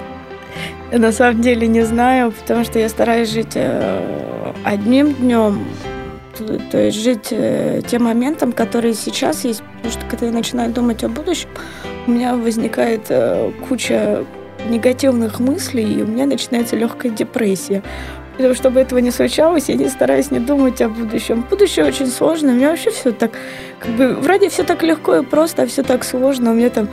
Я 0.92 0.98
на 0.98 1.12
самом 1.12 1.40
деле 1.40 1.66
не 1.66 1.82
знаю, 1.82 2.32
потому 2.32 2.64
что 2.64 2.78
я 2.78 2.88
стараюсь 2.88 3.30
жить 3.30 3.52
э, 3.54 4.52
одним 4.64 5.14
днем, 5.14 5.66
то 6.38 6.78
есть 6.78 6.98
жить 6.98 7.28
э, 7.30 7.82
тем 7.86 8.04
моментом, 8.04 8.52
который 8.52 8.94
сейчас 8.94 9.44
есть. 9.44 9.62
Потому 9.76 9.92
что 9.92 10.06
когда 10.08 10.26
я 10.26 10.32
начинаю 10.32 10.72
думать 10.72 11.04
о 11.04 11.08
будущем, 11.08 11.48
у 12.06 12.10
меня 12.10 12.34
возникает 12.34 13.06
э, 13.08 13.50
куча 13.68 14.24
негативных 14.68 15.40
мыслей, 15.40 16.00
и 16.00 16.02
у 16.02 16.06
меня 16.06 16.26
начинается 16.26 16.76
легкая 16.76 17.12
депрессия. 17.12 17.82
Поэтому, 18.38 18.54
чтобы 18.54 18.78
этого 18.78 19.00
не 19.00 19.10
случалось, 19.10 19.68
я 19.68 19.74
не 19.74 19.88
стараюсь 19.88 20.30
не 20.30 20.38
думать 20.38 20.80
о 20.80 20.88
будущем. 20.88 21.44
Будущее 21.50 21.84
очень 21.84 22.06
сложно. 22.06 22.52
У 22.52 22.54
меня 22.54 22.70
вообще 22.70 22.90
все 22.90 23.10
так, 23.10 23.32
как 23.80 23.90
бы, 23.96 24.14
вроде 24.14 24.48
все 24.48 24.62
так 24.62 24.84
легко 24.84 25.16
и 25.16 25.24
просто, 25.24 25.62
а 25.62 25.66
все 25.66 25.82
так 25.82 26.04
сложно. 26.04 26.52
У 26.52 26.54
меня 26.54 26.70
там 26.70 26.88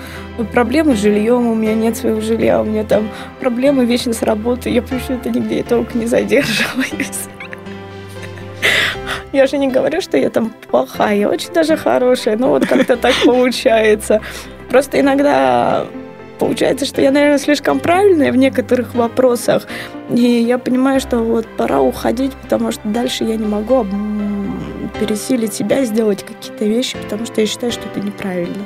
проблемы 0.51 0.95
с 0.95 0.99
жильем, 0.99 1.45
у 1.45 1.53
меня 1.53 1.75
нет 1.75 1.97
своего 1.97 2.19
жилья, 2.19 2.59
у 2.61 2.65
меня 2.65 2.83
там 2.83 3.11
проблемы 3.39 3.85
вечно 3.85 4.13
с 4.13 4.23
работой. 4.23 4.73
Я 4.73 4.81
почему-то 4.81 5.29
нигде 5.29 5.57
я 5.57 5.63
толком 5.63 5.99
не 5.99 6.07
задерживаюсь. 6.07 7.29
Я 9.35 9.47
же 9.47 9.57
не 9.57 9.67
говорю, 9.67 9.99
что 9.99 10.17
я 10.17 10.29
там 10.29 10.53
плохая, 10.71 11.17
я 11.17 11.29
очень 11.29 11.51
даже 11.51 11.75
хорошая, 11.75 12.37
но 12.37 12.51
вот 12.51 12.65
как-то 12.65 12.95
так 12.95 13.13
получается. 13.25 14.21
Просто 14.69 14.97
иногда 15.01 15.85
получается, 16.39 16.85
что 16.85 17.01
я, 17.01 17.11
наверное, 17.11 17.37
слишком 17.37 17.81
правильная 17.81 18.31
в 18.31 18.37
некоторых 18.37 18.95
вопросах. 18.95 19.67
И 20.09 20.21
я 20.21 20.57
понимаю, 20.57 21.01
что 21.01 21.17
вот 21.17 21.47
пора 21.57 21.81
уходить, 21.81 22.31
потому 22.43 22.71
что 22.71 22.87
дальше 22.87 23.25
я 23.25 23.35
не 23.35 23.45
могу 23.45 23.85
пересилить 25.01 25.53
себя, 25.53 25.83
сделать 25.83 26.23
какие-то 26.23 26.63
вещи, 26.63 26.97
потому 27.03 27.25
что 27.25 27.41
я 27.41 27.47
считаю, 27.47 27.73
что 27.73 27.81
это 27.89 27.99
неправильно. 27.99 28.63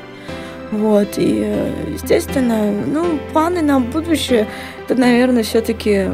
Вот, 0.72 1.17
и, 1.17 1.51
естественно, 1.91 2.72
ну, 2.86 3.17
планы 3.34 3.63
на 3.63 3.80
будущее, 3.80 4.45
это, 4.84 4.93
наверное, 4.93 5.41
все-таки 5.41 6.09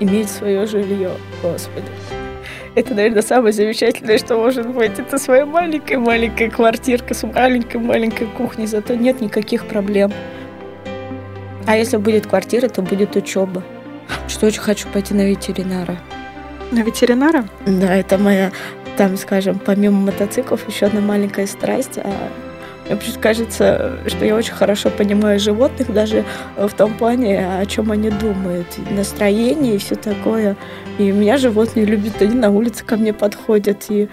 иметь 0.00 0.30
свое 0.30 0.64
жилье, 0.66 1.10
Господи. 1.42 1.84
Это, 2.78 2.94
наверное, 2.94 3.22
самое 3.22 3.52
замечательное, 3.52 4.18
что 4.18 4.36
может 4.36 4.68
быть. 4.68 5.00
Это 5.00 5.18
своя 5.18 5.44
маленькая-маленькая 5.44 6.48
квартирка 6.48 7.12
с 7.12 7.26
маленькой-маленькой 7.26 8.28
кухней, 8.28 8.68
зато 8.68 8.94
нет 8.94 9.20
никаких 9.20 9.66
проблем. 9.66 10.12
А 11.66 11.76
если 11.76 11.96
будет 11.96 12.28
квартира, 12.28 12.68
то 12.68 12.82
будет 12.82 13.16
учеба. 13.16 13.64
Что 14.28 14.46
очень 14.46 14.60
хочу 14.60 14.86
пойти 14.86 15.12
на 15.12 15.28
ветеринара. 15.28 15.98
На 16.70 16.84
ветеринара? 16.84 17.46
Да, 17.66 17.96
это 17.96 18.16
моя, 18.16 18.52
там, 18.96 19.16
скажем, 19.16 19.58
помимо 19.58 19.98
мотоциклов, 19.98 20.68
еще 20.68 20.86
одна 20.86 21.00
маленькая 21.00 21.48
страсть. 21.48 21.98
А 21.98 22.12
мне 22.88 23.20
кажется, 23.20 23.98
что 24.06 24.24
я 24.24 24.34
очень 24.34 24.54
хорошо 24.54 24.90
понимаю 24.90 25.38
животных, 25.38 25.92
даже 25.92 26.24
в 26.56 26.70
том 26.70 26.94
плане, 26.94 27.46
о 27.58 27.66
чем 27.66 27.90
они 27.90 28.10
думают, 28.10 28.66
настроение 28.90 29.74
и 29.74 29.78
все 29.78 29.94
такое. 29.94 30.56
И 30.98 31.10
меня 31.10 31.36
животные 31.36 31.84
любят, 31.84 32.20
они 32.22 32.34
на 32.34 32.50
улице 32.50 32.84
ко 32.84 32.96
мне 32.96 33.12
подходят, 33.12 33.86
и 33.90 34.08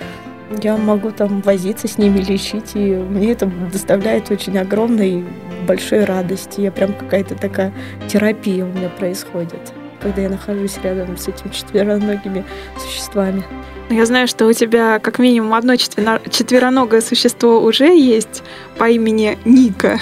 я 0.61 0.77
могу 0.77 1.11
там 1.11 1.41
возиться 1.41 1.87
с 1.87 1.97
ними, 1.97 2.19
лечить, 2.19 2.75
и 2.75 2.95
мне 2.95 3.31
это 3.31 3.47
доставляет 3.71 4.29
очень 4.29 4.57
огромной, 4.57 5.25
большой 5.67 6.03
радости. 6.03 6.61
Я 6.61 6.71
прям 6.71 6.93
какая-то 6.93 7.35
такая 7.35 7.73
терапия 8.07 8.63
у 8.65 8.67
меня 8.67 8.89
происходит, 8.89 9.73
когда 9.99 10.21
я 10.21 10.29
нахожусь 10.29 10.77
рядом 10.83 11.17
с 11.17 11.27
этими 11.27 11.51
четвероногими 11.51 12.45
существами. 12.77 13.43
Я 13.89 14.05
знаю, 14.05 14.27
что 14.27 14.47
у 14.47 14.53
тебя 14.53 14.99
как 14.99 15.19
минимум 15.19 15.53
одно 15.53 15.75
четвероногое 15.75 17.01
существо 17.01 17.59
уже 17.59 17.85
есть 17.85 18.41
по 18.77 18.89
имени 18.89 19.37
Ника. 19.45 19.99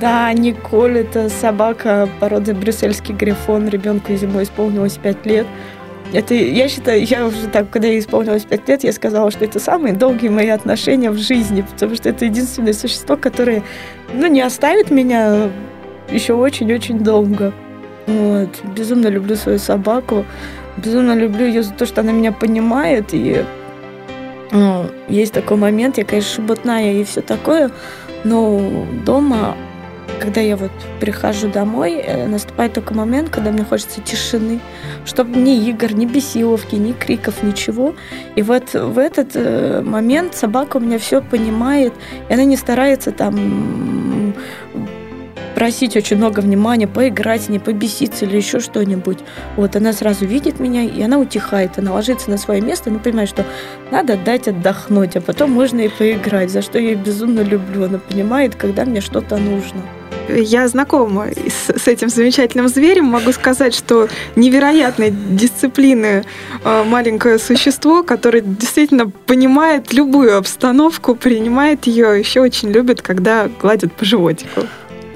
Да, 0.00 0.32
Николь– 0.32 0.98
это 1.00 1.28
собака 1.28 2.08
породы 2.18 2.54
брюссельский 2.54 3.14
грифон. 3.14 3.68
Ребенку 3.68 4.14
зимой 4.14 4.44
исполнилось 4.44 4.94
5 4.94 5.26
лет. 5.26 5.46
Это, 6.12 6.34
я 6.34 6.68
считаю, 6.68 7.04
я 7.04 7.26
уже 7.26 7.48
так, 7.48 7.70
когда 7.70 7.88
ей 7.88 8.00
исполнилось 8.00 8.44
5 8.44 8.68
лет, 8.68 8.84
я 8.84 8.92
сказала, 8.92 9.30
что 9.30 9.44
это 9.44 9.60
самые 9.60 9.94
долгие 9.94 10.28
мои 10.28 10.48
отношения 10.48 11.10
в 11.10 11.18
жизни, 11.18 11.62
потому 11.62 11.94
что 11.94 12.08
это 12.08 12.24
единственное 12.24 12.72
существо, 12.72 13.16
которое, 13.16 13.62
ну, 14.12 14.26
не 14.26 14.40
оставит 14.40 14.90
меня 14.90 15.50
еще 16.10 16.34
очень-очень 16.34 16.98
долго. 16.98 17.52
Вот. 18.06 18.50
Безумно 18.76 19.08
люблю 19.08 19.36
свою 19.36 19.58
собаку 19.58 20.24
безумно 20.76 21.14
люблю 21.14 21.46
ее 21.46 21.62
за 21.62 21.72
то, 21.72 21.86
что 21.86 22.00
она 22.00 22.12
меня 22.12 22.32
понимает. 22.32 23.12
И 23.12 23.44
ну, 24.50 24.86
есть 25.08 25.32
такой 25.32 25.56
момент, 25.56 25.98
я, 25.98 26.04
конечно, 26.04 26.34
шебутная 26.34 26.92
и 26.92 27.04
все 27.04 27.20
такое, 27.20 27.70
но 28.22 28.86
дома, 29.04 29.56
когда 30.20 30.40
я 30.40 30.56
вот 30.56 30.70
прихожу 31.00 31.48
домой, 31.48 31.94
э, 31.94 32.26
наступает 32.26 32.72
только 32.72 32.94
момент, 32.94 33.30
когда 33.30 33.50
мне 33.50 33.64
хочется 33.64 34.00
тишины, 34.00 34.60
чтобы 35.04 35.36
ни 35.38 35.68
игр, 35.68 35.92
ни 35.92 36.06
бесиловки, 36.06 36.76
ни 36.76 36.92
криков, 36.92 37.42
ничего. 37.42 37.94
И 38.36 38.42
вот 38.42 38.74
в 38.74 38.98
этот 38.98 39.30
э, 39.34 39.82
момент 39.82 40.34
собака 40.34 40.76
у 40.76 40.80
меня 40.80 40.98
все 40.98 41.20
понимает, 41.20 41.92
и 42.28 42.34
она 42.34 42.44
не 42.44 42.56
старается 42.56 43.10
там 43.10 44.34
просить 45.54 45.96
очень 45.96 46.16
много 46.16 46.40
внимания, 46.40 46.86
поиграть 46.86 47.42
с 47.42 47.48
ней, 47.48 47.58
побеситься 47.58 48.24
или 48.24 48.36
еще 48.36 48.60
что-нибудь. 48.60 49.18
Вот 49.56 49.76
она 49.76 49.92
сразу 49.92 50.26
видит 50.26 50.60
меня, 50.60 50.82
и 50.82 51.00
она 51.02 51.18
утихает, 51.18 51.78
она 51.78 51.92
ложится 51.92 52.30
на 52.30 52.38
свое 52.38 52.60
место, 52.60 52.90
она 52.90 52.98
понимает, 52.98 53.28
что 53.28 53.44
надо 53.90 54.16
дать 54.16 54.48
отдохнуть, 54.48 55.16
а 55.16 55.20
потом 55.20 55.52
можно 55.52 55.80
и 55.80 55.88
поиграть, 55.88 56.50
за 56.50 56.62
что 56.62 56.78
я 56.78 56.90
ее 56.90 56.96
безумно 56.96 57.40
люблю. 57.40 57.84
Она 57.84 57.98
понимает, 57.98 58.54
когда 58.54 58.84
мне 58.84 59.00
что-то 59.00 59.36
нужно. 59.36 59.82
Я 60.28 60.68
знакома 60.68 61.26
с, 61.26 61.78
с 61.78 61.86
этим 61.86 62.08
замечательным 62.08 62.68
зверем. 62.68 63.04
Могу 63.04 63.32
сказать, 63.32 63.74
что 63.74 64.08
невероятной 64.36 65.10
дисциплины 65.10 66.24
э, 66.64 66.84
маленькое 66.84 67.38
существо, 67.38 68.02
которое 68.02 68.40
действительно 68.40 69.10
понимает 69.10 69.92
любую 69.92 70.38
обстановку, 70.38 71.14
принимает 71.14 71.86
ее, 71.86 72.18
еще 72.18 72.40
очень 72.40 72.70
любит, 72.70 73.02
когда 73.02 73.48
гладят 73.60 73.92
по 73.92 74.04
животику. 74.04 74.62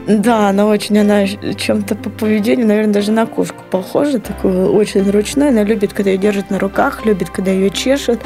Да, 0.09 0.49
она 0.49 0.67
очень, 0.67 0.99
она 0.99 1.27
чем-то 1.27 1.95
по 1.95 2.09
поведению, 2.09 2.67
наверное, 2.67 2.95
даже 2.95 3.13
на 3.13 3.27
кошку 3.27 3.63
похожа, 3.71 4.19
такую 4.19 4.73
очень 4.73 5.09
ручная. 5.11 5.51
Она 5.51 5.65
любит, 5.65 5.93
когда 5.93 6.11
ее 6.11 6.17
держат 6.17 6.49
на 6.49 6.59
руках, 6.59 7.05
любит, 7.05 7.29
когда 7.29 7.51
ее 7.51 7.69
чешут. 7.69 8.21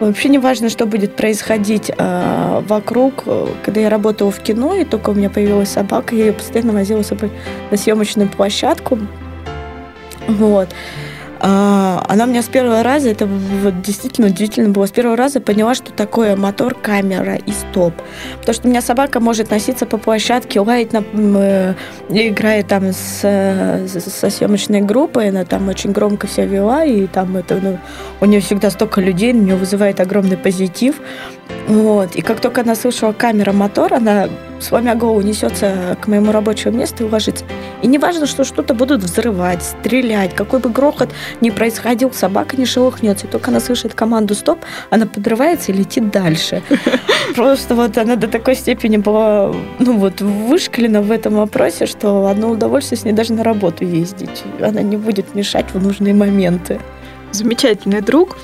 Вообще 0.00 0.28
не 0.28 0.38
важно, 0.38 0.68
что 0.68 0.86
будет 0.86 1.14
происходить 1.14 1.92
э, 1.96 2.62
вокруг. 2.66 3.24
Когда 3.62 3.80
я 3.80 3.90
работала 3.90 4.32
в 4.32 4.40
кино, 4.40 4.74
и 4.74 4.84
только 4.84 5.10
у 5.10 5.14
меня 5.14 5.30
появилась 5.30 5.68
собака, 5.68 6.16
я 6.16 6.26
ее 6.26 6.32
постоянно 6.32 6.72
возила 6.72 7.02
с 7.02 7.08
собой 7.08 7.30
на 7.70 7.76
съемочную 7.76 8.28
площадку. 8.28 8.98
Вот. 10.26 10.70
А, 11.42 12.04
она 12.06 12.26
меня 12.26 12.42
с 12.42 12.48
первого 12.48 12.82
раза, 12.82 13.08
это 13.08 13.26
вот 13.26 13.80
действительно 13.80 14.26
удивительно 14.26 14.68
было, 14.68 14.84
с 14.86 14.90
первого 14.90 15.16
раза 15.16 15.40
поняла, 15.40 15.74
что 15.74 15.90
такое 15.90 16.36
мотор, 16.36 16.74
камера 16.74 17.36
и 17.36 17.50
стоп. 17.52 17.94
Потому 18.40 18.54
что 18.54 18.68
у 18.68 18.70
меня 18.70 18.82
собака 18.82 19.20
может 19.20 19.50
носиться 19.50 19.86
по 19.86 19.96
площадке, 19.96 20.60
лаять, 20.60 20.92
на, 20.92 21.02
э, 21.14 21.74
играет 22.10 22.68
там 22.68 22.92
с, 22.92 23.20
со 23.88 24.30
съемочной 24.30 24.82
группой, 24.82 25.30
она 25.30 25.46
там 25.46 25.68
очень 25.68 25.92
громко 25.92 26.26
все 26.26 26.44
вела, 26.44 26.84
и 26.84 27.06
там 27.06 27.36
это, 27.38 27.58
ну, 27.62 27.78
у 28.20 28.26
нее 28.26 28.40
всегда 28.40 28.70
столько 28.70 29.00
людей, 29.00 29.32
у 29.32 29.36
нее 29.36 29.56
вызывает 29.56 29.98
огромный 30.00 30.36
позитив. 30.36 30.96
Вот. 31.68 32.16
И 32.16 32.22
как 32.22 32.40
только 32.40 32.60
она 32.60 32.74
слышала 32.74 33.12
камера 33.12 33.52
мотор, 33.52 33.94
она 33.94 34.28
сломя 34.60 34.94
голову 34.94 35.20
несется 35.20 35.96
к 36.00 36.06
моему 36.06 36.32
рабочему 36.32 36.78
месту 36.78 37.06
и 37.06 37.08
ложится. 37.08 37.44
И 37.82 37.86
не 37.86 37.98
важно, 37.98 38.26
что 38.26 38.44
что-то 38.44 38.74
будут 38.74 39.02
взрывать, 39.02 39.62
стрелять, 39.62 40.34
какой 40.34 40.60
бы 40.60 40.70
грохот 40.70 41.10
ни 41.40 41.50
происходил, 41.50 42.12
собака 42.12 42.56
не 42.56 42.66
шелохнется. 42.66 43.26
И 43.26 43.30
только 43.30 43.50
она 43.50 43.60
слышит 43.60 43.94
команду 43.94 44.34
«стоп», 44.34 44.60
она 44.90 45.06
подрывается 45.06 45.72
и 45.72 45.74
летит 45.74 46.10
дальше. 46.10 46.62
Просто 47.34 47.74
вот 47.74 47.98
она 47.98 48.16
до 48.16 48.28
такой 48.28 48.54
степени 48.54 48.96
была 48.96 49.54
ну 49.78 49.96
вот, 49.98 50.20
вышкалена 50.20 51.02
в 51.02 51.10
этом 51.10 51.34
вопросе, 51.34 51.86
что 51.86 52.26
одно 52.26 52.50
удовольствие 52.50 52.98
с 52.98 53.04
ней 53.04 53.12
даже 53.12 53.32
на 53.32 53.44
работу 53.44 53.84
ездить. 53.84 54.44
Она 54.60 54.82
не 54.82 54.96
будет 54.96 55.34
мешать 55.34 55.66
в 55.72 55.82
нужные 55.82 56.14
моменты. 56.14 56.80
Замечательный 57.32 58.00
друг. 58.00 58.36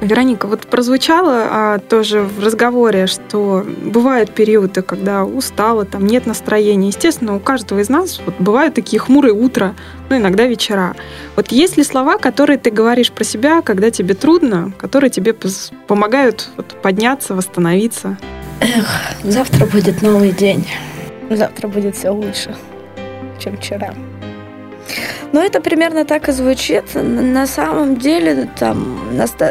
Вероника, 0.00 0.46
вот 0.46 0.66
прозвучало 0.66 1.46
а, 1.50 1.78
тоже 1.78 2.20
в 2.20 2.44
разговоре, 2.44 3.06
что 3.06 3.64
бывают 3.82 4.30
периоды, 4.30 4.82
когда 4.82 5.24
устала, 5.24 5.84
там 5.84 6.06
нет 6.06 6.26
настроения. 6.26 6.88
Естественно, 6.88 7.34
у 7.34 7.40
каждого 7.40 7.80
из 7.80 7.88
нас 7.88 8.20
вот, 8.24 8.34
бывают 8.38 8.74
такие 8.74 8.98
хмурые 9.00 9.32
утра, 9.32 9.74
ну, 10.10 10.18
иногда 10.18 10.46
вечера. 10.46 10.94
Вот 11.34 11.50
есть 11.50 11.76
ли 11.78 11.82
слова, 11.82 12.18
которые 12.18 12.58
ты 12.58 12.70
говоришь 12.70 13.10
про 13.10 13.24
себя, 13.24 13.62
когда 13.62 13.90
тебе 13.90 14.14
трудно, 14.14 14.72
которые 14.76 15.10
тебе 15.10 15.34
помогают 15.86 16.50
вот, 16.56 16.66
подняться, 16.82 17.34
восстановиться? 17.34 18.18
Эх, 18.60 18.86
завтра 19.22 19.66
будет 19.66 20.02
новый 20.02 20.32
день. 20.32 20.66
Завтра 21.30 21.68
будет 21.68 21.96
все 21.96 22.10
лучше, 22.10 22.54
чем 23.38 23.56
вчера. 23.56 23.94
Но 25.32 25.42
это 25.42 25.60
примерно 25.60 26.04
так 26.04 26.28
и 26.28 26.32
звучит. 26.32 26.84
На 26.94 27.46
самом 27.46 27.96
деле 27.96 28.48
там 28.58 28.98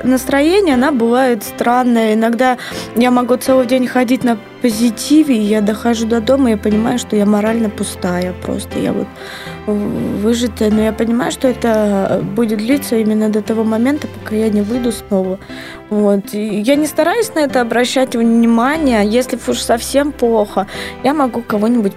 настроение, 0.04 0.76
она 0.76 0.92
бывает 0.92 1.44
странное. 1.44 2.14
Иногда 2.14 2.58
я 2.96 3.12
могу 3.12 3.36
целый 3.36 3.68
день 3.68 3.88
ходить 3.88 4.24
на 4.24 4.38
позитиве, 4.62 5.38
и 5.38 5.42
я 5.42 5.62
дохожу 5.62 6.08
до 6.08 6.22
дома, 6.22 6.50
и 6.50 6.52
я 6.54 6.58
понимаю, 6.58 6.98
что 6.98 7.16
я 7.16 7.26
морально 7.26 7.70
пустая 7.70 8.34
просто. 8.44 8.80
Я 8.80 8.94
вот 8.94 9.08
выжатая, 9.68 10.72
но 10.72 10.82
я 10.82 10.94
понимаю, 10.94 11.32
что 11.32 11.48
это 11.48 12.22
будет 12.36 12.60
длиться 12.60 12.96
именно 12.96 13.30
до 13.30 13.42
того 13.42 13.64
момента, 13.64 14.08
пока 14.08 14.36
я 14.36 14.50
не 14.50 14.62
выйду 14.62 14.92
снова. 14.92 15.40
Вот. 15.90 16.34
И 16.34 16.60
я 16.62 16.76
не 16.76 16.88
стараюсь 16.88 17.34
на 17.36 17.40
это 17.40 17.62
обращать 17.62 18.16
внимание. 18.16 19.06
Если 19.08 19.38
уж 19.48 19.60
совсем 19.60 20.12
плохо, 20.12 20.68
я 21.04 21.14
могу 21.14 21.42
кого-нибудь 21.42 21.94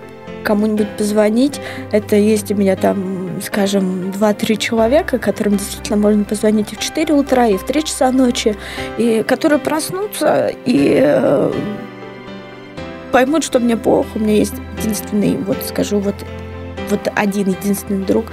кому-нибудь 0.48 0.88
позвонить. 0.96 1.60
Это 1.92 2.16
есть 2.16 2.50
у 2.50 2.54
меня 2.54 2.74
там, 2.74 3.28
скажем, 3.42 4.10
2-3 4.10 4.56
человека, 4.56 5.18
которым 5.18 5.58
действительно 5.58 5.98
можно 5.98 6.24
позвонить 6.24 6.72
и 6.72 6.76
в 6.76 6.78
4 6.78 7.12
утра, 7.12 7.46
и 7.48 7.58
в 7.58 7.66
3 7.66 7.84
часа 7.84 8.10
ночи, 8.10 8.56
и 8.96 9.22
которые 9.28 9.58
проснутся 9.58 10.50
и 10.64 11.00
э, 11.02 11.52
поймут, 13.12 13.44
что 13.44 13.60
мне 13.60 13.76
плохо. 13.76 14.08
У 14.14 14.20
меня 14.20 14.36
есть 14.36 14.54
единственный, 14.78 15.36
вот 15.36 15.58
скажу, 15.68 15.98
вот, 15.98 16.14
вот 16.88 17.00
один 17.14 17.48
единственный 17.48 18.06
друг, 18.06 18.24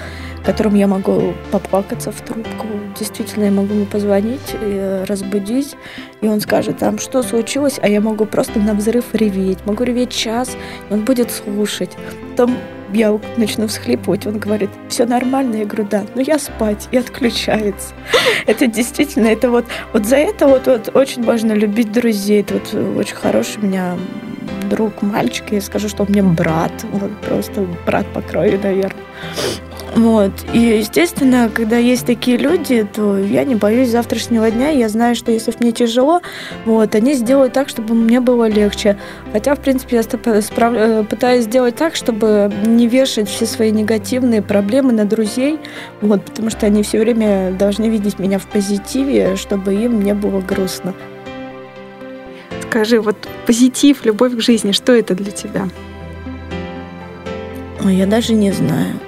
которым 0.46 0.76
я 0.76 0.88
могу 0.88 1.34
поплакаться 1.52 2.12
в 2.12 2.22
трубку. 2.22 2.68
Действительно, 2.98 3.46
я 3.46 3.52
могу 3.52 3.74
ему 3.74 3.86
позвонить, 3.86 4.56
и 4.62 5.04
разбудить, 5.08 5.76
и 6.22 6.28
он 6.28 6.40
скажет 6.40 6.78
там, 6.78 7.00
что 7.00 7.24
случилось, 7.24 7.80
а 7.82 7.88
я 7.88 8.02
могу 8.02 8.26
просто 8.26 8.60
на 8.60 8.74
взрыв 8.74 9.06
реветь. 9.14 9.60
Могу 9.66 9.84
реветь 9.84 10.12
час, 10.12 10.56
и 10.90 10.94
он 10.94 11.02
будет 11.02 11.32
слушать. 11.32 11.92
Потом 12.32 12.58
я 12.94 13.20
начну 13.38 13.68
всхлипывать, 13.68 14.26
он 14.26 14.40
говорит, 14.40 14.70
все 14.88 15.06
нормально, 15.06 15.56
я 15.56 15.66
говорю, 15.66 15.88
да, 15.90 16.06
но 16.16 16.22
я 16.22 16.40
спать, 16.40 16.88
и 16.92 16.98
отключается. 16.98 17.94
Это 18.46 18.68
действительно, 18.68 19.28
это 19.28 19.50
вот, 19.50 19.66
вот 19.92 20.06
за 20.06 20.18
это 20.18 20.48
вот, 20.48 20.68
вот 20.68 20.96
очень 20.96 21.24
важно 21.24 21.54
любить 21.54 21.92
друзей, 21.92 22.42
это 22.42 22.54
вот 22.54 23.00
очень 23.00 23.16
хороший 23.16 23.62
у 23.62 23.66
меня 23.66 23.98
друг, 24.70 25.02
мальчик, 25.02 25.46
я 25.52 25.62
скажу, 25.62 25.90
что 25.90 26.04
он 26.04 26.10
мне 26.10 26.24
брат, 26.24 26.72
вот 26.92 27.12
просто 27.22 27.66
брат 27.86 28.06
по 28.14 28.22
крови, 28.22 28.60
наверное. 28.62 29.02
Вот. 29.96 30.34
И, 30.54 30.60
естественно, 30.60 31.50
когда 31.54 31.78
есть 31.78 32.06
такие 32.06 32.36
люди, 32.36 32.84
то 32.84 33.18
я 33.18 33.46
не 33.46 33.56
боюсь 33.56 33.90
завтрашнего 33.90 34.52
дня. 34.52 34.70
Я 34.70 34.90
знаю, 34.90 35.16
что 35.16 35.32
если 35.32 35.54
мне 35.60 35.72
тяжело, 35.72 36.22
вот, 36.66 36.94
они 36.96 37.14
сделают 37.14 37.54
так, 37.54 37.70
чтобы 37.70 37.96
мне 37.96 38.20
было 38.20 38.50
легче. 38.50 38.98
Хотя, 39.32 39.56
в 39.56 39.62
принципе, 39.62 39.96
я 39.96 40.04
справ... 40.04 40.74
Э, 40.76 41.06
пытаюсь 41.10 41.46
сделать 41.46 41.78
так, 41.78 41.96
чтобы 41.96 42.52
не 42.66 42.88
вешать 42.88 43.30
все 43.30 43.46
свои 43.46 43.72
негативные 43.72 44.42
проблемы 44.42 44.92
на 44.92 45.06
друзей, 45.06 45.60
вот, 46.02 46.26
потому 46.26 46.50
что 46.50 46.66
они 46.66 46.84
все 46.84 47.00
время 47.00 47.54
должны 47.54 47.86
видеть 47.86 48.20
меня 48.20 48.38
в 48.38 48.48
позитиве, 48.48 49.38
чтобы 49.38 49.76
им 49.76 50.02
не 50.02 50.14
было 50.14 50.42
грустно. 50.42 50.94
Скажи, 52.64 53.00
вот 53.00 53.16
позитив, 53.46 54.04
любовь 54.04 54.36
к 54.36 54.42
жизни, 54.42 54.74
что 54.74 54.92
это 54.92 55.16
для 55.16 55.32
тебя? 55.32 55.70
Ой, 57.86 57.96
я 57.96 58.06
даже 58.06 58.34
не 58.34 58.52
знаю. 58.52 59.00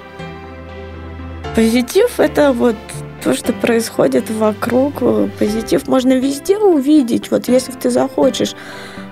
Позитив– 1.58 2.08
это 2.20 2.52
вот 2.52 2.76
то, 3.20 3.34
что 3.34 3.52
происходит 3.52 4.30
вокруг. 4.30 5.02
Позитив 5.40 5.88
можно 5.88 6.12
везде 6.12 6.56
увидеть, 6.56 7.32
вот 7.32 7.48
если 7.48 7.72
ты 7.72 7.90
захочешь. 7.90 8.54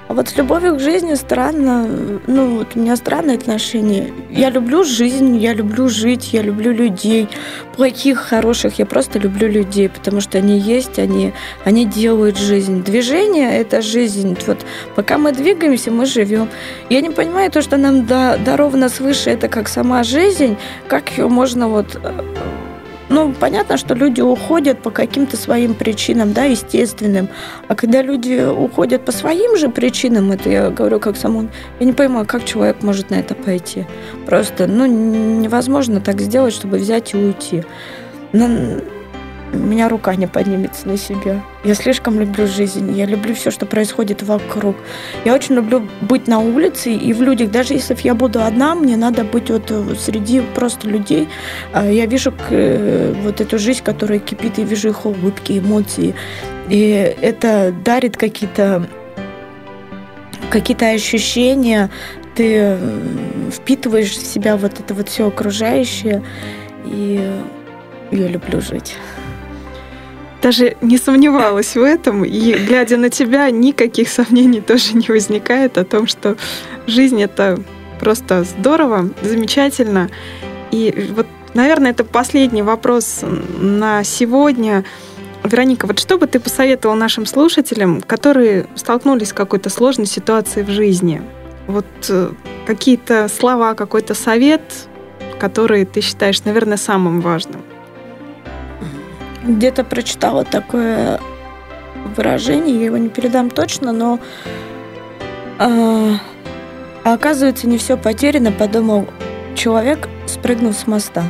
А 0.08 0.14
вот 0.14 0.28
с 0.28 0.36
любовью 0.36 0.76
к 0.76 0.80
жизни 0.80 1.14
странно, 1.14 1.88
ну 2.28 2.58
вот 2.58 2.76
у 2.76 2.78
меня 2.78 2.94
странное 2.94 3.34
отношение. 3.34 4.12
Я 4.30 4.50
люблю 4.50 4.84
жизнь, 4.84 5.36
я 5.36 5.52
люблю 5.52 5.88
жить, 5.88 6.32
я 6.32 6.42
люблю 6.42 6.72
людей, 6.72 7.28
плохих, 7.74 8.18
хороших, 8.18 8.78
я 8.78 8.86
просто 8.86 9.18
люблю 9.18 9.48
людей, 9.48 9.88
потому 9.88 10.20
что 10.20 10.38
они 10.38 10.60
есть, 10.60 11.00
они, 11.00 11.32
они 11.64 11.86
делают 11.86 12.38
жизнь. 12.38 12.84
Движение– 12.84 13.58
это 13.60 13.82
жизнь. 13.82 14.36
Вот 14.46 14.58
пока 14.94 15.18
мы 15.18 15.32
двигаемся, 15.32 15.90
мы 15.90 16.06
живем. 16.06 16.48
Я 16.88 17.00
не 17.00 17.10
понимаю 17.10 17.50
то, 17.50 17.60
что 17.60 17.76
нам 17.76 18.06
даровано 18.06 18.88
свыше, 18.88 19.30
это 19.30 19.48
как 19.48 19.66
сама 19.66 20.04
жизнь, 20.04 20.56
как 20.86 21.18
ее 21.18 21.26
можно 21.26 21.68
вот 21.68 21.98
э, 22.00 22.22
ну, 23.08 23.32
понятно, 23.32 23.76
что 23.76 23.94
люди 23.94 24.20
уходят 24.20 24.82
по 24.82 24.90
каким-то 24.90 25.36
своим 25.36 25.74
причинам, 25.74 26.32
да, 26.32 26.44
естественным. 26.44 27.28
А 27.68 27.74
когда 27.74 28.02
люди 28.02 28.44
уходят 28.44 29.04
по 29.04 29.12
своим 29.12 29.56
же 29.56 29.68
причинам, 29.68 30.32
это 30.32 30.50
я 30.50 30.70
говорю 30.70 30.98
как 30.98 31.16
саму, 31.16 31.48
я 31.78 31.86
не 31.86 31.92
понимаю, 31.92 32.26
как 32.26 32.44
человек 32.44 32.82
может 32.82 33.10
на 33.10 33.16
это 33.16 33.34
пойти. 33.34 33.86
Просто, 34.26 34.66
ну, 34.66 34.86
невозможно 34.86 36.00
так 36.00 36.20
сделать, 36.20 36.52
чтобы 36.52 36.78
взять 36.78 37.14
и 37.14 37.16
уйти. 37.16 37.62
Но 38.32 38.48
у 39.56 39.66
меня 39.66 39.88
рука 39.88 40.14
не 40.14 40.26
поднимется 40.26 40.86
на 40.86 40.96
себя. 40.96 41.42
Я 41.64 41.74
слишком 41.74 42.20
люблю 42.20 42.46
жизнь, 42.46 42.96
я 42.96 43.06
люблю 43.06 43.34
все, 43.34 43.50
что 43.50 43.66
происходит 43.66 44.22
вокруг. 44.22 44.76
Я 45.24 45.34
очень 45.34 45.54
люблю 45.54 45.86
быть 46.00 46.28
на 46.28 46.38
улице 46.38 46.92
и 46.92 47.12
в 47.12 47.22
людях. 47.22 47.50
Даже 47.50 47.74
если 47.74 47.96
я 48.02 48.14
буду 48.14 48.42
одна, 48.42 48.74
мне 48.74 48.96
надо 48.96 49.24
быть 49.24 49.50
вот 49.50 49.70
э, 49.70 49.94
среди 49.98 50.40
просто 50.54 50.88
людей. 50.88 51.28
А, 51.72 51.86
я 51.86 52.06
вижу 52.06 52.32
э, 52.50 53.14
вот 53.22 53.40
эту 53.40 53.58
жизнь, 53.58 53.82
которая 53.82 54.18
кипит, 54.18 54.58
я 54.58 54.64
вижу 54.64 54.88
их 54.88 55.06
улыбки, 55.06 55.58
эмоции. 55.58 56.14
И 56.68 57.14
это 57.20 57.74
дарит 57.84 58.16
какие-то 58.16 58.88
какие-то 60.50 60.90
ощущения, 60.90 61.90
ты 62.36 62.78
впитываешь 63.50 64.12
в 64.12 64.24
себя 64.24 64.56
вот 64.56 64.78
это 64.78 64.94
вот 64.94 65.08
все 65.08 65.26
окружающее, 65.26 66.22
и 66.84 67.20
я 68.12 68.28
люблю 68.28 68.60
жить 68.60 68.96
даже 70.42 70.76
не 70.80 70.98
сомневалась 70.98 71.74
в 71.74 71.82
этом, 71.82 72.24
и 72.24 72.52
глядя 72.54 72.96
на 72.96 73.10
тебя, 73.10 73.50
никаких 73.50 74.08
сомнений 74.08 74.60
тоже 74.60 74.94
не 74.94 75.08
возникает 75.08 75.78
о 75.78 75.84
том, 75.84 76.06
что 76.06 76.36
жизнь 76.86 77.20
это 77.20 77.58
просто 78.00 78.44
здорово, 78.44 79.10
замечательно. 79.22 80.10
И 80.70 81.10
вот, 81.14 81.26
наверное, 81.54 81.92
это 81.92 82.04
последний 82.04 82.62
вопрос 82.62 83.20
на 83.58 84.04
сегодня. 84.04 84.84
Вероника, 85.42 85.86
вот 85.86 85.98
что 85.98 86.18
бы 86.18 86.26
ты 86.26 86.40
посоветовала 86.40 86.96
нашим 86.96 87.24
слушателям, 87.24 88.02
которые 88.02 88.66
столкнулись 88.74 89.28
с 89.28 89.32
какой-то 89.32 89.70
сложной 89.70 90.06
ситуацией 90.06 90.64
в 90.64 90.70
жизни? 90.70 91.22
Вот 91.66 91.86
э, 92.08 92.32
какие-то 92.66 93.28
слова, 93.28 93.74
какой-то 93.74 94.14
совет, 94.14 94.62
который 95.38 95.84
ты 95.84 96.00
считаешь, 96.00 96.44
наверное, 96.44 96.76
самым 96.76 97.20
важным? 97.20 97.62
Где-то 99.46 99.84
прочитала 99.84 100.44
такое 100.44 101.20
выражение, 102.16 102.78
я 102.78 102.86
его 102.86 102.96
не 102.96 103.08
передам 103.08 103.50
точно, 103.50 103.92
но 103.92 104.18
э, 105.58 106.12
оказывается 107.04 107.66
не 107.66 107.78
все 107.78 107.96
потеряно, 107.96 108.52
подумал 108.52 109.06
человек, 109.54 110.08
спрыгнув 110.26 110.76
с 110.76 110.86
моста. 110.86 111.24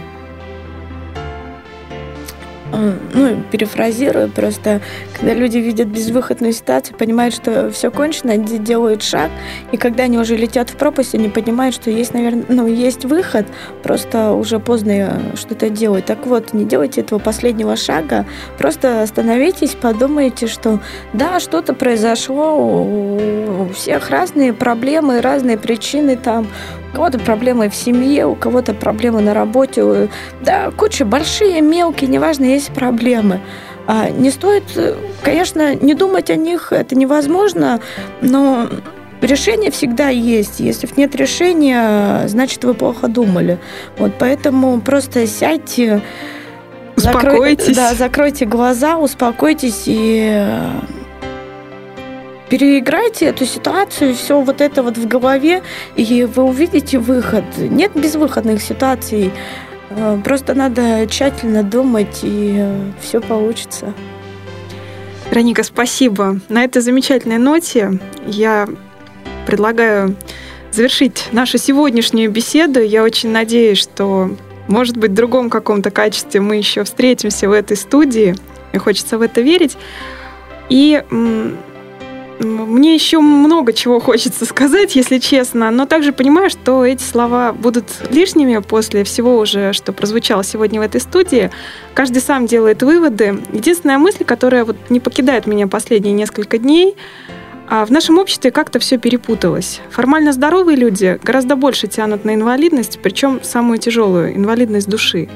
Э, 2.76 2.92
ну, 3.14 3.42
перефразирую, 3.50 4.30
просто 4.30 4.80
когда 5.18 5.34
люди 5.34 5.58
видят 5.58 5.88
безвыходную 5.88 6.52
ситуацию, 6.52 6.96
понимают, 6.96 7.34
что 7.34 7.70
все 7.70 7.90
кончено, 7.90 8.32
они 8.32 8.58
делают 8.58 9.02
шаг, 9.02 9.30
и 9.72 9.76
когда 9.76 10.04
они 10.04 10.18
уже 10.18 10.36
летят 10.36 10.70
в 10.70 10.76
пропасть, 10.76 11.14
они 11.14 11.28
понимают, 11.28 11.74
что 11.74 11.90
есть, 11.90 12.14
наверное, 12.14 12.44
ну, 12.48 12.66
есть 12.66 13.04
выход, 13.04 13.46
просто 13.82 14.32
уже 14.32 14.58
поздно 14.58 14.90
э, 14.90 15.36
что-то 15.36 15.70
делать. 15.70 16.06
Так 16.06 16.26
вот, 16.26 16.52
не 16.52 16.64
делайте 16.64 17.00
этого 17.00 17.18
последнего 17.18 17.76
шага, 17.76 18.26
просто 18.58 19.02
остановитесь, 19.02 19.74
подумайте, 19.74 20.46
что 20.46 20.80
да, 21.12 21.40
что-то 21.40 21.74
произошло, 21.74 22.56
у 22.56 23.68
всех 23.74 24.10
разные 24.10 24.52
проблемы, 24.52 25.20
разные 25.20 25.56
причины 25.56 26.16
там, 26.16 26.46
у 26.92 26.96
кого-то 26.96 27.18
проблемы 27.18 27.68
в 27.68 27.74
семье, 27.74 28.26
у 28.26 28.34
кого-то 28.34 28.74
проблемы 28.74 29.20
на 29.20 29.34
работе, 29.34 30.08
да, 30.42 30.70
куча 30.70 31.04
большие, 31.04 31.60
мелкие, 31.60 32.08
неважно, 32.08 32.44
есть 32.44 32.70
проблемы. 32.70 33.40
А 33.86 34.10
не 34.10 34.30
стоит, 34.30 34.64
конечно, 35.22 35.74
не 35.74 35.94
думать 35.94 36.30
о 36.30 36.36
них, 36.36 36.72
это 36.72 36.96
невозможно, 36.96 37.80
но 38.20 38.68
решение 39.20 39.70
всегда 39.70 40.08
есть. 40.08 40.60
Если 40.60 40.88
нет 40.96 41.14
решения, 41.14 42.26
значит, 42.26 42.64
вы 42.64 42.74
плохо 42.74 43.08
думали. 43.08 43.58
Вот 43.98 44.12
поэтому 44.18 44.80
просто 44.80 45.26
сядьте, 45.26 46.02
успокойтесь. 46.96 47.66
Закрой, 47.66 47.74
да, 47.74 47.94
закройте 47.94 48.44
глаза, 48.44 48.96
успокойтесь 48.98 49.84
и 49.86 50.48
переиграйте 52.48 53.26
эту 53.26 53.44
ситуацию, 53.44 54.14
все 54.14 54.40
вот 54.40 54.60
это 54.60 54.82
вот 54.82 54.96
в 54.96 55.06
голове, 55.06 55.62
и 55.96 56.24
вы 56.24 56.42
увидите 56.44 56.98
выход. 56.98 57.44
Нет 57.58 57.92
безвыходных 57.94 58.62
ситуаций. 58.62 59.32
Э, 59.90 60.18
просто 60.24 60.54
надо 60.54 61.06
тщательно 61.08 61.62
думать, 61.62 62.20
и 62.22 62.64
все 63.00 63.20
получится. 63.20 63.92
Вероника, 65.30 65.62
спасибо. 65.64 66.40
На 66.48 66.64
этой 66.64 66.82
замечательной 66.82 67.38
ноте 67.38 67.98
я 68.26 68.68
предлагаю 69.46 70.16
завершить 70.70 71.28
нашу 71.32 71.58
сегодняшнюю 71.58 72.30
беседу. 72.30 72.80
Я 72.80 73.02
очень 73.02 73.30
надеюсь, 73.30 73.78
что, 73.78 74.30
может 74.68 74.96
быть, 74.96 75.12
в 75.12 75.14
другом 75.14 75.50
каком-то 75.50 75.90
качестве 75.90 76.40
мы 76.40 76.56
еще 76.56 76.84
встретимся 76.84 77.48
в 77.48 77.52
этой 77.52 77.76
студии. 77.76 78.36
Мне 78.70 78.78
хочется 78.78 79.18
в 79.18 79.22
это 79.22 79.40
верить. 79.40 79.76
И 80.68 81.02
мне 82.38 82.94
еще 82.94 83.20
много 83.20 83.72
чего 83.72 83.98
хочется 83.98 84.44
сказать, 84.44 84.94
если 84.94 85.18
честно, 85.18 85.70
но 85.70 85.86
также 85.86 86.12
понимаю, 86.12 86.50
что 86.50 86.84
эти 86.84 87.02
слова 87.02 87.52
будут 87.52 87.84
лишними 88.10 88.58
после 88.58 89.04
всего 89.04 89.38
уже, 89.38 89.72
что 89.72 89.92
прозвучало 89.92 90.44
сегодня 90.44 90.80
в 90.80 90.82
этой 90.82 91.00
студии. 91.00 91.50
Каждый 91.94 92.20
сам 92.20 92.46
делает 92.46 92.82
выводы. 92.82 93.38
Единственная 93.52 93.98
мысль, 93.98 94.24
которая 94.24 94.64
вот 94.64 94.76
не 94.90 95.00
покидает 95.00 95.46
меня 95.46 95.66
последние 95.66 96.12
несколько 96.12 96.58
дней, 96.58 96.96
а 97.68 97.84
в 97.84 97.90
нашем 97.90 98.18
обществе 98.18 98.50
как-то 98.50 98.78
все 98.78 98.98
перепуталось. 98.98 99.80
Формально 99.90 100.32
здоровые 100.32 100.76
люди 100.76 101.18
гораздо 101.22 101.56
больше 101.56 101.88
тянут 101.88 102.24
на 102.24 102.34
инвалидность, 102.34 103.00
причем 103.02 103.40
самую 103.42 103.78
тяжелую 103.78 104.36
инвалидность 104.36 104.88
души. 104.88 105.28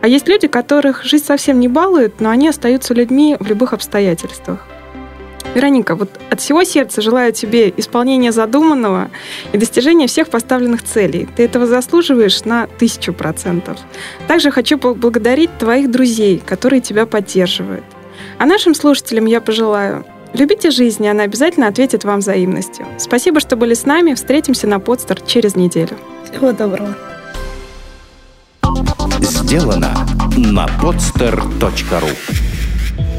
А 0.00 0.08
есть 0.08 0.28
люди, 0.28 0.48
которых 0.48 1.04
жизнь 1.04 1.24
совсем 1.24 1.60
не 1.60 1.68
балует, 1.68 2.20
но 2.20 2.30
они 2.30 2.48
остаются 2.48 2.92
людьми 2.92 3.36
в 3.40 3.46
любых 3.46 3.72
обстоятельствах. 3.72 4.66
Вероника, 5.54 5.94
вот 5.94 6.10
от 6.30 6.40
всего 6.40 6.64
сердца 6.64 7.02
желаю 7.02 7.32
тебе 7.32 7.72
исполнения 7.76 8.32
задуманного 8.32 9.10
и 9.52 9.58
достижения 9.58 10.06
всех 10.06 10.28
поставленных 10.28 10.82
целей. 10.82 11.28
Ты 11.36 11.44
этого 11.44 11.66
заслуживаешь 11.66 12.44
на 12.44 12.66
тысячу 12.66 13.12
процентов. 13.12 13.78
Также 14.28 14.50
хочу 14.50 14.78
поблагодарить 14.78 15.56
твоих 15.58 15.90
друзей, 15.90 16.42
которые 16.44 16.80
тебя 16.80 17.06
поддерживают. 17.06 17.84
А 18.38 18.46
нашим 18.46 18.74
слушателям 18.74 19.26
я 19.26 19.40
пожелаю 19.40 20.04
Любите 20.34 20.70
жизнь, 20.70 21.04
и 21.04 21.08
она 21.08 21.24
обязательно 21.24 21.68
ответит 21.68 22.04
вам 22.04 22.20
взаимностью. 22.20 22.86
Спасибо, 22.98 23.38
что 23.40 23.56
были 23.56 23.74
с 23.74 23.84
нами. 23.84 24.14
Встретимся 24.14 24.66
на 24.66 24.80
подстер 24.80 25.20
через 25.20 25.56
неделю. 25.56 25.98
Всего 26.30 26.52
доброго. 26.52 26.96
Сделано 29.20 29.94
на 30.36 30.66
podster.ru 30.80 32.51